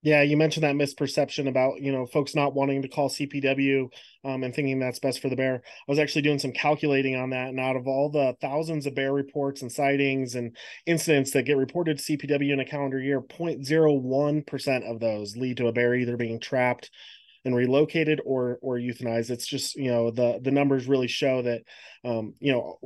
Yeah, 0.02 0.22
you 0.22 0.36
mentioned 0.36 0.62
that 0.62 0.76
misperception 0.76 1.48
about 1.48 1.80
you 1.80 1.90
know 1.90 2.06
folks 2.06 2.34
not 2.34 2.54
wanting 2.54 2.82
to 2.82 2.88
call 2.88 3.08
CPW 3.08 3.88
um, 4.24 4.44
and 4.44 4.54
thinking 4.54 4.78
that's 4.78 5.00
best 5.00 5.20
for 5.20 5.28
the 5.28 5.34
bear. 5.34 5.56
I 5.64 5.90
was 5.90 5.98
actually 5.98 6.22
doing 6.22 6.38
some 6.38 6.52
calculating 6.52 7.16
on 7.16 7.30
that, 7.30 7.48
and 7.48 7.58
out 7.58 7.74
of 7.74 7.88
all 7.88 8.08
the 8.08 8.36
thousands 8.40 8.86
of 8.86 8.94
bear 8.94 9.12
reports 9.12 9.62
and 9.62 9.72
sightings 9.72 10.36
and 10.36 10.56
incidents 10.86 11.32
that 11.32 11.42
get 11.44 11.56
reported 11.56 11.98
to 11.98 12.16
CPW 12.16 12.52
in 12.52 12.60
a 12.60 12.64
calendar 12.64 13.00
year, 13.00 13.20
0.01 13.20 14.46
percent 14.46 14.84
of 14.84 15.00
those 15.00 15.36
lead 15.36 15.56
to 15.56 15.66
a 15.66 15.72
bear 15.72 15.96
either 15.96 16.16
being 16.16 16.38
trapped 16.38 16.90
and 17.44 17.56
relocated 17.56 18.20
or 18.24 18.58
or 18.62 18.76
euthanized. 18.76 19.30
It's 19.30 19.46
just 19.48 19.74
you 19.74 19.90
know 19.90 20.12
the 20.12 20.38
the 20.40 20.52
numbers 20.52 20.86
really 20.86 21.08
show 21.08 21.42
that 21.42 21.62
um, 22.04 22.34
you 22.38 22.52
know 22.52 22.78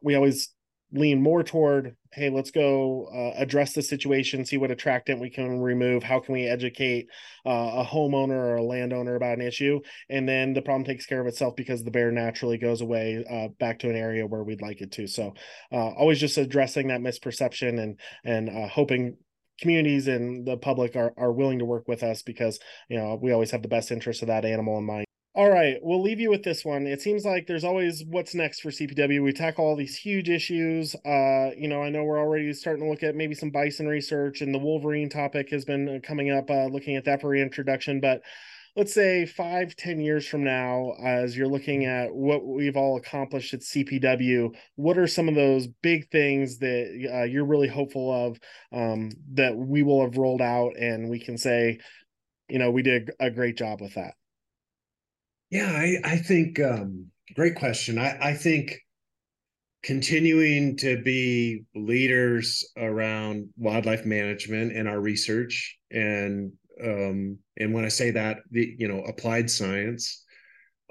we 0.00 0.14
always 0.14 0.50
lean 0.92 1.22
more 1.22 1.42
toward 1.42 1.96
hey 2.12 2.28
let's 2.28 2.50
go 2.50 3.08
uh, 3.14 3.40
address 3.40 3.72
the 3.72 3.82
situation 3.82 4.44
see 4.44 4.58
what 4.58 4.70
attractant 4.70 5.20
we 5.20 5.30
can 5.30 5.58
remove 5.60 6.02
how 6.02 6.20
can 6.20 6.34
we 6.34 6.46
educate 6.46 7.06
uh, 7.44 7.82
a 7.82 7.84
homeowner 7.84 8.30
or 8.30 8.56
a 8.56 8.62
landowner 8.62 9.14
about 9.14 9.38
an 9.38 9.46
issue? 9.46 9.80
And 10.08 10.28
then 10.28 10.52
the 10.52 10.62
problem 10.62 10.84
takes 10.84 11.06
care 11.06 11.20
of 11.20 11.26
itself 11.26 11.56
because 11.56 11.82
the 11.82 11.90
bear 11.90 12.10
naturally 12.10 12.58
goes 12.58 12.80
away 12.80 13.24
uh, 13.28 13.48
back 13.58 13.80
to 13.80 13.90
an 13.90 13.96
area 13.96 14.26
where 14.26 14.44
we'd 14.44 14.62
like 14.62 14.80
it 14.80 14.92
to. 14.92 15.06
So 15.06 15.34
uh, 15.72 15.88
always 15.90 16.20
just 16.20 16.38
addressing 16.38 16.88
that 16.88 17.00
misperception 17.00 17.80
and 17.80 18.00
and 18.24 18.48
uh, 18.48 18.68
hoping 18.68 19.16
communities 19.60 20.08
and 20.08 20.46
the 20.46 20.56
public 20.56 20.96
are, 20.96 21.12
are 21.16 21.32
willing 21.32 21.58
to 21.58 21.64
work 21.64 21.86
with 21.86 22.02
us 22.02 22.22
because 22.22 22.58
you 22.88 22.98
know 22.98 23.18
we 23.20 23.32
always 23.32 23.50
have 23.50 23.62
the 23.62 23.68
best 23.68 23.90
interest 23.90 24.22
of 24.22 24.28
that 24.28 24.44
animal 24.44 24.78
in 24.78 24.84
mind 24.84 25.06
all 25.34 25.48
right, 25.48 25.78
we'll 25.80 26.02
leave 26.02 26.20
you 26.20 26.28
with 26.28 26.42
this 26.42 26.62
one. 26.62 26.86
It 26.86 27.00
seems 27.00 27.24
like 27.24 27.46
there's 27.46 27.64
always 27.64 28.04
what's 28.04 28.34
next 28.34 28.60
for 28.60 28.68
CPW. 28.68 29.22
We 29.22 29.32
tackle 29.32 29.64
all 29.64 29.76
these 29.76 29.96
huge 29.96 30.28
issues. 30.28 30.94
Uh, 31.06 31.52
you 31.56 31.68
know, 31.68 31.82
I 31.82 31.88
know 31.88 32.04
we're 32.04 32.20
already 32.20 32.52
starting 32.52 32.84
to 32.84 32.90
look 32.90 33.02
at 33.02 33.14
maybe 33.14 33.34
some 33.34 33.50
bison 33.50 33.86
research, 33.86 34.42
and 34.42 34.54
the 34.54 34.58
Wolverine 34.58 35.08
topic 35.08 35.48
has 35.48 35.64
been 35.64 35.88
uh, 35.88 35.98
coming 36.06 36.30
up, 36.30 36.50
uh, 36.50 36.66
looking 36.66 36.96
at 36.96 37.06
that 37.06 37.22
for 37.22 37.30
reintroduction. 37.30 37.98
But 37.98 38.20
let's 38.76 38.92
say 38.92 39.24
five, 39.24 39.74
ten 39.74 40.00
years 40.00 40.26
from 40.28 40.44
now, 40.44 40.92
as 41.02 41.34
you're 41.34 41.48
looking 41.48 41.86
at 41.86 42.14
what 42.14 42.44
we've 42.44 42.76
all 42.76 42.98
accomplished 42.98 43.54
at 43.54 43.60
CPW, 43.60 44.54
what 44.76 44.98
are 44.98 45.06
some 45.06 45.30
of 45.30 45.34
those 45.34 45.66
big 45.66 46.10
things 46.10 46.58
that 46.58 47.10
uh, 47.10 47.22
you're 47.22 47.46
really 47.46 47.68
hopeful 47.68 48.12
of 48.26 48.38
um, 48.70 49.10
that 49.32 49.56
we 49.56 49.82
will 49.82 50.02
have 50.02 50.18
rolled 50.18 50.42
out, 50.42 50.76
and 50.76 51.08
we 51.08 51.18
can 51.18 51.38
say, 51.38 51.78
you 52.50 52.58
know, 52.58 52.70
we 52.70 52.82
did 52.82 53.12
a 53.18 53.30
great 53.30 53.56
job 53.56 53.80
with 53.80 53.94
that. 53.94 54.12
Yeah, 55.52 55.70
I, 55.70 55.98
I 56.02 56.16
think 56.16 56.58
um, 56.60 57.08
great 57.36 57.56
question. 57.56 57.98
I, 57.98 58.30
I 58.30 58.32
think 58.32 58.78
continuing 59.82 60.78
to 60.78 61.02
be 61.02 61.64
leaders 61.74 62.64
around 62.78 63.50
wildlife 63.58 64.06
management 64.06 64.74
and 64.74 64.88
our 64.88 64.98
research 64.98 65.76
and 65.90 66.52
um, 66.82 67.36
and 67.58 67.74
when 67.74 67.84
I 67.84 67.88
say 67.88 68.12
that, 68.12 68.38
the 68.50 68.74
you 68.78 68.88
know 68.88 69.02
applied 69.02 69.50
science 69.50 70.24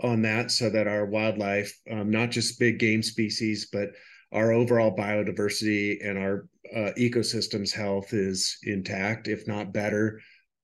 on 0.04 0.22
that, 0.22 0.52
so 0.52 0.70
that 0.70 0.88
our 0.88 1.08
wildlife, 1.08 1.76
um, 1.90 2.12
not 2.12 2.30
just 2.30 2.60
big 2.60 2.78
game 2.78 3.02
species, 3.02 3.70
but 3.74 3.90
our 4.32 4.52
overall 4.52 4.96
biodiversity 4.96 5.98
and 6.08 6.20
our 6.20 6.48
uh, 6.76 6.92
ecosystems 7.00 7.72
health 7.74 8.14
is 8.14 8.58
intact, 8.64 9.28
if 9.28 9.48
not 9.48 9.74
better, 9.74 10.22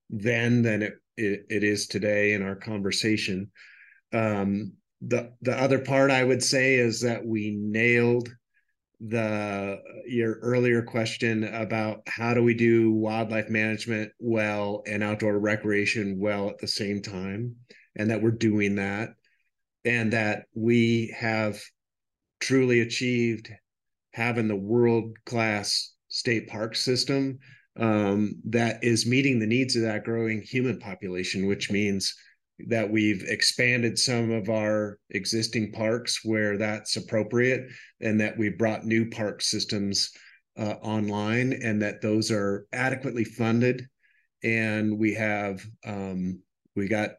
then 0.08 0.62
than 0.62 0.82
it, 0.82 0.94
it, 1.16 1.46
it 1.50 1.64
is 1.64 1.88
today 1.88 2.32
in 2.32 2.42
our 2.42 2.56
conversation. 2.56 3.50
Um, 4.12 4.72
the 5.00 5.32
the 5.42 5.56
other 5.56 5.78
part 5.78 6.10
I 6.10 6.24
would 6.24 6.42
say 6.42 6.74
is 6.74 7.02
that 7.02 7.24
we 7.24 7.56
nailed 7.58 8.28
the 9.00 9.80
your 10.06 10.38
earlier 10.40 10.82
question 10.82 11.44
about 11.44 12.02
how 12.08 12.34
do 12.34 12.42
we 12.42 12.54
do 12.54 12.92
wildlife 12.92 13.48
management 13.48 14.10
well 14.18 14.82
and 14.86 15.04
outdoor 15.04 15.38
recreation 15.38 16.18
well 16.18 16.50
at 16.50 16.58
the 16.58 16.66
same 16.66 17.00
time 17.00 17.54
and 17.94 18.10
that 18.10 18.20
we're 18.20 18.32
doing 18.32 18.74
that 18.74 19.10
and 19.84 20.12
that 20.12 20.46
we 20.54 21.14
have 21.16 21.60
truly 22.40 22.80
achieved 22.80 23.50
having 24.14 24.48
the 24.48 24.56
world 24.56 25.16
class 25.24 25.94
state 26.08 26.48
park 26.48 26.74
system 26.74 27.38
um, 27.78 28.34
that 28.46 28.82
is 28.82 29.06
meeting 29.06 29.38
the 29.38 29.46
needs 29.46 29.76
of 29.76 29.82
that 29.82 30.02
growing 30.02 30.42
human 30.42 30.80
population 30.80 31.46
which 31.46 31.70
means 31.70 32.16
that 32.66 32.90
we've 32.90 33.22
expanded 33.28 33.98
some 33.98 34.30
of 34.30 34.48
our 34.48 34.98
existing 35.10 35.72
parks 35.72 36.24
where 36.24 36.56
that's 36.56 36.96
appropriate 36.96 37.68
and 38.00 38.20
that 38.20 38.36
we've 38.36 38.58
brought 38.58 38.84
new 38.84 39.08
park 39.08 39.40
systems 39.40 40.10
uh, 40.58 40.74
online 40.82 41.52
and 41.62 41.80
that 41.80 42.02
those 42.02 42.30
are 42.30 42.66
adequately 42.72 43.24
funded. 43.24 43.86
And 44.42 44.98
we 44.98 45.14
have 45.14 45.64
um, 45.86 46.40
we 46.74 46.88
got 46.88 47.10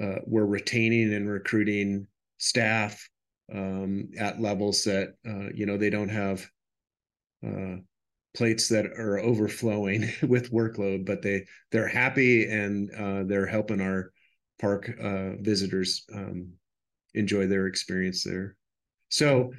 uh, 0.00 0.16
we're 0.26 0.46
retaining 0.46 1.12
and 1.14 1.28
recruiting 1.28 2.06
staff 2.38 3.08
um, 3.52 4.08
at 4.18 4.40
levels 4.40 4.84
that 4.84 5.14
uh, 5.26 5.48
you 5.54 5.66
know 5.66 5.76
they 5.76 5.90
don't 5.90 6.08
have 6.08 6.46
uh, 7.46 7.76
plates 8.34 8.68
that 8.68 8.86
are 8.86 9.18
overflowing 9.18 10.10
with 10.22 10.52
workload 10.52 11.06
but 11.06 11.22
they 11.22 11.44
they're 11.70 11.88
happy 11.88 12.46
and 12.50 12.90
uh, 12.92 13.22
they're 13.24 13.46
helping 13.46 13.80
our 13.80 14.10
park 14.60 14.90
uh, 15.00 15.36
visitors 15.40 16.04
um, 16.14 16.52
enjoy 17.14 17.46
their 17.46 17.66
experience 17.66 18.24
there. 18.24 18.56
So 19.08 19.52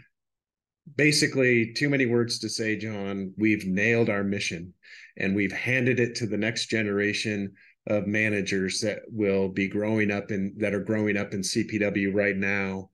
basically, 0.95 1.73
too 1.73 1.89
many 1.89 2.05
words 2.05 2.39
to 2.39 2.49
say, 2.49 2.75
John. 2.75 3.33
We've 3.37 3.65
nailed 3.65 4.09
our 4.09 4.23
mission 4.23 4.73
and 5.17 5.35
we've 5.35 5.51
handed 5.51 5.99
it 5.99 6.15
to 6.15 6.27
the 6.27 6.37
next 6.37 6.67
generation 6.67 7.53
of 7.87 8.07
managers 8.07 8.81
that 8.81 8.99
will 9.07 9.49
be 9.49 9.67
growing 9.67 10.11
up 10.11 10.31
in 10.31 10.55
that 10.57 10.73
are 10.73 10.83
growing 10.83 11.17
up 11.17 11.33
in 11.33 11.41
CPW 11.41 12.13
right 12.13 12.35
now 12.35 12.89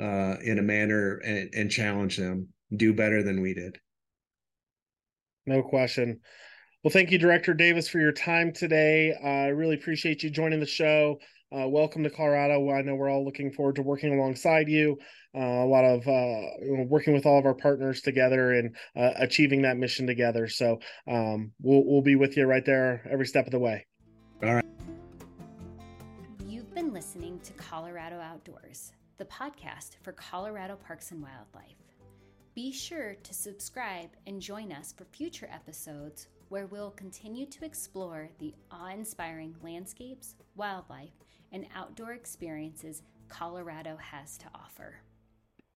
uh, 0.00 0.36
in 0.42 0.58
a 0.58 0.62
manner 0.62 1.18
and, 1.24 1.50
and 1.54 1.70
challenge 1.70 2.16
them 2.16 2.48
do 2.74 2.92
better 2.92 3.22
than 3.22 3.40
we 3.40 3.54
did. 3.54 3.78
No 5.46 5.62
question. 5.62 6.20
Well, 6.82 6.92
thank 6.92 7.10
you, 7.10 7.18
Director 7.18 7.54
Davis, 7.54 7.88
for 7.88 8.00
your 8.00 8.12
time 8.12 8.52
today. 8.52 9.14
Uh, 9.22 9.28
I 9.28 9.46
really 9.48 9.74
appreciate 9.74 10.22
you 10.22 10.30
joining 10.30 10.60
the 10.60 10.66
show. 10.66 11.18
Uh, 11.54 11.68
welcome 11.68 12.02
to 12.02 12.08
Colorado. 12.08 12.70
I 12.70 12.80
know 12.80 12.94
we're 12.94 13.10
all 13.10 13.26
looking 13.26 13.52
forward 13.52 13.76
to 13.76 13.82
working 13.82 14.14
alongside 14.14 14.68
you. 14.68 14.98
Uh, 15.34 15.40
a 15.40 15.66
lot 15.66 15.84
of 15.84 16.08
uh, 16.08 16.84
working 16.88 17.12
with 17.12 17.26
all 17.26 17.38
of 17.38 17.44
our 17.44 17.54
partners 17.54 18.00
together 18.00 18.52
and 18.52 18.74
uh, 18.96 19.10
achieving 19.16 19.62
that 19.62 19.76
mission 19.76 20.06
together. 20.06 20.48
So 20.48 20.78
um, 21.06 21.52
we'll 21.60 21.84
we'll 21.84 22.00
be 22.00 22.16
with 22.16 22.38
you 22.38 22.46
right 22.46 22.64
there 22.64 23.06
every 23.10 23.26
step 23.26 23.44
of 23.44 23.52
the 23.52 23.58
way. 23.58 23.86
All 24.42 24.54
right. 24.54 24.64
You've 26.46 26.74
been 26.74 26.92
listening 26.92 27.38
to 27.40 27.52
Colorado 27.52 28.18
Outdoors, 28.18 28.92
the 29.18 29.26
podcast 29.26 29.96
for 30.02 30.12
Colorado 30.12 30.76
Parks 30.76 31.10
and 31.10 31.20
Wildlife. 31.20 31.76
Be 32.54 32.72
sure 32.72 33.16
to 33.22 33.34
subscribe 33.34 34.10
and 34.26 34.40
join 34.40 34.72
us 34.72 34.94
for 34.96 35.04
future 35.04 35.48
episodes 35.52 36.28
where 36.48 36.66
we'll 36.66 36.90
continue 36.90 37.46
to 37.46 37.64
explore 37.64 38.28
the 38.38 38.54
awe 38.70 38.90
inspiring 38.90 39.54
landscapes, 39.62 40.34
wildlife, 40.54 41.12
and 41.52 41.66
outdoor 41.74 42.12
experiences 42.12 43.02
Colorado 43.28 43.96
has 43.96 44.36
to 44.38 44.46
offer. 44.54 44.96